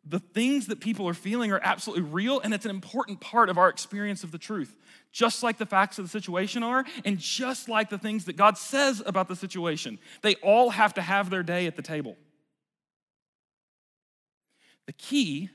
The 0.05 0.19
things 0.19 0.67
that 0.67 0.81
people 0.81 1.09
are 1.09 1.15
feeling 1.15 1.53
are 1.53 1.61
absolutely 1.63 2.05
real, 2.05 2.41
and 2.41 2.53
it's 2.53 2.65
an 2.65 2.71
important 2.71 3.21
part 3.21 3.49
of 3.49 3.57
our 3.57 3.69
experience 3.69 4.25
of 4.25 4.33
the 4.33 4.39
truth. 4.39 4.77
Just 5.13 5.43
like 5.43 5.59
the 5.59 5.67
facts 5.67 5.99
of 5.99 6.05
the 6.05 6.09
situation 6.09 6.63
are, 6.63 6.85
and 7.05 7.19
just 7.19 7.69
like 7.69 7.89
the 7.89 7.99
things 7.99 8.25
that 8.25 8.37
God 8.37 8.59
says 8.59 9.03
about 9.05 9.29
the 9.29 9.37
situation, 9.37 9.99
they 10.23 10.35
all 10.37 10.71
have 10.71 10.95
to 10.95 11.03
have 11.03 11.31
their 11.31 11.43
day 11.43 11.67
at 11.67 11.77
the 11.77 11.83
table. 11.83 12.17
The 14.87 14.93
key 14.93 15.51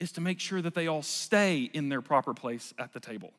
is 0.00 0.10
to 0.12 0.20
make 0.20 0.40
sure 0.40 0.60
that 0.62 0.74
they 0.74 0.88
all 0.88 1.02
stay 1.02 1.70
in 1.72 1.88
their 1.88 2.00
proper 2.00 2.34
place 2.34 2.74
at 2.78 2.92
the 2.92 3.00
table. 3.00 3.32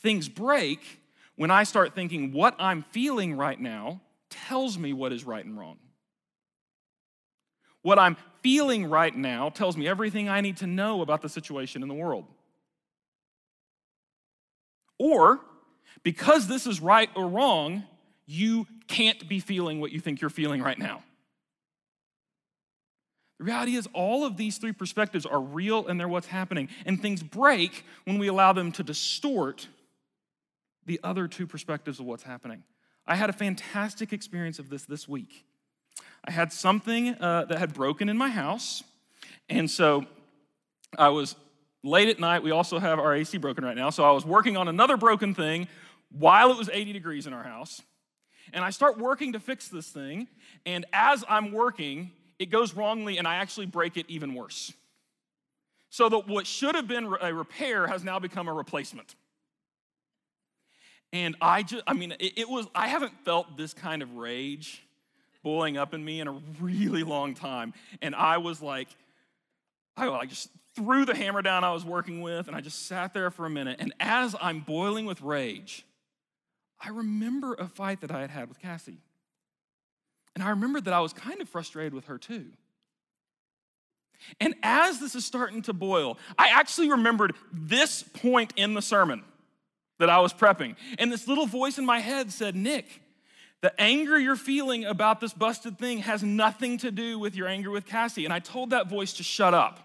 Things 0.00 0.28
break 0.28 1.00
when 1.34 1.50
I 1.50 1.64
start 1.64 1.94
thinking 1.94 2.32
what 2.32 2.54
I'm 2.58 2.82
feeling 2.90 3.36
right 3.36 3.58
now 3.58 4.02
tells 4.30 4.78
me 4.78 4.92
what 4.92 5.12
is 5.12 5.24
right 5.24 5.44
and 5.44 5.58
wrong. 5.58 5.78
What 7.82 7.98
I'm 7.98 8.16
feeling 8.42 8.88
right 8.88 9.14
now 9.14 9.50
tells 9.50 9.76
me 9.76 9.86
everything 9.88 10.28
I 10.28 10.40
need 10.40 10.58
to 10.58 10.66
know 10.66 11.02
about 11.02 11.22
the 11.22 11.28
situation 11.28 11.82
in 11.82 11.88
the 11.88 11.94
world. 11.94 12.24
Or, 14.98 15.40
because 16.02 16.48
this 16.48 16.66
is 16.66 16.80
right 16.80 17.08
or 17.14 17.28
wrong, 17.28 17.84
you 18.26 18.66
can't 18.88 19.28
be 19.28 19.40
feeling 19.40 19.80
what 19.80 19.92
you 19.92 20.00
think 20.00 20.20
you're 20.20 20.30
feeling 20.30 20.62
right 20.62 20.78
now. 20.78 21.02
The 23.38 23.44
reality 23.44 23.76
is, 23.76 23.88
all 23.92 24.24
of 24.24 24.36
these 24.36 24.58
three 24.58 24.72
perspectives 24.72 25.24
are 25.24 25.40
real 25.40 25.86
and 25.86 25.98
they're 25.98 26.08
what's 26.08 26.26
happening. 26.26 26.68
And 26.84 27.00
things 27.00 27.22
break 27.22 27.84
when 28.04 28.18
we 28.18 28.26
allow 28.26 28.52
them 28.52 28.72
to 28.72 28.82
distort 28.82 29.68
the 30.86 30.98
other 31.04 31.28
two 31.28 31.46
perspectives 31.46 32.00
of 32.00 32.06
what's 32.06 32.24
happening. 32.24 32.64
I 33.06 33.14
had 33.14 33.30
a 33.30 33.32
fantastic 33.32 34.12
experience 34.12 34.58
of 34.58 34.68
this 34.68 34.84
this 34.84 35.06
week. 35.06 35.44
I 36.24 36.30
had 36.30 36.52
something 36.52 37.14
uh, 37.14 37.46
that 37.46 37.58
had 37.58 37.72
broken 37.72 38.08
in 38.08 38.16
my 38.16 38.28
house. 38.28 38.82
And 39.48 39.70
so 39.70 40.04
I 40.96 41.08
was 41.08 41.36
late 41.82 42.08
at 42.08 42.20
night. 42.20 42.42
We 42.42 42.50
also 42.50 42.78
have 42.78 42.98
our 42.98 43.14
AC 43.14 43.38
broken 43.38 43.64
right 43.64 43.76
now. 43.76 43.90
So 43.90 44.04
I 44.04 44.10
was 44.10 44.26
working 44.26 44.56
on 44.56 44.68
another 44.68 44.96
broken 44.96 45.34
thing 45.34 45.68
while 46.10 46.50
it 46.50 46.58
was 46.58 46.68
80 46.72 46.92
degrees 46.92 47.26
in 47.26 47.32
our 47.32 47.42
house. 47.42 47.82
And 48.52 48.64
I 48.64 48.70
start 48.70 48.98
working 48.98 49.32
to 49.32 49.40
fix 49.40 49.68
this 49.68 49.88
thing. 49.88 50.28
And 50.66 50.86
as 50.92 51.24
I'm 51.28 51.52
working, 51.52 52.12
it 52.38 52.46
goes 52.46 52.74
wrongly 52.74 53.18
and 53.18 53.26
I 53.26 53.36
actually 53.36 53.66
break 53.66 53.96
it 53.96 54.06
even 54.08 54.34
worse. 54.34 54.72
So 55.90 56.08
that 56.08 56.28
what 56.28 56.46
should 56.46 56.74
have 56.74 56.86
been 56.86 57.12
a 57.20 57.32
repair 57.32 57.86
has 57.86 58.04
now 58.04 58.18
become 58.18 58.48
a 58.48 58.52
replacement. 58.52 59.14
And 61.12 61.36
I 61.40 61.62
just, 61.62 61.82
I 61.86 61.94
mean, 61.94 62.12
it, 62.12 62.40
it 62.40 62.48
was, 62.48 62.66
I 62.74 62.88
haven't 62.88 63.12
felt 63.24 63.56
this 63.56 63.72
kind 63.72 64.02
of 64.02 64.16
rage 64.16 64.82
boiling 65.42 65.76
up 65.76 65.94
in 65.94 66.04
me 66.04 66.20
in 66.20 66.28
a 66.28 66.40
really 66.60 67.04
long 67.04 67.34
time. 67.34 67.74
And 68.02 68.14
I 68.14 68.38
was 68.38 68.60
like, 68.60 68.88
I 69.96 70.26
just 70.26 70.50
threw 70.74 71.04
the 71.04 71.14
hammer 71.14 71.42
down 71.42 71.64
I 71.64 71.72
was 71.72 71.84
working 71.84 72.20
with 72.22 72.46
and 72.46 72.56
I 72.56 72.60
just 72.60 72.86
sat 72.86 73.14
there 73.14 73.30
for 73.30 73.46
a 73.46 73.50
minute. 73.50 73.76
And 73.80 73.92
as 73.98 74.36
I'm 74.40 74.60
boiling 74.60 75.06
with 75.06 75.20
rage, 75.22 75.84
I 76.80 76.90
remember 76.90 77.54
a 77.54 77.66
fight 77.66 78.00
that 78.02 78.10
I 78.12 78.20
had 78.20 78.30
had 78.30 78.48
with 78.48 78.60
Cassie. 78.60 78.98
And 80.34 80.44
I 80.44 80.50
remembered 80.50 80.84
that 80.84 80.94
I 80.94 81.00
was 81.00 81.12
kind 81.12 81.40
of 81.40 81.48
frustrated 81.48 81.94
with 81.94 82.04
her 82.04 82.18
too. 82.18 82.46
And 84.40 84.54
as 84.62 85.00
this 85.00 85.14
is 85.14 85.24
starting 85.24 85.62
to 85.62 85.72
boil, 85.72 86.18
I 86.36 86.48
actually 86.48 86.90
remembered 86.90 87.34
this 87.52 88.02
point 88.02 88.52
in 88.56 88.74
the 88.74 88.82
sermon 88.82 89.24
that 89.98 90.10
I 90.10 90.20
was 90.20 90.32
prepping. 90.32 90.76
And 90.98 91.10
this 91.10 91.26
little 91.26 91.46
voice 91.46 91.78
in 91.78 91.86
my 91.86 91.98
head 91.98 92.32
said, 92.32 92.54
Nick, 92.54 93.00
the 93.60 93.78
anger 93.80 94.18
you're 94.18 94.36
feeling 94.36 94.84
about 94.84 95.20
this 95.20 95.32
busted 95.32 95.78
thing 95.78 95.98
has 95.98 96.22
nothing 96.22 96.78
to 96.78 96.90
do 96.90 97.18
with 97.18 97.34
your 97.34 97.48
anger 97.48 97.70
with 97.70 97.86
Cassie. 97.86 98.24
And 98.24 98.32
I 98.32 98.38
told 98.38 98.70
that 98.70 98.88
voice 98.88 99.14
to 99.14 99.22
shut 99.22 99.54
up. 99.54 99.80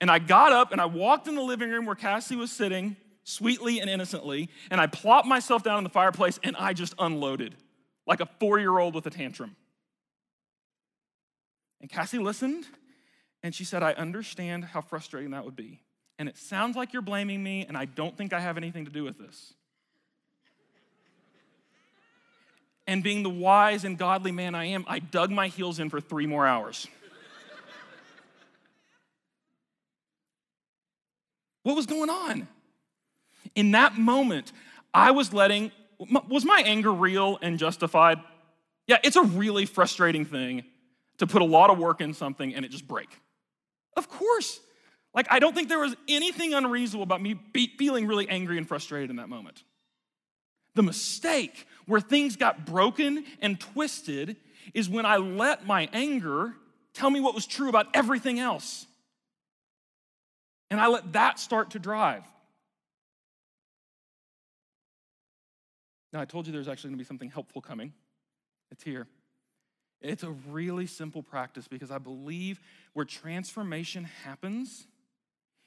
And 0.00 0.10
I 0.10 0.20
got 0.20 0.52
up 0.52 0.70
and 0.70 0.80
I 0.80 0.86
walked 0.86 1.26
in 1.26 1.34
the 1.34 1.42
living 1.42 1.70
room 1.70 1.84
where 1.84 1.96
Cassie 1.96 2.36
was 2.36 2.52
sitting, 2.52 2.96
sweetly 3.24 3.80
and 3.80 3.90
innocently, 3.90 4.48
and 4.70 4.80
I 4.80 4.86
plopped 4.86 5.26
myself 5.26 5.64
down 5.64 5.78
in 5.78 5.84
the 5.84 5.90
fireplace 5.90 6.38
and 6.44 6.54
I 6.56 6.72
just 6.72 6.94
unloaded 6.98 7.56
like 8.06 8.20
a 8.20 8.26
four 8.38 8.60
year 8.60 8.78
old 8.78 8.94
with 8.94 9.06
a 9.06 9.10
tantrum. 9.10 9.56
And 11.80 11.90
Cassie 11.90 12.18
listened 12.18 12.66
and 13.42 13.54
she 13.54 13.64
said, 13.64 13.82
I 13.82 13.92
understand 13.92 14.64
how 14.64 14.80
frustrating 14.80 15.32
that 15.32 15.44
would 15.44 15.56
be. 15.56 15.80
And 16.18 16.28
it 16.28 16.36
sounds 16.36 16.76
like 16.76 16.92
you're 16.92 17.02
blaming 17.02 17.42
me, 17.44 17.64
and 17.66 17.76
I 17.76 17.84
don't 17.84 18.16
think 18.16 18.32
I 18.32 18.40
have 18.40 18.56
anything 18.56 18.84
to 18.86 18.90
do 18.90 19.04
with 19.04 19.18
this. 19.18 19.54
And 22.88 23.04
being 23.04 23.22
the 23.22 23.30
wise 23.30 23.84
and 23.84 23.98
godly 23.98 24.32
man 24.32 24.54
I 24.54 24.64
am, 24.64 24.86
I 24.88 24.98
dug 24.98 25.30
my 25.30 25.48
heels 25.48 25.78
in 25.78 25.90
for 25.90 26.00
three 26.00 26.26
more 26.26 26.46
hours. 26.46 26.88
what 31.64 31.76
was 31.76 31.84
going 31.84 32.08
on? 32.08 32.48
In 33.54 33.72
that 33.72 33.98
moment, 33.98 34.52
I 34.94 35.10
was 35.10 35.34
letting, 35.34 35.70
was 35.98 36.46
my 36.46 36.62
anger 36.64 36.90
real 36.90 37.38
and 37.42 37.58
justified? 37.58 38.20
Yeah, 38.86 38.96
it's 39.04 39.16
a 39.16 39.22
really 39.22 39.66
frustrating 39.66 40.24
thing 40.24 40.64
to 41.18 41.26
put 41.26 41.42
a 41.42 41.44
lot 41.44 41.68
of 41.68 41.76
work 41.76 42.00
in 42.00 42.14
something 42.14 42.54
and 42.54 42.64
it 42.64 42.70
just 42.70 42.88
break. 42.88 43.10
Of 43.98 44.08
course. 44.08 44.60
Like, 45.14 45.26
I 45.30 45.40
don't 45.40 45.54
think 45.54 45.68
there 45.68 45.80
was 45.80 45.94
anything 46.08 46.54
unreasonable 46.54 47.02
about 47.02 47.20
me 47.20 47.34
be, 47.34 47.70
feeling 47.78 48.06
really 48.06 48.26
angry 48.30 48.56
and 48.56 48.66
frustrated 48.66 49.10
in 49.10 49.16
that 49.16 49.28
moment. 49.28 49.62
The 50.74 50.82
mistake 50.82 51.66
where 51.88 52.00
things 52.00 52.36
got 52.36 52.66
broken 52.66 53.24
and 53.40 53.58
twisted 53.58 54.36
is 54.74 54.88
when 54.88 55.06
I 55.06 55.16
let 55.16 55.66
my 55.66 55.88
anger 55.92 56.54
tell 56.92 57.08
me 57.08 57.18
what 57.18 57.34
was 57.34 57.46
true 57.46 57.70
about 57.70 57.86
everything 57.94 58.38
else. 58.38 58.86
And 60.70 60.80
I 60.80 60.88
let 60.88 61.14
that 61.14 61.40
start 61.40 61.70
to 61.70 61.78
drive. 61.78 62.24
Now, 66.12 66.20
I 66.20 66.26
told 66.26 66.46
you 66.46 66.52
there's 66.52 66.68
actually 66.68 66.90
going 66.90 66.98
to 66.98 67.04
be 67.04 67.08
something 67.08 67.30
helpful 67.30 67.62
coming. 67.62 67.94
It's 68.70 68.82
here. 68.82 69.06
It's 70.02 70.22
a 70.22 70.30
really 70.30 70.86
simple 70.86 71.22
practice 71.22 71.66
because 71.68 71.90
I 71.90 71.98
believe 71.98 72.60
where 72.92 73.06
transformation 73.06 74.04
happens 74.24 74.86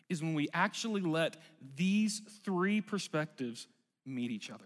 is 0.08 0.22
when 0.22 0.36
we 0.36 0.50
actually 0.54 1.02
let 1.02 1.38
these 1.76 2.22
three 2.44 2.80
perspectives 2.80 3.68
meet 4.06 4.30
each 4.30 4.52
other 4.52 4.66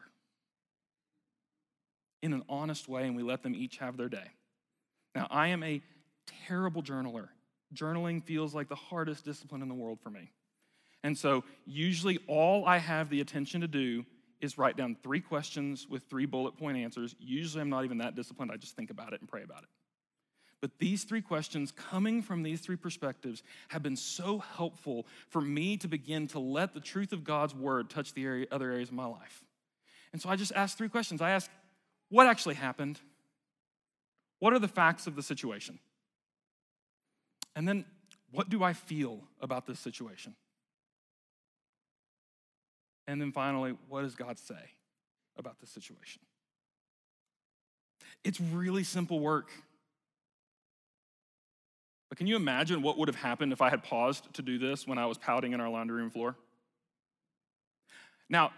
in 2.26 2.34
an 2.34 2.44
honest 2.50 2.90
way 2.90 3.06
and 3.06 3.16
we 3.16 3.24
let 3.24 3.44
them 3.44 3.56
each 3.56 3.78
have 3.78 3.96
their 3.98 4.10
day. 4.10 4.32
Now, 5.14 5.28
I 5.30 5.48
am 5.50 5.64
a 5.64 5.82
terrible 6.48 6.82
journaler. 6.82 7.30
Journaling 7.74 8.24
feels 8.24 8.54
like 8.54 8.68
the 8.68 8.76
hardest 8.76 9.24
discipline 9.24 9.62
in 9.62 9.70
the 9.70 9.76
world 9.76 10.00
for 10.02 10.10
me. 10.10 10.32
And 11.04 11.16
so, 11.18 11.44
usually, 11.66 12.20
all 12.28 12.66
I 12.66 12.80
have 12.80 13.10
the 13.10 13.22
attention 13.22 13.62
to 13.62 13.68
do 13.68 14.06
is 14.42 14.58
write 14.58 14.76
down 14.76 14.98
three 15.04 15.22
questions 15.22 15.88
with 15.88 16.04
three 16.10 16.26
bullet 16.26 16.58
point 16.58 16.78
answers. 16.78 17.16
Usually, 17.20 17.62
I'm 17.62 17.70
not 17.70 17.86
even 17.86 18.00
that 18.00 18.16
disciplined. 18.16 18.52
I 18.52 18.58
just 18.58 18.76
think 18.76 18.90
about 18.90 19.14
it 19.14 19.22
and 19.22 19.30
pray 19.30 19.44
about 19.44 19.64
it. 19.64 19.70
But 20.62 20.80
these 20.80 21.04
three 21.04 21.22
questions, 21.22 21.72
coming 21.72 22.24
from 22.24 22.42
these 22.42 22.60
three 22.60 22.76
perspectives, 22.76 23.44
have 23.68 23.84
been 23.84 23.96
so 23.96 24.40
helpful 24.40 25.06
for 25.30 25.42
me 25.42 25.78
to 25.78 25.88
begin 25.88 26.28
to 26.30 26.40
let 26.40 26.74
the 26.74 26.80
truth 26.80 27.14
of 27.14 27.24
God's 27.24 27.54
word 27.54 27.90
touch 27.90 28.14
the 28.14 28.24
area, 28.24 28.48
other 28.52 28.72
areas 28.72 28.90
of 28.90 28.96
my 28.96 29.06
life. 29.06 29.44
And 30.12 30.22
so 30.22 30.30
I 30.30 30.36
just 30.38 30.54
asked 30.54 30.78
three 30.78 30.90
questions. 30.90 31.22
I 31.22 31.32
asked, 31.32 31.52
what 32.16 32.28
actually 32.28 32.56
happened? 32.56 32.98
What 34.40 34.54
are 34.54 34.60
the 34.60 34.70
facts 34.70 35.06
of 35.06 35.18
the 35.18 35.22
situation? 35.22 35.80
And 37.58 37.68
then, 37.68 37.84
what 38.32 38.48
do 38.48 38.64
I 38.64 38.72
feel 38.72 39.20
about 39.42 39.66
this 39.66 39.82
situation? 39.82 40.34
And 43.06 43.20
then 43.20 43.34
finally, 43.34 43.76
what 43.90 44.04
does 44.04 44.16
God 44.16 44.40
say 44.40 44.72
about 45.38 45.60
this 45.60 45.70
situation? 45.70 46.22
It's 48.24 48.40
really 48.40 48.86
simple 48.86 49.20
work. 49.20 49.50
But 52.08 52.18
can 52.18 52.28
you 52.28 52.38
imagine 52.38 52.82
what 52.82 52.98
would 52.98 53.10
have 53.10 53.18
happened 53.18 53.52
if 53.52 53.62
I 53.62 53.70
had 53.70 53.84
paused 53.84 54.34
to 54.36 54.42
do 54.42 54.58
this 54.58 54.88
when 54.88 54.98
I 54.98 55.06
was 55.06 55.18
pouting 55.18 55.52
in 55.52 55.60
our 55.60 55.68
laundry 55.68 55.98
room 55.98 56.12
floor? 56.12 56.38
Now, 58.30 58.54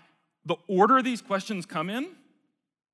the 0.45 0.57
order 0.67 1.01
these 1.01 1.23
questions 1.23 1.65
come 1.65 1.89
in 1.89 2.09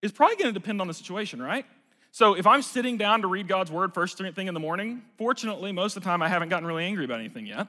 is 0.03 0.11
probably 0.11 0.35
going 0.35 0.53
to 0.53 0.59
depend 0.59 0.81
on 0.81 0.87
the 0.87 0.93
situation, 0.93 1.41
right? 1.41 1.65
So 2.11 2.35
if 2.35 2.45
I'm 2.45 2.61
sitting 2.61 2.97
down 2.97 3.21
to 3.21 3.27
read 3.27 3.47
God's 3.47 3.71
word 3.71 3.93
first 3.93 4.17
thing 4.17 4.47
in 4.47 4.53
the 4.53 4.59
morning, 4.59 5.01
fortunately, 5.17 5.71
most 5.71 5.97
of 5.97 6.03
the 6.03 6.07
time 6.07 6.21
I 6.21 6.27
haven't 6.27 6.49
gotten 6.49 6.67
really 6.67 6.83
angry 6.83 7.05
about 7.05 7.19
anything 7.21 7.47
yet. 7.47 7.67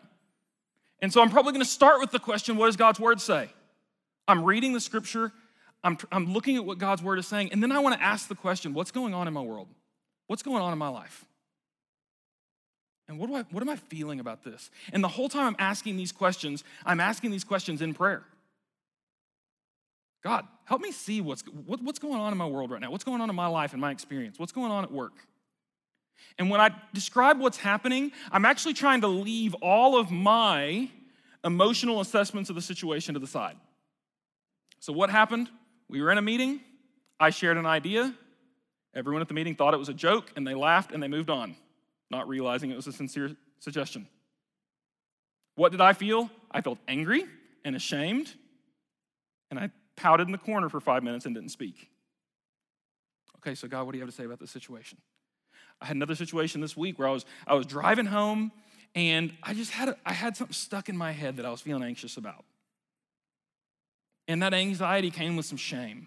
And 1.01 1.13
so 1.13 1.23
I'm 1.23 1.31
probably 1.31 1.53
going 1.53 1.65
to 1.65 1.71
start 1.71 2.01
with 2.01 2.11
the 2.11 2.19
question 2.19 2.57
what 2.57 2.67
does 2.67 2.77
God's 2.77 3.01
word 3.01 3.21
say? 3.21 3.49
I'm 4.27 4.45
reading 4.45 4.73
the 4.73 4.81
scripture, 4.81 5.33
I'm, 5.83 5.97
I'm 6.11 6.33
looking 6.33 6.57
at 6.57 6.65
what 6.65 6.79
God's 6.79 7.03
word 7.03 7.19
is 7.19 7.27
saying, 7.27 7.53
and 7.53 7.63
then 7.63 7.71
I 7.71 7.79
want 7.79 7.95
to 7.95 8.03
ask 8.03 8.27
the 8.29 8.35
question 8.35 8.75
what's 8.75 8.91
going 8.91 9.15
on 9.15 9.29
in 9.29 9.33
my 9.33 9.41
world? 9.41 9.69
What's 10.27 10.43
going 10.43 10.61
on 10.61 10.73
in 10.73 10.79
my 10.79 10.89
life? 10.89 11.25
And 13.07 13.19
what, 13.19 13.29
do 13.29 13.37
I, 13.37 13.45
what 13.51 13.63
am 13.63 13.69
I 13.69 13.77
feeling 13.77 14.19
about 14.19 14.45
this? 14.45 14.71
And 14.93 15.05
the 15.05 15.09
whole 15.09 15.29
time 15.29 15.47
I'm 15.47 15.57
asking 15.59 15.99
these 15.99 16.11
questions, 16.11 16.65
I'm 16.85 17.01
asking 17.01 17.31
these 17.31 17.45
questions 17.45 17.81
in 17.81 17.95
prayer. 17.95 18.25
God, 20.25 20.47
help 20.65 20.81
me 20.81 20.91
see 20.91 21.21
what's, 21.21 21.43
what, 21.43 21.83
what's 21.83 21.99
going 21.99 22.19
on 22.19 22.33
in 22.33 22.39
my 22.39 22.47
world 22.47 22.71
right 22.71 22.81
now. 22.81 22.91
What's 22.91 23.05
going 23.05 23.21
on 23.21 23.29
in 23.29 23.37
my 23.37 23.47
life 23.47 23.73
and 23.73 23.81
my 23.81 23.91
experience? 23.91 24.39
What's 24.39 24.53
going 24.53 24.73
on 24.73 24.83
at 24.83 24.91
work? 24.91 25.13
And 26.39 26.49
when 26.49 26.63
I 26.63 26.71
describe 26.95 27.39
what's 27.39 27.59
happening, 27.59 28.11
I'm 28.33 28.47
actually 28.47 28.73
trying 28.73 29.03
to 29.03 29.09
leave 29.09 29.55
all 29.55 29.99
of 29.99 30.11
my 30.11 30.89
emotional 31.45 32.01
assessments 32.01 32.49
of 32.49 32.57
the 32.57 32.63
situation 32.63 33.15
to 33.15 33.21
the 33.21 33.27
side. 33.27 33.57
So, 34.81 34.93
what 34.93 35.11
happened? 35.11 35.51
We 35.89 36.01
were 36.01 36.11
in 36.11 36.17
a 36.17 36.23
meeting. 36.23 36.61
I 37.21 37.31
shared 37.31 37.59
an 37.59 37.67
idea. 37.67 38.15
Everyone 38.95 39.21
at 39.21 39.29
the 39.29 39.35
meeting 39.35 39.55
thought 39.55 39.75
it 39.75 39.79
was 39.79 39.89
a 39.89 39.95
joke 39.95 40.33
and 40.37 40.47
they 40.47 40.55
laughed 40.55 40.93
and 40.93 41.03
they 41.03 41.09
moved 41.09 41.29
on, 41.31 41.55
not 42.11 42.29
realizing 42.29 42.71
it 42.71 42.77
was 42.77 42.87
a 42.87 42.93
sincere 42.93 43.37
suggestion. 43.59 44.09
What 45.57 45.73
did 45.73 45.81
I 45.81 45.93
feel? 45.93 46.31
I 46.51 46.63
felt 46.63 46.79
angry 46.89 47.25
and 47.65 47.77
ashamed, 47.77 48.33
and 49.51 49.59
I 49.59 49.71
pouted 49.97 50.27
in 50.27 50.33
the 50.33 50.39
corner 50.39 50.69
for 50.69 50.81
five 50.81 51.03
minutes 51.03 51.27
and 51.27 51.35
didn't 51.35 51.51
speak. 51.51 51.91
Okay, 53.39 53.55
so 53.55 53.69
God, 53.69 53.85
what 53.85 53.93
do 53.93 53.99
you 53.99 54.05
have 54.05 54.11
to 54.11 54.17
say 54.17 54.25
about 54.25 54.41
this 54.41 54.51
situation? 54.51 54.99
I 55.81 55.87
had 55.87 55.97
another 55.97 56.15
situation 56.15 56.61
this 56.61 56.77
week 56.77 56.99
where 56.99 57.09
I 57.09 57.13
was 57.13 57.25
I 57.47 57.55
was 57.55 57.67
driving 57.67 58.07
home 58.07 58.53
and 58.95 59.33
I 59.43 59.55
just 59.55 59.73
had 59.73 59.89
a, 59.89 59.97
I 60.07 60.13
had 60.13 60.37
something 60.37 60.55
stuck 60.55 60.89
in 60.89 60.97
my 60.97 61.13
head 61.13 61.37
that 61.37 61.47
I 61.47 61.51
was 61.51 61.61
feeling 61.61 61.83
anxious 61.83 62.17
about. 62.17 62.45
And 64.29 64.43
that 64.43 64.55
anxiety 64.55 65.11
came 65.11 65.37
with 65.37 65.47
some 65.47 65.59
shame. 65.59 66.07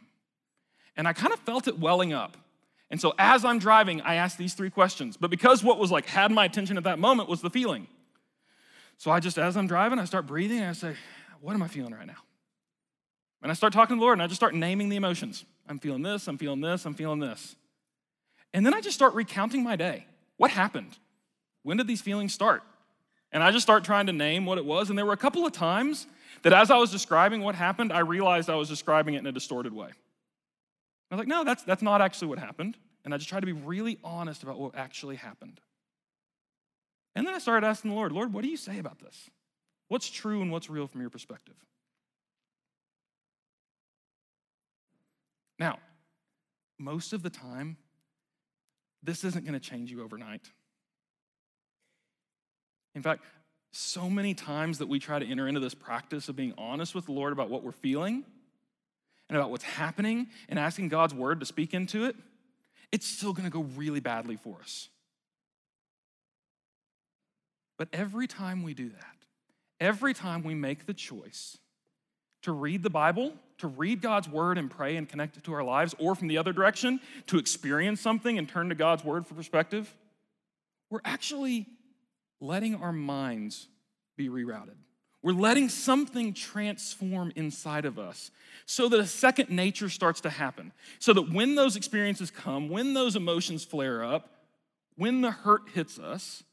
And 0.96 1.08
I 1.08 1.14
kind 1.14 1.34
of 1.34 1.40
felt 1.40 1.68
it 1.68 1.78
welling 1.80 2.14
up. 2.14 2.38
And 2.90 3.00
so 3.00 3.14
as 3.20 3.44
I'm 3.44 3.60
driving, 3.60 4.02
I 4.02 4.16
asked 4.16 4.38
these 4.38 4.54
three 4.54 4.70
questions. 4.70 5.18
But 5.18 5.30
because 5.30 5.64
what 5.64 5.78
was 5.78 5.92
like 5.92 6.06
had 6.06 6.32
my 6.32 6.46
attention 6.46 6.78
at 6.78 6.86
that 6.86 6.98
moment 6.98 7.30
was 7.30 7.42
the 7.42 7.50
feeling. 7.50 7.88
So 8.98 9.12
I 9.12 9.20
just, 9.20 9.38
as 9.38 9.56
I'm 9.58 9.68
driving, 9.68 10.00
I 10.00 10.06
start 10.06 10.26
breathing 10.26 10.60
and 10.60 10.70
I 10.70 10.74
say, 10.74 10.96
What 11.42 11.54
am 11.54 11.62
I 11.62 11.68
feeling 11.68 11.94
right 11.94 12.08
now? 12.08 12.16
And 13.42 13.52
I 13.52 13.54
start 13.54 13.74
talking 13.74 13.96
to 13.96 14.00
the 14.00 14.04
Lord 14.04 14.14
and 14.14 14.24
I 14.24 14.28
just 14.28 14.40
start 14.40 14.54
naming 14.54 14.90
the 14.90 14.96
emotions. 14.96 15.46
I'm 15.68 15.80
feeling 15.80 16.02
this, 16.02 16.28
I'm 16.28 16.38
feeling 16.38 16.62
this, 16.62 16.86
I'm 16.86 16.94
feeling 16.94 17.20
this. 17.20 17.56
And 18.54 18.66
then 18.66 18.74
I 18.74 18.82
just 18.82 18.96
start 18.96 19.14
recounting 19.14 19.64
my 19.64 19.76
day. 19.76 20.06
What 20.38 20.52
happened? 20.52 20.98
When 21.64 21.78
did 21.78 21.88
these 21.88 22.02
feelings 22.02 22.34
start? 22.34 22.64
And 23.32 23.44
I 23.44 23.52
just 23.52 23.64
start 23.64 23.84
trying 23.84 24.08
to 24.08 24.14
name 24.14 24.46
what 24.46 24.58
it 24.58 24.66
was. 24.66 24.90
And 24.90 24.98
there 24.98 25.06
were 25.06 25.14
a 25.14 25.18
couple 25.18 25.46
of 25.46 25.52
times 25.52 26.08
that 26.44 26.54
as 26.54 26.72
I 26.72 26.78
was 26.78 26.92
describing 26.92 27.42
what 27.42 27.56
happened, 27.56 27.92
I 27.92 28.00
realized 28.00 28.50
I 28.50 28.56
was 28.56 28.70
describing 28.70 29.16
it 29.16 29.20
in 29.20 29.28
a 29.28 29.32
distorted 29.32 29.74
way. 29.74 29.90
I 31.12 31.16
was 31.16 31.20
like, 31.20 31.28
no, 31.28 31.44
that's, 31.44 31.64
that's 31.64 31.82
not 31.82 32.02
actually 32.02 32.30
what 32.30 32.40
happened. 32.40 32.78
And 33.04 33.14
I 33.14 33.18
just 33.18 33.30
tried 33.30 33.42
to 33.42 33.46
be 33.46 33.54
really 33.54 34.00
honest 34.04 34.44
about 34.44 34.60
what 34.60 34.76
actually 34.76 35.16
happened. 35.18 35.60
And 37.16 37.26
then 37.26 37.34
I 37.34 37.40
started 37.40 37.66
asking 37.66 37.92
the 37.92 37.96
Lord, 37.96 38.12
Lord, 38.12 38.34
what 38.34 38.44
do 38.44 38.50
you 38.50 38.58
say 38.58 38.80
about 38.80 39.00
this? 39.00 39.30
What's 39.88 40.10
true 40.10 40.42
and 40.42 40.52
what's 40.52 40.70
real 40.70 40.88
from 40.88 41.02
your 41.02 41.10
perspective? 41.10 41.56
Now, 45.60 45.80
most 46.78 47.14
of 47.14 47.24
the 47.24 47.30
time, 47.30 47.78
this 49.04 49.24
isn't 49.24 49.46
going 49.46 49.60
to 49.60 49.60
change 49.60 49.92
you 49.92 50.04
overnight. 50.04 50.52
In 52.96 53.02
fact, 53.02 53.24
so 53.72 54.10
many 54.10 54.34
times 54.34 54.80
that 54.80 54.88
we 54.88 55.00
try 55.00 55.20
to 55.20 55.26
enter 55.26 55.48
into 55.48 55.60
this 55.60 55.74
practice 55.74 56.30
of 56.30 56.36
being 56.36 56.54
honest 56.58 56.96
with 56.96 57.06
the 57.06 57.12
Lord 57.12 57.34
about 57.34 57.50
what 57.50 57.64
we're 57.64 57.72
feeling 57.72 58.24
and 59.30 59.38
about 59.38 59.52
what's 59.52 59.64
happening 59.64 60.28
and 60.50 60.58
asking 60.58 60.88
God's 60.90 61.14
word 61.14 61.40
to 61.42 61.46
speak 61.46 61.74
into 61.74 62.06
it, 62.06 62.16
it's 62.92 63.06
still 63.06 63.34
going 63.34 63.46
to 63.46 63.52
go 63.52 63.62
really 63.76 64.00
badly 64.00 64.36
for 64.36 64.58
us. 64.62 64.90
But 67.78 67.90
every 67.94 68.28
time 68.28 68.64
we 68.64 68.74
do 68.74 68.90
that, 68.90 69.16
every 69.80 70.14
time 70.14 70.44
we 70.44 70.56
make 70.56 70.86
the 70.86 70.94
choice 70.94 71.58
to 72.44 72.52
read 72.52 72.84
the 72.84 72.90
Bible, 72.90 73.34
to 73.60 73.68
read 73.68 74.02
God's 74.02 74.30
word 74.30 74.58
and 74.58 74.70
pray 74.70 74.96
and 74.96 75.08
connect 75.08 75.38
it 75.38 75.44
to 75.46 75.54
our 75.54 75.64
lives, 75.64 75.96
or 76.00 76.16
from 76.16 76.28
the 76.28 76.38
other 76.38 76.54
direction, 76.54 77.00
to 77.28 77.38
experience 77.38 78.02
something 78.02 78.38
and 78.38 78.48
turn 78.48 78.70
to 78.70 78.76
God's 78.76 79.04
word 79.04 79.26
for 79.26 79.34
perspective, 79.34 79.94
we're 80.90 81.02
actually 81.04 81.66
letting 82.40 82.76
our 82.76 82.94
minds 82.94 83.68
be 84.16 84.30
rerouted. 84.30 84.76
We're 85.24 85.34
letting 85.34 85.68
something 85.70 86.34
transform 86.34 87.34
inside 87.36 87.86
of 87.86 87.98
us 88.00 88.32
so 88.66 88.88
that 88.90 89.00
a 89.00 89.08
second 89.08 89.50
nature 89.50 89.90
starts 89.90 90.22
to 90.22 90.30
happen. 90.30 90.72
So 91.00 91.12
that 91.14 91.34
when 91.34 91.56
those 91.56 91.76
experiences 91.76 92.32
come, 92.32 92.70
when 92.70 92.94
those 92.94 93.16
emotions 93.16 93.66
flare 93.66 94.04
up, 94.04 94.30
when 94.96 95.22
the 95.22 95.32
hurt 95.32 95.70
hits 95.74 96.00
us, 96.00 96.44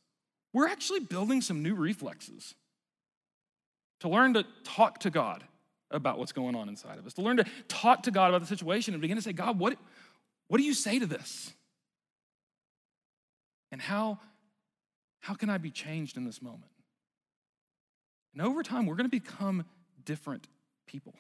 we're 0.53 0.67
actually 0.67 1.01
building 1.01 1.41
some 1.41 1.63
new 1.63 1.75
reflexes 1.75 2.55
to 4.01 4.09
learn 4.09 4.35
to 4.35 4.45
talk 4.65 5.01
to 5.01 5.11
God 5.11 5.45
about 5.95 6.19
what's 6.19 6.33
going 6.33 6.55
on 6.55 6.69
inside 6.69 6.99
of 6.99 7.07
us, 7.07 7.15
to 7.15 7.23
learn 7.23 7.39
to 7.39 7.45
talk 7.69 8.03
to 8.03 8.11
God 8.11 8.29
about 8.29 8.41
the 8.41 8.47
situation 8.47 8.95
and 8.95 9.01
begin 9.01 9.17
to 9.17 9.23
say, 9.23 9.33
God, 9.33 9.59
what, 9.59 9.79
what 10.49 10.59
do 10.59 10.65
you 10.65 10.75
say 10.75 10.99
to 10.99 11.07
this? 11.07 11.53
And 13.73 13.81
how, 13.81 14.19
how 15.21 15.35
can 15.35 15.49
I 15.49 15.59
be 15.59 15.71
changed 15.71 16.17
in 16.17 16.25
this 16.25 16.43
moment? 16.43 16.71
And 18.33 18.43
over 18.43 18.63
time, 18.63 18.87
we're 18.87 18.97
going 18.97 19.09
to 19.09 19.21
become 19.21 19.65
different 20.05 20.49
people. 20.87 21.15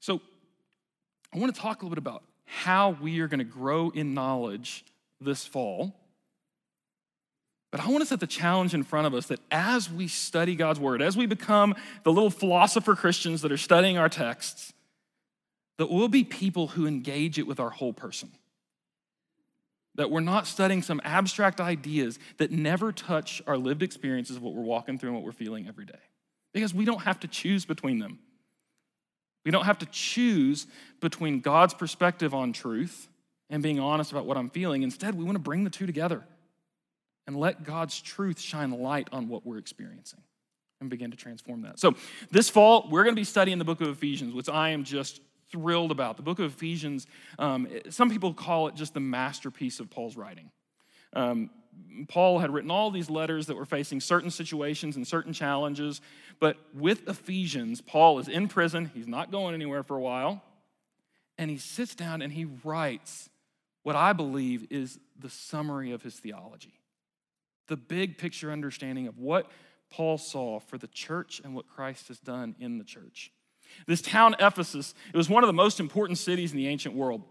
So, 0.00 0.20
I 1.34 1.38
want 1.38 1.54
to 1.54 1.60
talk 1.60 1.82
a 1.82 1.84
little 1.84 1.94
bit 1.94 1.98
about 1.98 2.24
how 2.44 2.90
we 2.90 3.20
are 3.20 3.28
going 3.28 3.38
to 3.38 3.44
grow 3.44 3.90
in 3.90 4.14
knowledge 4.14 4.84
this 5.20 5.46
fall. 5.46 5.94
But 7.74 7.80
I 7.80 7.88
want 7.88 8.02
to 8.02 8.06
set 8.06 8.20
the 8.20 8.28
challenge 8.28 8.72
in 8.72 8.84
front 8.84 9.08
of 9.08 9.14
us 9.14 9.26
that 9.26 9.40
as 9.50 9.90
we 9.90 10.06
study 10.06 10.54
God's 10.54 10.78
word, 10.78 11.02
as 11.02 11.16
we 11.16 11.26
become 11.26 11.74
the 12.04 12.12
little 12.12 12.30
philosopher 12.30 12.94
Christians 12.94 13.42
that 13.42 13.50
are 13.50 13.56
studying 13.56 13.98
our 13.98 14.08
texts, 14.08 14.72
that 15.78 15.90
we'll 15.90 16.06
be 16.06 16.22
people 16.22 16.68
who 16.68 16.86
engage 16.86 17.36
it 17.36 17.48
with 17.48 17.58
our 17.58 17.70
whole 17.70 17.92
person. 17.92 18.30
That 19.96 20.08
we're 20.08 20.20
not 20.20 20.46
studying 20.46 20.82
some 20.82 21.00
abstract 21.02 21.60
ideas 21.60 22.20
that 22.36 22.52
never 22.52 22.92
touch 22.92 23.42
our 23.44 23.58
lived 23.58 23.82
experiences 23.82 24.36
of 24.36 24.42
what 24.42 24.54
we're 24.54 24.62
walking 24.62 24.96
through 24.96 25.08
and 25.08 25.16
what 25.16 25.24
we're 25.24 25.32
feeling 25.32 25.66
every 25.66 25.84
day. 25.84 25.98
Because 26.52 26.72
we 26.72 26.84
don't 26.84 27.02
have 27.02 27.18
to 27.18 27.26
choose 27.26 27.64
between 27.64 27.98
them. 27.98 28.20
We 29.44 29.50
don't 29.50 29.64
have 29.64 29.80
to 29.80 29.86
choose 29.86 30.68
between 31.00 31.40
God's 31.40 31.74
perspective 31.74 32.34
on 32.34 32.52
truth 32.52 33.08
and 33.50 33.64
being 33.64 33.80
honest 33.80 34.12
about 34.12 34.26
what 34.26 34.36
I'm 34.36 34.50
feeling. 34.50 34.84
Instead, 34.84 35.16
we 35.16 35.24
want 35.24 35.34
to 35.34 35.42
bring 35.42 35.64
the 35.64 35.70
two 35.70 35.86
together 35.86 36.22
and 37.26 37.36
let 37.36 37.64
God's 37.64 38.00
truth 38.00 38.40
shine 38.40 38.70
light 38.70 39.08
on 39.12 39.28
what 39.28 39.46
we're 39.46 39.58
experiencing 39.58 40.20
and 40.80 40.90
begin 40.90 41.10
to 41.10 41.16
transform 41.16 41.62
that. 41.62 41.78
So, 41.78 41.94
this 42.30 42.48
fall, 42.48 42.88
we're 42.90 43.04
going 43.04 43.14
to 43.14 43.20
be 43.20 43.24
studying 43.24 43.58
the 43.58 43.64
book 43.64 43.80
of 43.80 43.88
Ephesians, 43.88 44.34
which 44.34 44.48
I 44.48 44.70
am 44.70 44.84
just 44.84 45.20
thrilled 45.50 45.90
about. 45.90 46.16
The 46.16 46.22
book 46.22 46.38
of 46.38 46.52
Ephesians, 46.52 47.06
um, 47.38 47.68
some 47.88 48.10
people 48.10 48.34
call 48.34 48.68
it 48.68 48.74
just 48.74 48.94
the 48.94 49.00
masterpiece 49.00 49.80
of 49.80 49.88
Paul's 49.90 50.16
writing. 50.16 50.50
Um, 51.12 51.50
Paul 52.08 52.38
had 52.38 52.52
written 52.52 52.70
all 52.70 52.90
these 52.90 53.10
letters 53.10 53.46
that 53.46 53.56
were 53.56 53.64
facing 53.64 54.00
certain 54.00 54.30
situations 54.30 54.96
and 54.96 55.06
certain 55.06 55.32
challenges, 55.32 56.00
but 56.40 56.56
with 56.74 57.08
Ephesians, 57.08 57.80
Paul 57.80 58.18
is 58.18 58.28
in 58.28 58.48
prison. 58.48 58.90
He's 58.94 59.06
not 59.08 59.30
going 59.30 59.54
anywhere 59.54 59.82
for 59.82 59.96
a 59.96 60.00
while. 60.00 60.42
And 61.38 61.50
he 61.50 61.56
sits 61.56 61.94
down 61.94 62.22
and 62.22 62.32
he 62.32 62.46
writes 62.64 63.28
what 63.82 63.96
I 63.96 64.12
believe 64.12 64.66
is 64.70 64.98
the 65.18 65.30
summary 65.30 65.92
of 65.92 66.02
his 66.02 66.14
theology, 66.14 66.80
the 67.68 67.76
big 67.76 68.18
picture 68.18 68.50
understanding 68.50 69.06
of 69.06 69.18
what 69.18 69.50
Paul 69.90 70.18
saw 70.18 70.60
for 70.60 70.78
the 70.78 70.88
church 70.88 71.40
and 71.44 71.54
what 71.54 71.68
Christ 71.68 72.08
has 72.08 72.18
done 72.18 72.54
in 72.58 72.78
the 72.78 72.84
church. 72.84 73.30
This 73.86 74.02
town, 74.02 74.36
Ephesus, 74.38 74.94
it 75.12 75.16
was 75.16 75.28
one 75.28 75.42
of 75.42 75.48
the 75.48 75.52
most 75.52 75.80
important 75.80 76.18
cities 76.18 76.52
in 76.52 76.56
the 76.56 76.68
ancient 76.68 76.94
world. 76.94 77.22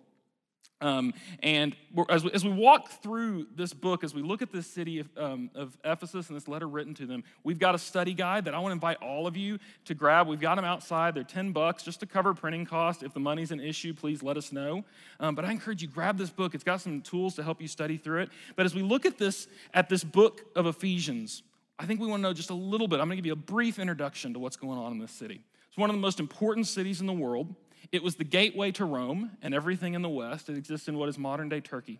Um, 0.81 1.13
and 1.41 1.75
as 2.09 2.25
we, 2.25 2.31
as 2.31 2.43
we, 2.43 2.51
walk 2.51 2.89
through 3.01 3.47
this 3.55 3.73
book, 3.73 4.03
as 4.03 4.13
we 4.13 4.21
look 4.21 4.41
at 4.41 4.51
this 4.51 4.67
city 4.67 4.99
of, 4.99 5.09
um, 5.17 5.49
of, 5.55 5.77
Ephesus 5.85 6.27
and 6.27 6.35
this 6.35 6.47
letter 6.47 6.67
written 6.67 6.93
to 6.95 7.05
them, 7.05 7.23
we've 7.43 7.59
got 7.59 7.73
a 7.73 7.77
study 7.77 8.13
guide 8.13 8.45
that 8.45 8.53
I 8.53 8.59
want 8.59 8.71
to 8.71 8.73
invite 8.73 8.97
all 9.01 9.25
of 9.25 9.37
you 9.37 9.59
to 9.85 9.93
grab. 9.93 10.27
We've 10.27 10.41
got 10.41 10.55
them 10.55 10.65
outside. 10.65 11.15
They're 11.15 11.23
10 11.23 11.53
bucks 11.53 11.83
just 11.83 12.01
to 12.01 12.05
cover 12.05 12.33
printing 12.33 12.65
costs. 12.65 13.01
If 13.01 13.13
the 13.13 13.21
money's 13.21 13.51
an 13.51 13.61
issue, 13.61 13.93
please 13.93 14.21
let 14.21 14.35
us 14.35 14.51
know. 14.51 14.83
Um, 15.21 15.35
but 15.35 15.45
I 15.45 15.51
encourage 15.51 15.81
you, 15.81 15.87
grab 15.87 16.17
this 16.17 16.29
book. 16.29 16.53
It's 16.53 16.65
got 16.65 16.81
some 16.81 17.01
tools 17.01 17.35
to 17.35 17.43
help 17.43 17.61
you 17.61 17.69
study 17.69 17.95
through 17.95 18.23
it. 18.23 18.29
But 18.57 18.65
as 18.65 18.75
we 18.75 18.81
look 18.81 19.05
at 19.05 19.17
this, 19.17 19.47
at 19.73 19.87
this 19.87 20.03
book 20.03 20.41
of 20.53 20.65
Ephesians, 20.65 21.43
I 21.79 21.85
think 21.85 22.01
we 22.01 22.07
want 22.07 22.19
to 22.19 22.23
know 22.23 22.33
just 22.33 22.49
a 22.49 22.55
little 22.55 22.87
bit. 22.89 22.99
I'm 22.99 23.07
going 23.07 23.17
to 23.17 23.21
give 23.21 23.25
you 23.25 23.33
a 23.33 23.37
brief 23.37 23.79
introduction 23.79 24.33
to 24.33 24.39
what's 24.39 24.57
going 24.57 24.77
on 24.77 24.91
in 24.91 24.99
this 24.99 25.11
city. 25.11 25.41
It's 25.69 25.77
one 25.77 25.89
of 25.89 25.95
the 25.95 26.01
most 26.01 26.19
important 26.19 26.67
cities 26.67 27.01
in 27.01 27.07
the 27.07 27.13
world. 27.13 27.55
It 27.91 28.03
was 28.03 28.15
the 28.15 28.23
gateway 28.23 28.71
to 28.73 28.85
Rome 28.85 29.31
and 29.41 29.53
everything 29.53 29.93
in 29.93 30.01
the 30.01 30.09
west. 30.09 30.49
It 30.49 30.57
exists 30.57 30.87
in 30.87 30.97
what 30.97 31.09
is 31.09 31.17
modern 31.17 31.49
day 31.49 31.59
Turkey. 31.59 31.99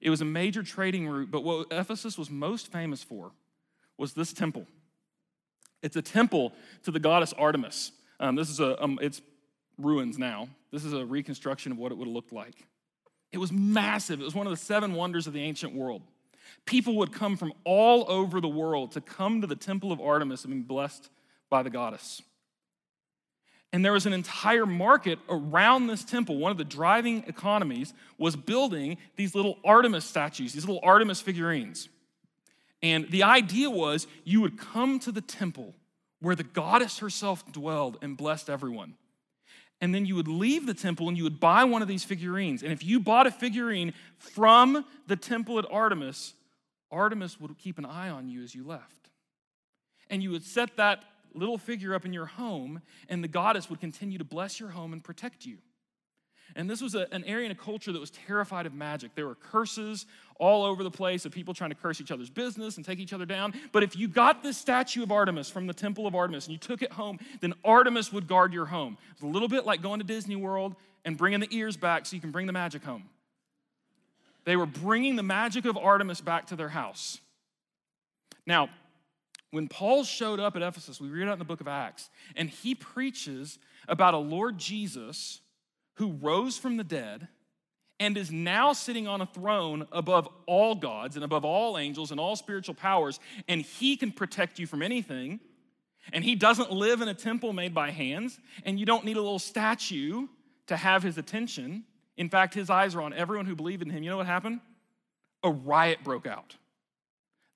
It 0.00 0.10
was 0.10 0.20
a 0.20 0.24
major 0.26 0.62
trading 0.62 1.08
route, 1.08 1.30
but 1.30 1.44
what 1.44 1.68
Ephesus 1.70 2.18
was 2.18 2.30
most 2.30 2.70
famous 2.70 3.02
for 3.02 3.32
was 3.96 4.12
this 4.12 4.32
temple. 4.32 4.66
It's 5.82 5.96
a 5.96 6.02
temple 6.02 6.52
to 6.84 6.90
the 6.90 7.00
goddess 7.00 7.32
Artemis. 7.32 7.92
Um, 8.20 8.34
this 8.34 8.50
is 8.50 8.60
a, 8.60 8.82
um, 8.82 8.98
it's 9.00 9.22
ruins 9.78 10.18
now. 10.18 10.48
This 10.72 10.84
is 10.84 10.92
a 10.92 11.04
reconstruction 11.04 11.72
of 11.72 11.78
what 11.78 11.92
it 11.92 11.98
would 11.98 12.08
have 12.08 12.14
looked 12.14 12.32
like. 12.32 12.66
It 13.32 13.38
was 13.38 13.52
massive. 13.52 14.20
It 14.20 14.24
was 14.24 14.34
one 14.34 14.46
of 14.46 14.50
the 14.50 14.56
seven 14.56 14.94
wonders 14.94 15.26
of 15.26 15.32
the 15.32 15.42
ancient 15.42 15.74
world. 15.74 16.02
People 16.64 16.96
would 16.96 17.12
come 17.12 17.36
from 17.36 17.52
all 17.64 18.04
over 18.08 18.40
the 18.40 18.48
world 18.48 18.92
to 18.92 19.00
come 19.00 19.40
to 19.40 19.46
the 19.46 19.56
temple 19.56 19.92
of 19.92 20.00
Artemis 20.00 20.44
and 20.44 20.54
be 20.54 20.60
blessed 20.60 21.10
by 21.50 21.62
the 21.62 21.70
goddess. 21.70 22.22
And 23.72 23.84
there 23.84 23.92
was 23.92 24.06
an 24.06 24.12
entire 24.12 24.66
market 24.66 25.18
around 25.28 25.86
this 25.86 26.04
temple. 26.04 26.38
One 26.38 26.52
of 26.52 26.58
the 26.58 26.64
driving 26.64 27.24
economies 27.26 27.92
was 28.16 28.36
building 28.36 28.96
these 29.16 29.34
little 29.34 29.58
Artemis 29.64 30.04
statues, 30.04 30.52
these 30.52 30.64
little 30.64 30.80
Artemis 30.82 31.20
figurines. 31.20 31.88
And 32.82 33.10
the 33.10 33.24
idea 33.24 33.68
was 33.68 34.06
you 34.24 34.40
would 34.40 34.58
come 34.58 34.98
to 35.00 35.12
the 35.12 35.20
temple 35.20 35.74
where 36.20 36.34
the 36.34 36.44
goddess 36.44 36.98
herself 36.98 37.44
dwelled 37.52 37.98
and 38.02 38.16
blessed 38.16 38.48
everyone. 38.48 38.94
And 39.80 39.94
then 39.94 40.06
you 40.06 40.14
would 40.14 40.28
leave 40.28 40.66
the 40.66 40.74
temple 40.74 41.08
and 41.08 41.16
you 41.16 41.24
would 41.24 41.40
buy 41.40 41.64
one 41.64 41.82
of 41.82 41.88
these 41.88 42.04
figurines. 42.04 42.62
And 42.62 42.72
if 42.72 42.84
you 42.84 42.98
bought 42.98 43.26
a 43.26 43.30
figurine 43.30 43.92
from 44.18 44.84
the 45.06 45.16
temple 45.16 45.58
at 45.58 45.66
Artemis, 45.70 46.34
Artemis 46.90 47.38
would 47.40 47.58
keep 47.58 47.76
an 47.76 47.84
eye 47.84 48.08
on 48.08 48.28
you 48.28 48.42
as 48.42 48.54
you 48.54 48.66
left. 48.66 49.10
And 50.08 50.22
you 50.22 50.30
would 50.30 50.44
set 50.44 50.76
that 50.76 51.04
little 51.36 51.58
figure 51.58 51.94
up 51.94 52.04
in 52.04 52.12
your 52.12 52.26
home, 52.26 52.80
and 53.08 53.22
the 53.22 53.28
goddess 53.28 53.68
would 53.70 53.80
continue 53.80 54.18
to 54.18 54.24
bless 54.24 54.58
your 54.58 54.70
home 54.70 54.92
and 54.92 55.02
protect 55.02 55.44
you. 55.44 55.58
And 56.54 56.70
this 56.70 56.80
was 56.80 56.94
a, 56.94 57.12
an 57.12 57.24
area 57.24 57.46
in 57.46 57.50
a 57.50 57.56
culture 57.56 57.92
that 57.92 57.98
was 57.98 58.10
terrified 58.10 58.66
of 58.66 58.74
magic. 58.74 59.14
There 59.14 59.26
were 59.26 59.34
curses 59.34 60.06
all 60.38 60.64
over 60.64 60.84
the 60.84 60.90
place 60.90 61.24
of 61.24 61.32
people 61.32 61.54
trying 61.54 61.70
to 61.70 61.76
curse 61.76 62.00
each 62.00 62.12
other's 62.12 62.30
business 62.30 62.76
and 62.76 62.86
take 62.86 62.98
each 62.98 63.12
other 63.12 63.26
down. 63.26 63.52
But 63.72 63.82
if 63.82 63.96
you 63.96 64.06
got 64.06 64.42
this 64.42 64.56
statue 64.56 65.02
of 65.02 65.10
Artemis 65.10 65.50
from 65.50 65.66
the 65.66 65.74
temple 65.74 66.06
of 66.06 66.14
Artemis 66.14 66.46
and 66.46 66.52
you 66.52 66.58
took 66.58 66.82
it 66.82 66.92
home, 66.92 67.18
then 67.40 67.52
Artemis 67.64 68.12
would 68.12 68.28
guard 68.28 68.52
your 68.52 68.66
home. 68.66 68.96
It's 69.12 69.22
a 69.22 69.26
little 69.26 69.48
bit 69.48 69.66
like 69.66 69.82
going 69.82 69.98
to 69.98 70.06
Disney 70.06 70.36
World 70.36 70.76
and 71.04 71.16
bringing 71.16 71.40
the 71.40 71.48
ears 71.50 71.76
back 71.76 72.06
so 72.06 72.14
you 72.14 72.22
can 72.22 72.30
bring 72.30 72.46
the 72.46 72.52
magic 72.52 72.84
home. 72.84 73.04
They 74.44 74.56
were 74.56 74.66
bringing 74.66 75.16
the 75.16 75.24
magic 75.24 75.64
of 75.64 75.76
Artemis 75.76 76.20
back 76.20 76.46
to 76.46 76.56
their 76.56 76.68
house. 76.68 77.18
Now, 78.46 78.68
when 79.56 79.68
Paul 79.68 80.04
showed 80.04 80.38
up 80.38 80.54
at 80.54 80.60
Ephesus, 80.60 81.00
we 81.00 81.08
read 81.08 81.28
it 81.28 81.32
in 81.32 81.38
the 81.38 81.44
book 81.46 81.62
of 81.62 81.66
Acts, 81.66 82.10
and 82.36 82.50
he 82.50 82.74
preaches 82.74 83.58
about 83.88 84.12
a 84.12 84.18
Lord 84.18 84.58
Jesus 84.58 85.40
who 85.94 86.12
rose 86.12 86.58
from 86.58 86.76
the 86.76 86.84
dead 86.84 87.28
and 87.98 88.18
is 88.18 88.30
now 88.30 88.74
sitting 88.74 89.08
on 89.08 89.22
a 89.22 89.26
throne 89.26 89.86
above 89.92 90.28
all 90.44 90.74
gods 90.74 91.16
and 91.16 91.24
above 91.24 91.46
all 91.46 91.78
angels 91.78 92.10
and 92.10 92.20
all 92.20 92.36
spiritual 92.36 92.74
powers, 92.74 93.18
and 93.48 93.62
he 93.62 93.96
can 93.96 94.12
protect 94.12 94.58
you 94.58 94.66
from 94.66 94.82
anything. 94.82 95.40
And 96.12 96.22
he 96.22 96.34
doesn't 96.34 96.70
live 96.70 97.00
in 97.00 97.08
a 97.08 97.14
temple 97.14 97.54
made 97.54 97.72
by 97.72 97.92
hands, 97.92 98.38
and 98.66 98.78
you 98.78 98.84
don't 98.84 99.06
need 99.06 99.16
a 99.16 99.22
little 99.22 99.38
statue 99.38 100.26
to 100.66 100.76
have 100.76 101.02
his 101.02 101.16
attention. 101.16 101.84
In 102.18 102.28
fact, 102.28 102.52
his 102.52 102.68
eyes 102.68 102.94
are 102.94 103.00
on 103.00 103.14
everyone 103.14 103.46
who 103.46 103.56
believed 103.56 103.80
in 103.80 103.88
him. 103.88 104.02
You 104.02 104.10
know 104.10 104.18
what 104.18 104.26
happened? 104.26 104.60
A 105.42 105.50
riot 105.50 106.04
broke 106.04 106.26
out. 106.26 106.56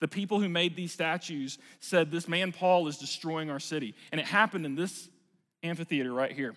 The 0.01 0.09
people 0.09 0.40
who 0.40 0.48
made 0.48 0.76
these 0.76 0.92
statues 0.92 1.59
said, 1.78 2.11
This 2.11 2.26
man 2.26 2.53
Paul 2.53 2.88
is 2.88 2.98
destroying 2.98 3.51
our 3.51 3.61
city. 3.61 3.94
And 4.11 4.20
it 4.20 4.26
happened 4.26 4.66
in 4.66 4.74
this 4.74 5.09
amphitheater 5.62 6.12
right 6.12 6.32
here. 6.32 6.55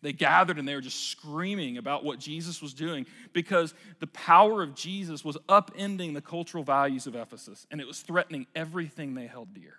They 0.00 0.12
gathered 0.12 0.58
and 0.58 0.68
they 0.68 0.74
were 0.74 0.82
just 0.82 1.10
screaming 1.10 1.78
about 1.78 2.04
what 2.04 2.18
Jesus 2.18 2.60
was 2.60 2.74
doing 2.74 3.06
because 3.32 3.72
the 4.00 4.06
power 4.06 4.62
of 4.62 4.74
Jesus 4.74 5.24
was 5.24 5.38
upending 5.48 6.12
the 6.12 6.20
cultural 6.20 6.62
values 6.62 7.06
of 7.06 7.14
Ephesus 7.14 7.66
and 7.70 7.80
it 7.80 7.86
was 7.86 8.00
threatening 8.00 8.46
everything 8.54 9.14
they 9.14 9.26
held 9.26 9.54
dear. 9.54 9.78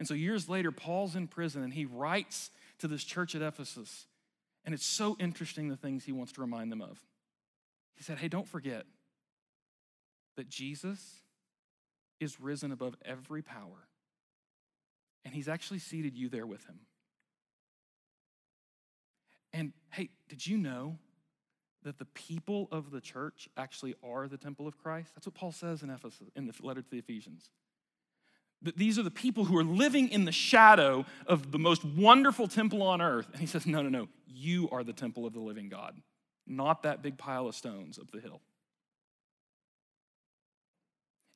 And 0.00 0.08
so 0.08 0.14
years 0.14 0.48
later, 0.48 0.72
Paul's 0.72 1.14
in 1.14 1.28
prison 1.28 1.62
and 1.62 1.72
he 1.72 1.84
writes 1.84 2.50
to 2.78 2.88
this 2.88 3.04
church 3.04 3.36
at 3.36 3.42
Ephesus. 3.42 4.06
And 4.64 4.74
it's 4.74 4.86
so 4.86 5.16
interesting 5.20 5.68
the 5.68 5.76
things 5.76 6.04
he 6.04 6.12
wants 6.12 6.32
to 6.32 6.40
remind 6.40 6.72
them 6.72 6.82
of. 6.82 6.98
He 7.94 8.02
said, 8.02 8.18
Hey, 8.18 8.28
don't 8.28 8.48
forget 8.48 8.84
that 10.36 10.48
Jesus 10.48 11.22
is 12.20 12.40
risen 12.40 12.72
above 12.72 12.96
every 13.04 13.42
power, 13.42 13.88
and 15.24 15.34
he's 15.34 15.48
actually 15.48 15.78
seated 15.78 16.16
you 16.16 16.28
there 16.28 16.46
with 16.46 16.64
him. 16.66 16.80
And 19.52 19.72
hey, 19.90 20.10
did 20.28 20.46
you 20.46 20.58
know 20.58 20.98
that 21.82 21.98
the 21.98 22.04
people 22.04 22.68
of 22.70 22.90
the 22.90 23.00
church 23.00 23.48
actually 23.56 23.94
are 24.02 24.28
the 24.28 24.36
temple 24.36 24.68
of 24.68 24.78
Christ? 24.78 25.12
That's 25.14 25.26
what 25.26 25.34
Paul 25.34 25.52
says 25.52 25.82
in 25.82 25.90
Ephesus 25.90 26.28
in 26.36 26.46
the 26.46 26.54
letter 26.62 26.82
to 26.82 26.90
the 26.90 26.98
Ephesians. 26.98 27.50
That 28.62 28.76
these 28.76 28.98
are 28.98 29.02
the 29.02 29.10
people 29.10 29.46
who 29.46 29.56
are 29.56 29.64
living 29.64 30.10
in 30.10 30.26
the 30.26 30.32
shadow 30.32 31.06
of 31.26 31.50
the 31.50 31.58
most 31.58 31.82
wonderful 31.84 32.46
temple 32.46 32.82
on 32.82 33.00
earth. 33.00 33.28
And 33.32 33.40
he 33.40 33.46
says, 33.46 33.66
No, 33.66 33.82
no, 33.82 33.88
no. 33.88 34.08
You 34.26 34.68
are 34.70 34.84
the 34.84 34.92
temple 34.92 35.26
of 35.26 35.32
the 35.32 35.40
living 35.40 35.68
God, 35.70 35.96
not 36.46 36.82
that 36.82 37.02
big 37.02 37.16
pile 37.16 37.48
of 37.48 37.54
stones 37.54 37.98
up 37.98 38.10
the 38.10 38.20
hill. 38.20 38.42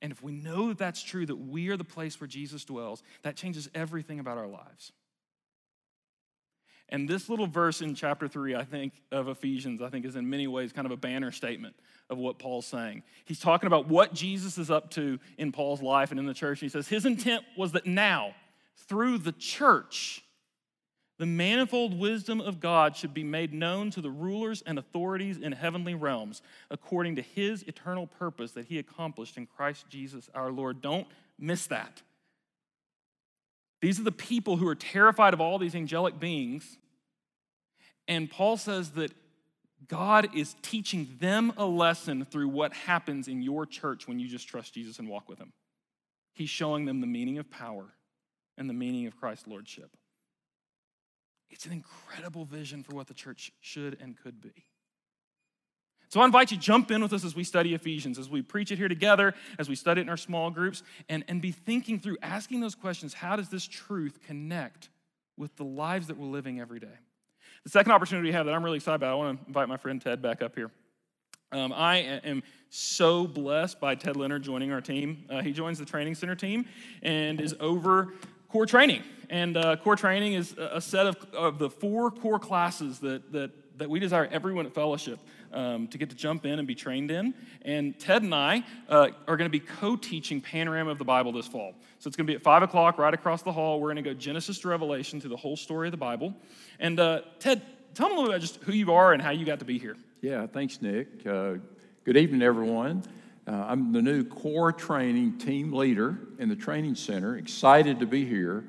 And 0.04 0.12
if 0.12 0.22
we 0.22 0.32
know 0.32 0.68
that 0.68 0.76
that's 0.76 1.02
true, 1.02 1.24
that 1.24 1.36
we 1.36 1.70
are 1.70 1.78
the 1.78 1.82
place 1.82 2.20
where 2.20 2.28
Jesus 2.28 2.62
dwells, 2.66 3.02
that 3.22 3.36
changes 3.36 3.70
everything 3.74 4.20
about 4.20 4.36
our 4.36 4.46
lives. 4.46 4.92
And 6.90 7.08
this 7.08 7.30
little 7.30 7.46
verse 7.46 7.80
in 7.80 7.94
chapter 7.94 8.28
3, 8.28 8.54
I 8.54 8.64
think, 8.64 8.92
of 9.10 9.28
Ephesians, 9.28 9.80
I 9.80 9.88
think 9.88 10.04
is 10.04 10.14
in 10.14 10.28
many 10.28 10.46
ways 10.46 10.74
kind 10.74 10.84
of 10.84 10.92
a 10.92 10.98
banner 10.98 11.32
statement 11.32 11.74
of 12.10 12.18
what 12.18 12.38
Paul's 12.38 12.66
saying. 12.66 13.02
He's 13.24 13.40
talking 13.40 13.66
about 13.66 13.88
what 13.88 14.12
Jesus 14.12 14.58
is 14.58 14.70
up 14.70 14.90
to 14.90 15.18
in 15.38 15.52
Paul's 15.52 15.80
life 15.80 16.10
and 16.10 16.20
in 16.20 16.26
the 16.26 16.34
church. 16.34 16.60
And 16.60 16.70
he 16.70 16.72
says, 16.72 16.86
His 16.86 17.06
intent 17.06 17.42
was 17.56 17.72
that 17.72 17.86
now, 17.86 18.34
through 18.86 19.16
the 19.16 19.32
church, 19.32 20.22
the 21.18 21.26
manifold 21.26 21.98
wisdom 21.98 22.40
of 22.40 22.58
God 22.58 22.96
should 22.96 23.14
be 23.14 23.22
made 23.22 23.54
known 23.54 23.90
to 23.92 24.00
the 24.00 24.10
rulers 24.10 24.62
and 24.66 24.78
authorities 24.78 25.38
in 25.38 25.52
heavenly 25.52 25.94
realms, 25.94 26.42
according 26.70 27.16
to 27.16 27.22
his 27.22 27.62
eternal 27.64 28.06
purpose 28.06 28.52
that 28.52 28.66
he 28.66 28.78
accomplished 28.78 29.36
in 29.36 29.46
Christ 29.46 29.88
Jesus 29.88 30.28
our 30.34 30.50
Lord. 30.50 30.82
Don't 30.82 31.06
miss 31.38 31.66
that. 31.68 32.02
These 33.80 34.00
are 34.00 34.04
the 34.04 34.12
people 34.12 34.56
who 34.56 34.66
are 34.66 34.74
terrified 34.74 35.34
of 35.34 35.40
all 35.40 35.58
these 35.58 35.74
angelic 35.74 36.18
beings. 36.18 36.78
And 38.08 38.30
Paul 38.30 38.56
says 38.56 38.90
that 38.92 39.12
God 39.86 40.34
is 40.34 40.56
teaching 40.62 41.16
them 41.20 41.52
a 41.56 41.66
lesson 41.66 42.24
through 42.24 42.48
what 42.48 42.72
happens 42.72 43.28
in 43.28 43.42
your 43.42 43.66
church 43.66 44.08
when 44.08 44.18
you 44.18 44.26
just 44.26 44.48
trust 44.48 44.74
Jesus 44.74 44.98
and 44.98 45.08
walk 45.08 45.28
with 45.28 45.38
him. 45.38 45.52
He's 46.32 46.50
showing 46.50 46.86
them 46.86 47.00
the 47.00 47.06
meaning 47.06 47.38
of 47.38 47.50
power 47.50 47.84
and 48.56 48.68
the 48.68 48.74
meaning 48.74 49.06
of 49.06 49.16
Christ's 49.16 49.46
lordship. 49.46 49.90
It's 51.50 51.66
an 51.66 51.72
incredible 51.72 52.44
vision 52.44 52.82
for 52.82 52.94
what 52.94 53.06
the 53.06 53.14
church 53.14 53.52
should 53.60 53.98
and 54.00 54.16
could 54.16 54.40
be. 54.40 54.66
So 56.08 56.20
I 56.20 56.24
invite 56.24 56.52
you 56.52 56.56
jump 56.56 56.90
in 56.90 57.02
with 57.02 57.12
us 57.12 57.24
as 57.24 57.34
we 57.34 57.42
study 57.42 57.74
Ephesians, 57.74 58.18
as 58.18 58.28
we 58.30 58.40
preach 58.40 58.70
it 58.70 58.78
here 58.78 58.88
together, 58.88 59.34
as 59.58 59.68
we 59.68 59.74
study 59.74 60.00
it 60.00 60.02
in 60.02 60.08
our 60.08 60.16
small 60.16 60.50
groups, 60.50 60.82
and, 61.08 61.24
and 61.26 61.42
be 61.42 61.50
thinking 61.50 61.98
through, 61.98 62.18
asking 62.22 62.60
those 62.60 62.74
questions 62.74 63.14
how 63.14 63.34
does 63.34 63.48
this 63.48 63.66
truth 63.66 64.20
connect 64.26 64.90
with 65.36 65.56
the 65.56 65.64
lives 65.64 66.06
that 66.06 66.16
we're 66.16 66.28
living 66.28 66.60
every 66.60 66.78
day? 66.78 66.86
The 67.64 67.70
second 67.70 67.92
opportunity 67.92 68.28
we 68.28 68.32
have 68.32 68.46
that 68.46 68.54
I'm 68.54 68.62
really 68.62 68.76
excited 68.76 68.96
about, 68.96 69.10
I 69.10 69.14
want 69.14 69.40
to 69.40 69.46
invite 69.46 69.68
my 69.68 69.76
friend 69.76 70.00
Ted 70.00 70.22
back 70.22 70.42
up 70.42 70.54
here. 70.54 70.70
Um, 71.50 71.72
I 71.72 71.96
am 71.98 72.42
so 72.68 73.26
blessed 73.26 73.80
by 73.80 73.94
Ted 73.94 74.16
Leonard 74.16 74.42
joining 74.42 74.72
our 74.72 74.80
team. 74.80 75.24
Uh, 75.30 75.40
he 75.40 75.52
joins 75.52 75.78
the 75.78 75.84
training 75.84 76.14
center 76.14 76.34
team 76.34 76.66
and 77.02 77.40
is 77.40 77.54
over 77.60 78.12
core 78.54 78.66
training. 78.66 79.02
And 79.30 79.56
uh, 79.56 79.74
core 79.74 79.96
training 79.96 80.34
is 80.34 80.54
a 80.56 80.80
set 80.80 81.08
of, 81.08 81.16
of 81.36 81.58
the 81.58 81.68
four 81.68 82.12
core 82.12 82.38
classes 82.38 83.00
that, 83.00 83.32
that, 83.32 83.50
that 83.78 83.90
we 83.90 83.98
desire 83.98 84.28
everyone 84.30 84.64
at 84.64 84.72
Fellowship 84.72 85.18
um, 85.52 85.88
to 85.88 85.98
get 85.98 86.08
to 86.10 86.14
jump 86.14 86.46
in 86.46 86.60
and 86.60 86.68
be 86.68 86.76
trained 86.76 87.10
in. 87.10 87.34
And 87.62 87.98
Ted 87.98 88.22
and 88.22 88.32
I 88.32 88.62
uh, 88.88 89.08
are 89.26 89.36
going 89.36 89.50
to 89.50 89.58
be 89.58 89.58
co 89.58 89.96
teaching 89.96 90.40
Panorama 90.40 90.92
of 90.92 90.98
the 90.98 91.04
Bible 91.04 91.32
this 91.32 91.48
fall. 91.48 91.74
So 91.98 92.06
it's 92.06 92.16
going 92.16 92.28
to 92.28 92.30
be 92.30 92.36
at 92.36 92.44
5 92.44 92.62
o'clock 92.62 92.96
right 92.96 93.12
across 93.12 93.42
the 93.42 93.50
hall. 93.50 93.80
We're 93.80 93.92
going 93.92 94.04
to 94.04 94.08
go 94.08 94.14
Genesis 94.14 94.60
to 94.60 94.68
Revelation 94.68 95.20
through 95.20 95.30
the 95.30 95.36
whole 95.36 95.56
story 95.56 95.88
of 95.88 95.92
the 95.92 95.96
Bible. 95.96 96.32
And 96.78 97.00
uh, 97.00 97.22
Ted, 97.40 97.60
tell 97.92 98.08
them 98.08 98.18
a 98.18 98.20
little 98.20 98.34
bit 98.34 98.36
about 98.36 98.40
just 98.40 98.62
who 98.62 98.72
you 98.72 98.92
are 98.92 99.14
and 99.14 99.20
how 99.20 99.30
you 99.32 99.44
got 99.44 99.58
to 99.58 99.64
be 99.64 99.80
here. 99.80 99.96
Yeah, 100.20 100.46
thanks, 100.46 100.80
Nick. 100.80 101.26
Uh, 101.26 101.54
good 102.04 102.16
evening, 102.16 102.42
everyone. 102.42 103.02
Uh, 103.46 103.52
I'm 103.68 103.92
the 103.92 104.00
new 104.00 104.24
core 104.24 104.72
training 104.72 105.38
team 105.38 105.72
leader 105.72 106.18
in 106.38 106.48
the 106.48 106.56
training 106.56 106.94
center. 106.94 107.36
Excited 107.36 108.00
to 108.00 108.06
be 108.06 108.24
here 108.24 108.64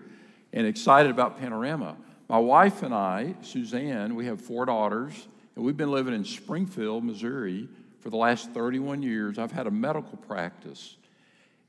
and 0.51 0.67
excited 0.67 1.09
about 1.09 1.39
Panorama. 1.39 1.95
My 2.27 2.39
wife 2.39 2.83
and 2.83 2.93
I, 2.93 3.35
Suzanne, 3.41 4.15
we 4.15 4.25
have 4.25 4.41
four 4.41 4.65
daughters, 4.65 5.27
and 5.55 5.63
we've 5.63 5.77
been 5.77 5.91
living 5.91 6.13
in 6.13 6.25
Springfield, 6.25 7.05
Missouri 7.05 7.69
for 8.01 8.09
the 8.09 8.17
last 8.17 8.51
31 8.51 9.01
years. 9.01 9.39
I've 9.39 9.51
had 9.51 9.67
a 9.67 9.71
medical 9.71 10.17
practice. 10.17 10.97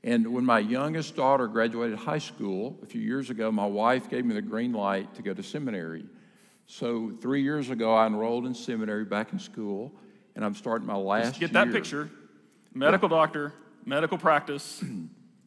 And 0.03 0.33
when 0.33 0.43
my 0.43 0.59
youngest 0.59 1.15
daughter 1.15 1.47
graduated 1.47 1.97
high 1.97 2.17
school 2.17 2.77
a 2.83 2.85
few 2.85 3.01
years 3.01 3.29
ago, 3.29 3.51
my 3.51 3.65
wife 3.65 4.09
gave 4.09 4.25
me 4.25 4.35
the 4.35 4.41
green 4.41 4.73
light 4.73 5.13
to 5.15 5.21
go 5.21 5.33
to 5.33 5.43
seminary. 5.43 6.05
So 6.65 7.13
three 7.21 7.41
years 7.41 7.69
ago, 7.69 7.93
I 7.93 8.05
enrolled 8.05 8.45
in 8.45 8.53
seminary 8.53 9.05
back 9.05 9.31
in 9.31 9.39
school, 9.39 9.93
and 10.35 10.43
I'm 10.43 10.55
starting 10.55 10.85
my 10.85 10.95
last 10.95 11.27
Just 11.27 11.39
get 11.39 11.53
that 11.53 11.67
year. 11.67 11.73
picture. 11.73 12.09
Medical 12.77 13.09
doctor, 13.09 13.53
medical 13.85 14.19
practice, 14.19 14.83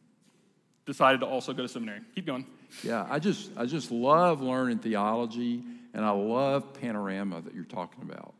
decided 0.85 1.21
to 1.21 1.25
also 1.25 1.53
go 1.53 1.61
to 1.61 1.69
seminary. 1.69 2.01
Keep 2.13 2.25
going. 2.25 2.45
Yeah, 2.83 3.07
I 3.09 3.19
just 3.19 3.51
I 3.55 3.65
just 3.65 3.89
love 3.89 4.41
learning 4.41 4.79
theology, 4.79 5.63
and 5.93 6.03
I 6.03 6.09
love 6.09 6.73
panorama 6.73 7.41
that 7.41 7.55
you're 7.55 7.63
talking 7.63 8.03
about. 8.03 8.33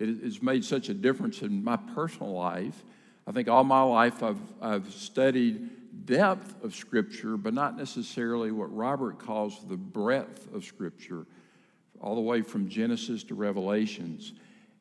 It 0.00 0.08
has 0.24 0.42
made 0.42 0.64
such 0.64 0.88
a 0.88 0.94
difference 0.94 1.42
in 1.42 1.62
my 1.62 1.76
personal 1.76 2.32
life. 2.32 2.82
I 3.28 3.32
think 3.32 3.48
all 3.48 3.62
my 3.62 3.82
life 3.82 4.24
I've 4.24 4.40
I've 4.60 4.92
studied 4.92 5.70
depth 6.04 6.64
of 6.64 6.74
Scripture, 6.74 7.36
but 7.36 7.54
not 7.54 7.76
necessarily 7.76 8.50
what 8.50 8.74
Robert 8.74 9.20
calls 9.20 9.64
the 9.68 9.76
breadth 9.76 10.52
of 10.52 10.64
Scripture, 10.64 11.26
all 12.00 12.16
the 12.16 12.20
way 12.20 12.42
from 12.42 12.68
Genesis 12.68 13.22
to 13.24 13.36
Revelations. 13.36 14.32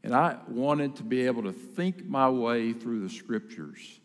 And 0.04 0.16
I 0.16 0.38
wanted 0.48 0.96
to 0.98 1.04
be 1.04 1.26
able 1.26 1.44
to 1.44 1.52
think 1.52 2.06
my 2.06 2.30
way 2.30 2.74
through 2.74 3.02
the 3.02 3.10
Scriptures. 3.10 4.00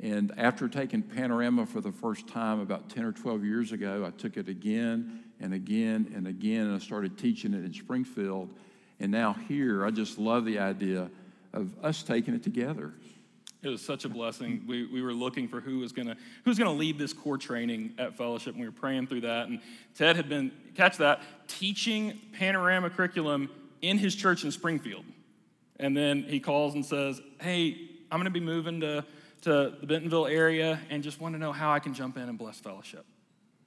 And 0.00 0.32
after 0.36 0.68
taking 0.68 1.02
Panorama 1.02 1.66
for 1.66 1.80
the 1.80 1.92
first 1.92 2.28
time 2.28 2.60
about 2.60 2.88
10 2.88 3.04
or 3.04 3.12
12 3.12 3.44
years 3.44 3.72
ago, 3.72 4.04
I 4.06 4.10
took 4.10 4.36
it 4.36 4.48
again 4.48 5.24
and 5.40 5.52
again 5.52 6.12
and 6.14 6.26
again, 6.26 6.66
and 6.66 6.76
I 6.76 6.78
started 6.78 7.18
teaching 7.18 7.54
it 7.54 7.64
in 7.64 7.72
Springfield. 7.72 8.54
And 9.00 9.10
now 9.10 9.32
here, 9.32 9.84
I 9.84 9.90
just 9.90 10.18
love 10.18 10.44
the 10.44 10.60
idea 10.60 11.10
of 11.52 11.72
us 11.84 12.02
taking 12.02 12.34
it 12.34 12.42
together. 12.42 12.92
It 13.62 13.68
was 13.68 13.80
such 13.80 14.04
a 14.04 14.08
blessing. 14.08 14.64
We, 14.66 14.86
we 14.86 15.02
were 15.02 15.12
looking 15.12 15.46
for 15.46 15.60
who 15.60 15.78
was 15.78 15.92
gonna 15.92 16.16
who's 16.44 16.58
gonna 16.58 16.72
lead 16.72 16.98
this 16.98 17.12
core 17.12 17.38
training 17.38 17.92
at 17.96 18.16
Fellowship, 18.16 18.54
and 18.54 18.60
we 18.60 18.66
were 18.66 18.72
praying 18.72 19.06
through 19.06 19.20
that. 19.20 19.46
And 19.46 19.60
Ted 19.94 20.16
had 20.16 20.28
been 20.28 20.50
catch 20.74 20.96
that 20.96 21.22
teaching 21.46 22.18
panorama 22.32 22.90
curriculum 22.90 23.50
in 23.80 23.98
his 23.98 24.16
church 24.16 24.42
in 24.42 24.50
Springfield, 24.50 25.04
and 25.82 25.96
then 25.96 26.22
he 26.22 26.40
calls 26.40 26.74
and 26.74 26.84
says, 26.84 27.20
"Hey, 27.40 27.76
I'm 28.10 28.18
gonna 28.18 28.30
be 28.30 28.40
moving 28.40 28.80
to 28.80 29.04
to 29.42 29.74
the 29.80 29.86
Bentonville 29.86 30.26
area, 30.26 30.80
and 30.88 31.02
just 31.02 31.20
want 31.20 31.34
to 31.34 31.38
know 31.38 31.52
how 31.52 31.72
I 31.72 31.80
can 31.80 31.92
jump 31.92 32.16
in 32.16 32.28
and 32.28 32.38
bless 32.38 32.60
Fellowship." 32.60 33.04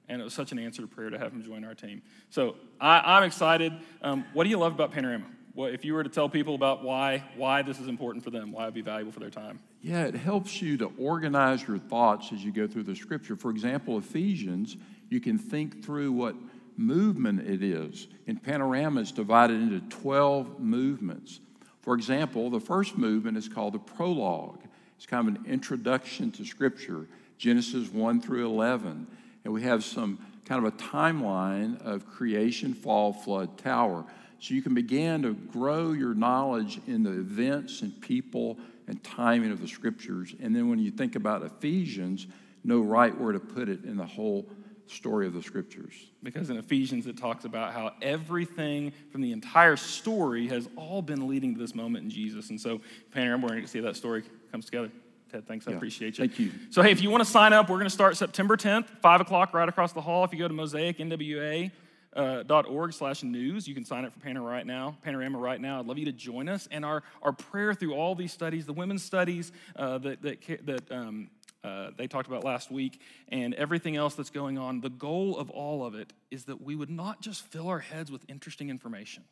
And 0.08 0.20
it 0.20 0.24
was 0.24 0.34
such 0.34 0.52
an 0.52 0.58
answer 0.58 0.82
to 0.82 0.88
prayer 0.88 1.10
to 1.10 1.18
have 1.18 1.32
him 1.32 1.42
join 1.42 1.64
our 1.64 1.74
team. 1.74 2.02
So 2.30 2.56
I, 2.80 3.16
I'm 3.16 3.24
excited. 3.24 3.72
Um, 4.02 4.24
what 4.32 4.44
do 4.44 4.50
you 4.50 4.58
love 4.58 4.72
about 4.72 4.92
panorama? 4.92 5.26
What, 5.52 5.72
if 5.72 5.84
you 5.84 5.94
were 5.94 6.04
to 6.04 6.10
tell 6.10 6.28
people 6.28 6.54
about 6.54 6.82
why 6.82 7.24
why 7.36 7.62
this 7.62 7.80
is 7.80 7.88
important 7.88 8.24
for 8.24 8.30
them, 8.30 8.52
why 8.52 8.64
it'd 8.64 8.74
be 8.74 8.82
valuable 8.82 9.12
for 9.12 9.20
their 9.20 9.30
time? 9.30 9.60
Yeah, 9.82 10.04
it 10.04 10.14
helps 10.14 10.60
you 10.60 10.76
to 10.78 10.92
organize 10.98 11.66
your 11.66 11.78
thoughts 11.78 12.32
as 12.32 12.44
you 12.44 12.52
go 12.52 12.66
through 12.66 12.84
the 12.84 12.96
scripture. 12.96 13.36
For 13.36 13.50
example, 13.50 13.98
Ephesians, 13.98 14.76
you 15.08 15.20
can 15.20 15.38
think 15.38 15.84
through 15.84 16.12
what 16.12 16.34
movement 16.76 17.48
it 17.48 17.62
is. 17.62 18.08
In 18.26 18.36
panorama, 18.36 19.00
it's 19.00 19.12
divided 19.12 19.60
into 19.60 19.80
12 19.80 20.60
movements. 20.60 21.40
For 21.86 21.94
example, 21.94 22.50
the 22.50 22.58
first 22.58 22.98
movement 22.98 23.36
is 23.36 23.48
called 23.48 23.74
the 23.74 23.78
prologue. 23.78 24.58
It's 24.96 25.06
kind 25.06 25.28
of 25.28 25.36
an 25.36 25.46
introduction 25.46 26.32
to 26.32 26.44
scripture, 26.44 27.06
Genesis 27.38 27.88
1 27.92 28.22
through 28.22 28.44
11. 28.44 29.06
And 29.44 29.54
we 29.54 29.62
have 29.62 29.84
some 29.84 30.18
kind 30.44 30.66
of 30.66 30.74
a 30.74 30.76
timeline 30.76 31.80
of 31.80 32.04
creation, 32.04 32.74
fall, 32.74 33.12
flood, 33.12 33.56
tower. 33.58 34.04
So 34.40 34.54
you 34.54 34.62
can 34.62 34.74
begin 34.74 35.22
to 35.22 35.34
grow 35.34 35.92
your 35.92 36.12
knowledge 36.12 36.80
in 36.88 37.04
the 37.04 37.12
events 37.12 37.82
and 37.82 38.00
people 38.00 38.58
and 38.88 39.00
timing 39.04 39.52
of 39.52 39.60
the 39.60 39.68
scriptures. 39.68 40.34
And 40.40 40.56
then 40.56 40.68
when 40.68 40.80
you 40.80 40.90
think 40.90 41.14
about 41.14 41.44
Ephesians, 41.44 42.26
know 42.64 42.80
right 42.80 43.16
where 43.16 43.30
to 43.30 43.38
put 43.38 43.68
it 43.68 43.84
in 43.84 43.96
the 43.96 44.06
whole 44.06 44.48
story 44.88 45.26
of 45.26 45.32
the 45.32 45.42
scriptures. 45.42 45.94
Because 46.22 46.50
in 46.50 46.56
Ephesians, 46.56 47.06
it 47.06 47.16
talks 47.16 47.44
about 47.44 47.72
how 47.72 47.92
everything 48.02 48.92
from 49.10 49.20
the 49.20 49.32
entire 49.32 49.76
story 49.76 50.48
has 50.48 50.68
all 50.76 51.02
been 51.02 51.28
leading 51.28 51.54
to 51.54 51.60
this 51.60 51.74
moment 51.74 52.04
in 52.04 52.10
Jesus. 52.10 52.50
And 52.50 52.60
so, 52.60 52.80
Panorama, 53.12 53.44
we're 53.44 53.50
going 53.50 53.62
to 53.62 53.68
see 53.68 53.78
how 53.78 53.86
that 53.86 53.96
story 53.96 54.24
comes 54.50 54.66
together. 54.66 54.90
Ted, 55.30 55.46
thanks. 55.46 55.66
I 55.66 55.72
Yeah. 55.72 55.76
appreciate 55.76 56.18
you. 56.18 56.28
Thank 56.28 56.38
you. 56.38 56.52
So, 56.70 56.82
hey, 56.82 56.92
if 56.92 57.02
you 57.02 57.10
want 57.10 57.24
to 57.24 57.30
sign 57.30 57.52
up, 57.52 57.68
we're 57.68 57.78
going 57.78 57.86
to 57.86 57.90
start 57.90 58.16
September 58.16 58.56
10th, 58.56 58.88
5 59.00 59.20
o'clock, 59.20 59.54
right 59.54 59.68
across 59.68 59.92
the 59.92 60.00
hall. 60.00 60.24
If 60.24 60.32
you 60.32 60.38
go 60.38 60.48
to 60.48 60.54
mosaicnwa, 60.54 61.70
uh, 62.16 62.90
slash 62.90 63.22
news. 63.22 63.68
You 63.68 63.74
can 63.74 63.84
sign 63.84 64.04
up 64.04 64.12
for 64.12 64.20
Panorama 64.20 64.50
right 64.50 64.66
now. 64.66 64.96
Panorama 65.02 65.38
right 65.38 65.60
now. 65.60 65.80
I'd 65.80 65.86
love 65.86 65.98
you 65.98 66.06
to 66.06 66.12
join 66.12 66.48
us. 66.48 66.66
And 66.70 66.84
our, 66.84 67.02
our 67.22 67.32
prayer 67.32 67.74
through 67.74 67.94
all 67.94 68.14
these 68.14 68.32
studies, 68.32 68.66
the 68.66 68.72
women's 68.72 69.02
studies 69.02 69.52
uh, 69.76 69.98
that 69.98 70.22
that, 70.22 70.66
that 70.66 70.90
um, 70.90 71.28
uh, 71.64 71.90
they 71.96 72.06
talked 72.06 72.28
about 72.28 72.44
last 72.44 72.70
week, 72.70 73.00
and 73.28 73.54
everything 73.54 73.96
else 73.96 74.14
that's 74.14 74.30
going 74.30 74.58
on. 74.58 74.80
The 74.80 74.90
goal 74.90 75.36
of 75.36 75.50
all 75.50 75.84
of 75.84 75.94
it 75.94 76.12
is 76.30 76.44
that 76.44 76.60
we 76.60 76.76
would 76.76 76.90
not 76.90 77.20
just 77.20 77.42
fill 77.42 77.68
our 77.68 77.80
heads 77.80 78.10
with 78.10 78.24
interesting 78.28 78.70
information, 78.70 79.24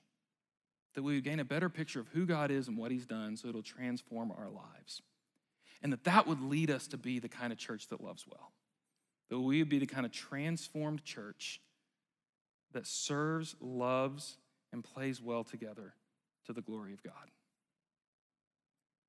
that 0.94 1.02
we 1.02 1.14
would 1.14 1.24
gain 1.24 1.40
a 1.40 1.44
better 1.44 1.68
picture 1.68 2.00
of 2.00 2.08
who 2.08 2.26
God 2.26 2.50
is 2.50 2.68
and 2.68 2.76
what 2.76 2.90
He's 2.90 3.06
done, 3.06 3.36
so 3.36 3.48
it'll 3.48 3.62
transform 3.62 4.32
our 4.32 4.48
lives, 4.48 5.02
and 5.82 5.92
that 5.92 6.04
that 6.04 6.26
would 6.26 6.40
lead 6.40 6.70
us 6.70 6.86
to 6.88 6.96
be 6.96 7.18
the 7.18 7.28
kind 7.28 7.52
of 7.52 7.58
church 7.58 7.88
that 7.88 8.02
loves 8.02 8.24
well. 8.26 8.52
That 9.30 9.38
we 9.38 9.58
would 9.60 9.68
be 9.68 9.78
the 9.78 9.86
kind 9.86 10.04
of 10.04 10.12
transformed 10.12 11.04
church 11.04 11.60
that 12.72 12.86
serves, 12.86 13.54
loves, 13.60 14.36
and 14.72 14.82
plays 14.82 15.22
well 15.22 15.44
together 15.44 15.94
to 16.46 16.52
the 16.52 16.60
glory 16.60 16.92
of 16.92 17.02
God. 17.02 17.30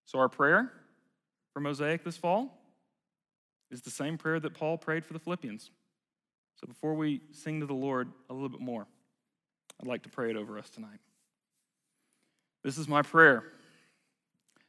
So, 0.05 0.19
our 0.19 0.29
prayer 0.29 0.71
for 1.53 1.59
Mosaic 1.59 2.03
this 2.03 2.17
fall 2.17 2.61
is 3.71 3.81
the 3.81 3.89
same 3.89 4.17
prayer 4.17 4.39
that 4.39 4.53
Paul 4.53 4.77
prayed 4.77 5.05
for 5.05 5.13
the 5.13 5.19
Philippians. 5.19 5.71
So, 6.59 6.67
before 6.67 6.93
we 6.93 7.21
sing 7.31 7.59
to 7.59 7.65
the 7.65 7.73
Lord 7.73 8.09
a 8.29 8.33
little 8.33 8.49
bit 8.49 8.61
more, 8.61 8.87
I'd 9.81 9.87
like 9.87 10.03
to 10.03 10.09
pray 10.09 10.29
it 10.29 10.35
over 10.35 10.57
us 10.57 10.69
tonight. 10.69 10.99
This 12.63 12.77
is 12.77 12.87
my 12.87 13.01
prayer 13.01 13.43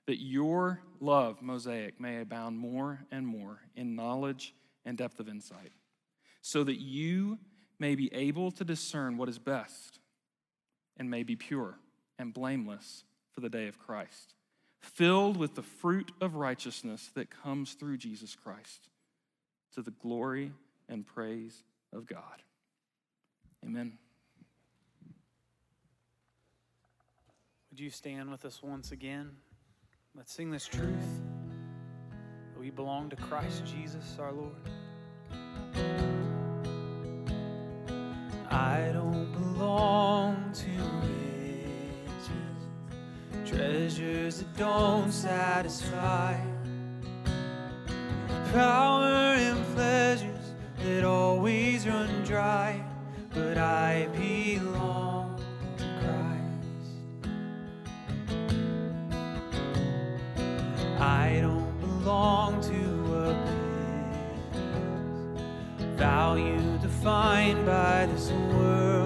that 0.06 0.20
your 0.20 0.80
love, 1.00 1.42
Mosaic, 1.42 2.00
may 2.00 2.20
abound 2.20 2.58
more 2.58 3.00
and 3.10 3.26
more 3.26 3.60
in 3.74 3.96
knowledge 3.96 4.54
and 4.84 4.96
depth 4.96 5.20
of 5.20 5.28
insight, 5.28 5.72
so 6.42 6.64
that 6.64 6.78
you 6.78 7.38
may 7.78 7.94
be 7.94 8.12
able 8.14 8.50
to 8.52 8.64
discern 8.64 9.16
what 9.16 9.28
is 9.28 9.38
best 9.38 9.98
and 10.96 11.10
may 11.10 11.22
be 11.22 11.36
pure 11.36 11.78
and 12.18 12.32
blameless 12.32 13.04
for 13.32 13.40
the 13.40 13.48
day 13.48 13.68
of 13.68 13.78
Christ, 13.78 14.34
filled 14.86 15.36
with 15.36 15.54
the 15.54 15.62
fruit 15.62 16.12
of 16.20 16.36
righteousness 16.36 17.10
that 17.14 17.28
comes 17.30 17.74
through 17.74 17.98
Jesus 17.98 18.34
Christ 18.34 18.88
to 19.74 19.82
the 19.82 19.90
glory 19.90 20.52
and 20.88 21.06
praise 21.06 21.62
of 21.92 22.06
God. 22.06 22.42
Amen. 23.64 23.98
Would 27.70 27.80
you 27.80 27.90
stand 27.90 28.30
with 28.30 28.44
us 28.44 28.62
once 28.62 28.92
again? 28.92 29.32
Let's 30.14 30.32
sing 30.32 30.50
this 30.50 30.66
truth 30.66 31.20
that 32.52 32.60
we 32.60 32.70
belong 32.70 33.10
to 33.10 33.16
Christ 33.16 33.64
Jesus 33.66 34.16
our 34.18 34.32
Lord. 34.32 34.54
I 38.50 38.90
don't 38.94 39.30
belong 39.32 40.52
to 40.54 40.75
treasures 43.46 44.38
that 44.38 44.56
don't 44.56 45.12
satisfy, 45.12 46.36
power 48.52 49.36
and 49.38 49.64
pleasures 49.74 50.54
that 50.82 51.04
always 51.04 51.86
run 51.86 52.24
dry, 52.24 52.82
but 53.32 53.56
I 53.56 54.08
belong 54.16 55.40
to 55.76 55.84
Christ. 56.00 56.90
I 60.98 61.38
don't 61.40 61.80
belong 61.80 62.60
to 62.62 62.80
a 63.14 63.32
value 65.96 66.78
defined 66.78 67.64
by 67.64 68.06
this 68.06 68.30
world, 68.30 69.05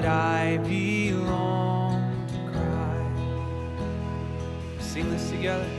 but 0.00 0.06
I 0.06 0.58
belong 0.58 2.14
to 2.28 2.38
Christ. 2.52 3.18
Sing 4.92 5.10
this 5.10 5.28
together. 5.28 5.77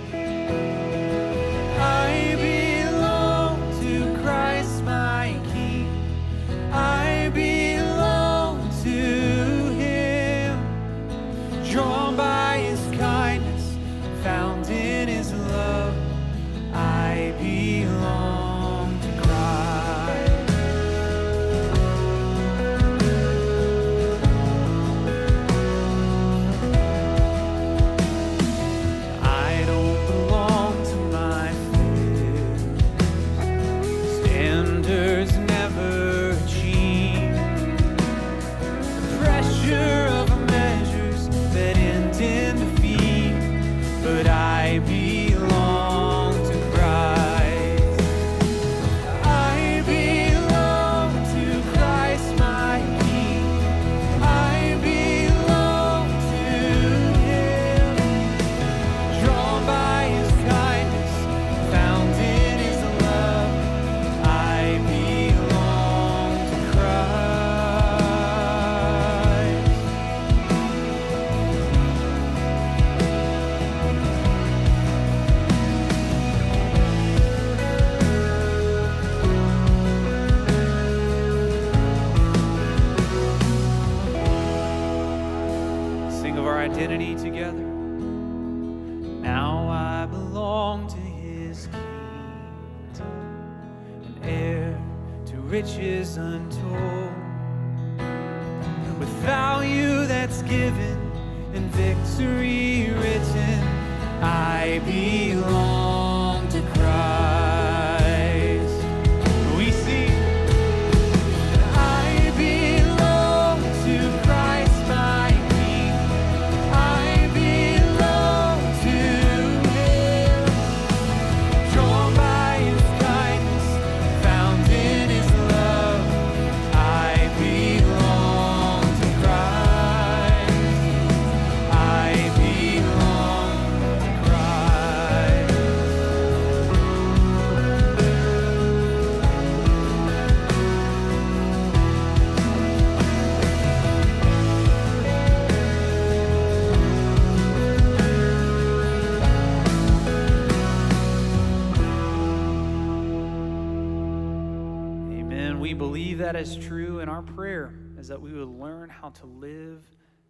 Prayer 157.40 157.74
is 157.98 158.10
that 158.10 158.22
we 158.22 158.34
would 158.34 158.50
learn 158.50 158.90
how 158.90 159.12
to 159.12 159.26
live, 159.26 159.82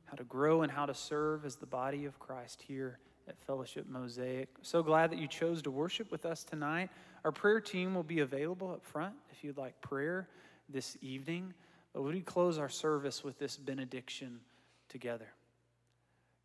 how 0.05 0.15
to 0.15 0.23
grow, 0.25 0.61
and 0.61 0.71
how 0.71 0.85
to 0.85 0.93
serve 0.93 1.43
as 1.43 1.55
the 1.55 1.65
body 1.65 2.05
of 2.05 2.19
Christ 2.19 2.61
here 2.61 2.99
at 3.27 3.35
Fellowship 3.47 3.87
Mosaic. 3.89 4.47
So 4.61 4.83
glad 4.83 5.11
that 5.11 5.17
you 5.17 5.27
chose 5.27 5.63
to 5.63 5.71
worship 5.71 6.11
with 6.11 6.23
us 6.23 6.43
tonight. 6.43 6.91
Our 7.25 7.31
prayer 7.31 7.61
team 7.61 7.95
will 7.95 8.03
be 8.03 8.19
available 8.19 8.69
up 8.69 8.85
front 8.85 9.15
if 9.31 9.43
you'd 9.43 9.57
like 9.57 9.81
prayer 9.81 10.27
this 10.71 10.99
evening. 11.01 11.51
But 11.93 12.03
would 12.03 12.13
we 12.13 12.21
close 12.21 12.59
our 12.59 12.69
service 12.69 13.23
with 13.23 13.39
this 13.39 13.57
benediction 13.57 14.41
together? 14.87 15.29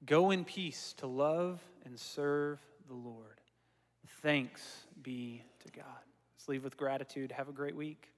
Go 0.06 0.30
in 0.30 0.46
peace 0.46 0.94
to 0.96 1.06
love 1.06 1.60
and 1.84 2.00
serve 2.00 2.58
the 2.88 2.94
Lord. 2.94 3.42
Thanks 4.22 4.86
be 5.02 5.42
to 5.66 5.72
God. 5.72 5.84
Let's 6.38 6.48
leave 6.48 6.64
with 6.64 6.78
gratitude. 6.78 7.32
Have 7.32 7.50
a 7.50 7.52
great 7.52 7.76
week. 7.76 8.13